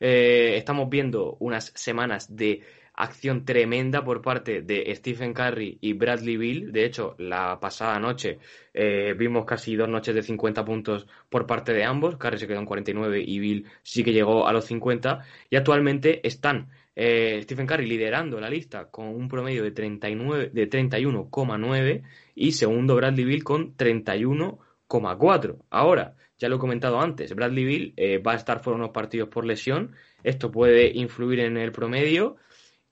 Eh, 0.00 0.56
estamos 0.56 0.90
viendo 0.90 1.36
unas 1.40 1.72
semanas 1.74 2.34
de 2.36 2.62
acción 2.94 3.44
tremenda 3.44 4.04
por 4.04 4.22
parte 4.22 4.62
de 4.62 4.94
Stephen 4.94 5.34
Curry 5.34 5.78
y 5.80 5.92
Bradley 5.94 6.36
Bill. 6.36 6.72
De 6.72 6.84
hecho, 6.84 7.14
la 7.18 7.58
pasada 7.60 7.98
noche 7.98 8.38
eh, 8.72 9.14
vimos 9.18 9.44
casi 9.44 9.74
dos 9.76 9.88
noches 9.88 10.14
de 10.14 10.22
50 10.22 10.64
puntos 10.64 11.06
por 11.28 11.46
parte 11.46 11.72
de 11.72 11.84
ambos. 11.84 12.16
Curry 12.16 12.38
se 12.38 12.46
quedó 12.46 12.60
en 12.60 12.66
49 12.66 13.22
y 13.26 13.38
Bill 13.38 13.66
sí 13.82 14.04
que 14.04 14.12
llegó 14.12 14.46
a 14.46 14.52
los 14.52 14.64
50. 14.66 15.24
Y 15.50 15.56
actualmente 15.56 16.26
están 16.26 16.68
eh, 16.96 17.40
Stephen 17.42 17.66
Curry 17.66 17.86
liderando 17.86 18.40
la 18.40 18.48
lista 18.48 18.90
con 18.90 19.08
un 19.08 19.28
promedio 19.28 19.64
de, 19.64 19.72
39, 19.72 20.50
de 20.52 20.70
31,9 20.70 22.02
y 22.36 22.52
segundo 22.52 22.94
Bradley 22.94 23.24
Bill 23.24 23.42
con 23.42 23.76
31,4. 23.76 25.56
Ahora, 25.70 26.14
ya 26.38 26.48
lo 26.48 26.56
he 26.56 26.58
comentado 26.58 27.00
antes, 27.00 27.34
Bradley 27.34 27.64
Bill 27.64 27.94
eh, 27.96 28.18
va 28.18 28.32
a 28.32 28.36
estar 28.36 28.62
fuera 28.62 28.76
unos 28.76 28.90
partidos 28.90 29.28
por 29.28 29.44
lesión. 29.44 29.92
Esto 30.22 30.50
puede 30.50 30.90
influir 30.94 31.40
en 31.40 31.56
el 31.56 31.72
promedio. 31.72 32.36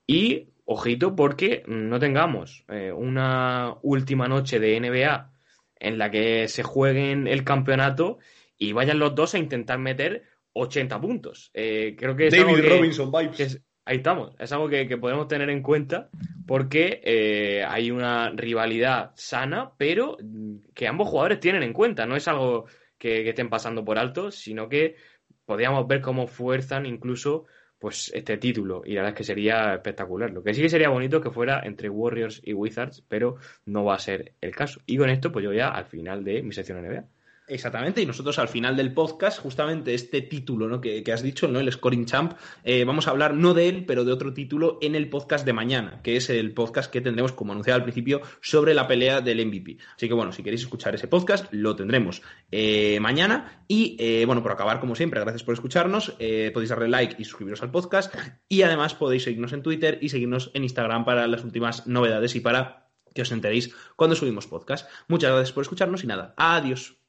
Y 0.07 0.49
ojito 0.65 1.15
porque 1.15 1.63
no 1.67 1.99
tengamos 1.99 2.65
eh, 2.69 2.91
una 2.91 3.75
última 3.81 4.27
noche 4.27 4.59
de 4.59 4.79
NBA 4.79 5.31
en 5.79 5.97
la 5.97 6.09
que 6.09 6.47
se 6.47 6.63
jueguen 6.63 7.27
el 7.27 7.43
campeonato 7.43 8.19
y 8.57 8.71
vayan 8.71 8.99
los 8.99 9.15
dos 9.15 9.33
a 9.33 9.39
intentar 9.39 9.79
meter 9.79 10.23
80 10.53 11.01
puntos. 11.01 11.51
Eh, 11.53 11.95
creo 11.97 12.15
que 12.15 12.29
David 12.29 12.69
Robinson 12.69 13.11
vibes. 13.11 13.61
ahí 13.85 13.97
estamos. 13.97 14.35
Es 14.39 14.51
algo 14.51 14.69
que, 14.69 14.85
podemos 14.97 15.27
tener 15.27 15.49
en 15.49 15.61
cuenta 15.61 16.09
porque 16.47 17.01
eh, 17.03 17.63
hay 17.67 17.91
una 17.91 18.29
rivalidad 18.29 19.11
sana, 19.15 19.73
pero 19.77 20.17
que 20.73 20.87
ambos 20.87 21.09
jugadores 21.09 21.39
tienen 21.39 21.63
en 21.63 21.73
cuenta. 21.73 22.05
No 22.05 22.15
es 22.15 22.27
algo 22.27 22.65
que, 22.97 23.27
estén 23.27 23.49
pasando 23.49 23.83
por 23.83 23.97
alto, 23.97 24.31
sino 24.31 24.69
que 24.69 24.95
podríamos 25.45 25.87
ver 25.87 26.01
cómo 26.01 26.27
fuerzan 26.27 26.85
incluso 26.85 27.45
pues 27.83 28.09
este 28.13 28.37
título 28.37 28.81
y 28.85 28.93
la 28.93 29.01
verdad 29.01 29.09
es 29.09 29.17
que 29.17 29.23
sería 29.25 29.73
espectacular. 29.73 30.31
Lo 30.31 30.41
que 30.41 30.53
sí 30.53 30.61
que 30.61 30.69
sería 30.69 30.87
bonito 30.87 31.19
que 31.19 31.31
fuera 31.31 31.59
entre 31.65 31.89
Warriors 31.89 32.39
y 32.41 32.53
Wizards, 32.53 33.03
pero 33.09 33.35
no 33.65 33.83
va 33.83 33.95
a 33.95 33.99
ser 33.99 34.35
el 34.39 34.55
caso. 34.55 34.79
Y 34.85 34.95
con 34.95 35.09
esto 35.09 35.33
pues 35.33 35.43
yo 35.43 35.51
ya 35.51 35.67
al 35.67 35.83
final 35.87 36.23
de 36.23 36.41
mi 36.43 36.53
sección 36.53 36.81
NBA. 36.81 37.03
Exactamente, 37.47 38.01
y 38.01 38.05
nosotros 38.05 38.39
al 38.39 38.47
final 38.47 38.77
del 38.77 38.93
podcast, 38.93 39.39
justamente 39.39 39.93
este 39.93 40.21
título 40.21 40.69
¿no? 40.69 40.79
que, 40.79 41.03
has 41.11 41.21
dicho, 41.21 41.45
¿no? 41.49 41.59
el 41.59 41.69
Scoring 41.71 42.05
Champ, 42.05 42.33
eh, 42.63 42.85
vamos 42.85 43.07
a 43.07 43.11
hablar 43.11 43.33
no 43.33 43.53
de 43.53 43.67
él, 43.67 43.85
pero 43.85 44.05
de 44.05 44.13
otro 44.13 44.33
título 44.33 44.77
en 44.81 44.95
el 44.95 45.09
podcast 45.09 45.45
de 45.45 45.51
mañana, 45.51 45.99
que 46.01 46.15
es 46.15 46.29
el 46.29 46.53
podcast 46.53 46.89
que 46.89 47.01
tendremos, 47.01 47.33
como 47.33 47.51
anunciado 47.51 47.75
al 47.75 47.83
principio, 47.83 48.21
sobre 48.41 48.73
la 48.73 48.87
pelea 48.87 49.19
del 49.19 49.45
MVP. 49.45 49.77
Así 49.93 50.07
que 50.07 50.13
bueno, 50.13 50.31
si 50.31 50.41
queréis 50.41 50.61
escuchar 50.61 50.95
ese 50.95 51.09
podcast, 51.09 51.47
lo 51.51 51.75
tendremos 51.75 52.21
eh, 52.49 52.99
mañana. 53.01 53.65
Y 53.67 53.97
eh, 53.99 54.23
bueno, 54.25 54.41
por 54.41 54.53
acabar, 54.53 54.79
como 54.79 54.95
siempre, 54.95 55.19
gracias 55.19 55.43
por 55.43 55.53
escucharnos. 55.53 56.11
podéis 56.11 56.69
darle 56.69 56.87
like 56.87 57.17
y 57.19 57.25
suscribiros 57.25 57.61
al 57.61 57.71
podcast. 57.71 58.15
Y 58.47 58.61
además 58.61 58.95
podéis 58.95 59.23
seguirnos 59.23 59.51
en 59.51 59.63
Twitter 59.63 59.99
y 60.01 60.09
seguirnos 60.09 60.51
en 60.53 60.63
Instagram 60.63 61.03
para 61.03 61.27
las 61.27 61.43
últimas 61.43 61.87
novedades 61.87 62.35
y 62.35 62.39
para 62.39 62.89
que 63.13 63.21
os 63.21 63.31
enteréis 63.31 63.73
cuando 63.95 64.15
subimos 64.15 64.47
podcast. 64.47 64.89
Muchas 65.07 65.31
gracias 65.31 65.51
por 65.51 65.63
escucharnos 65.63 66.03
y 66.03 66.07
nada, 66.07 66.33
adiós. 66.37 67.02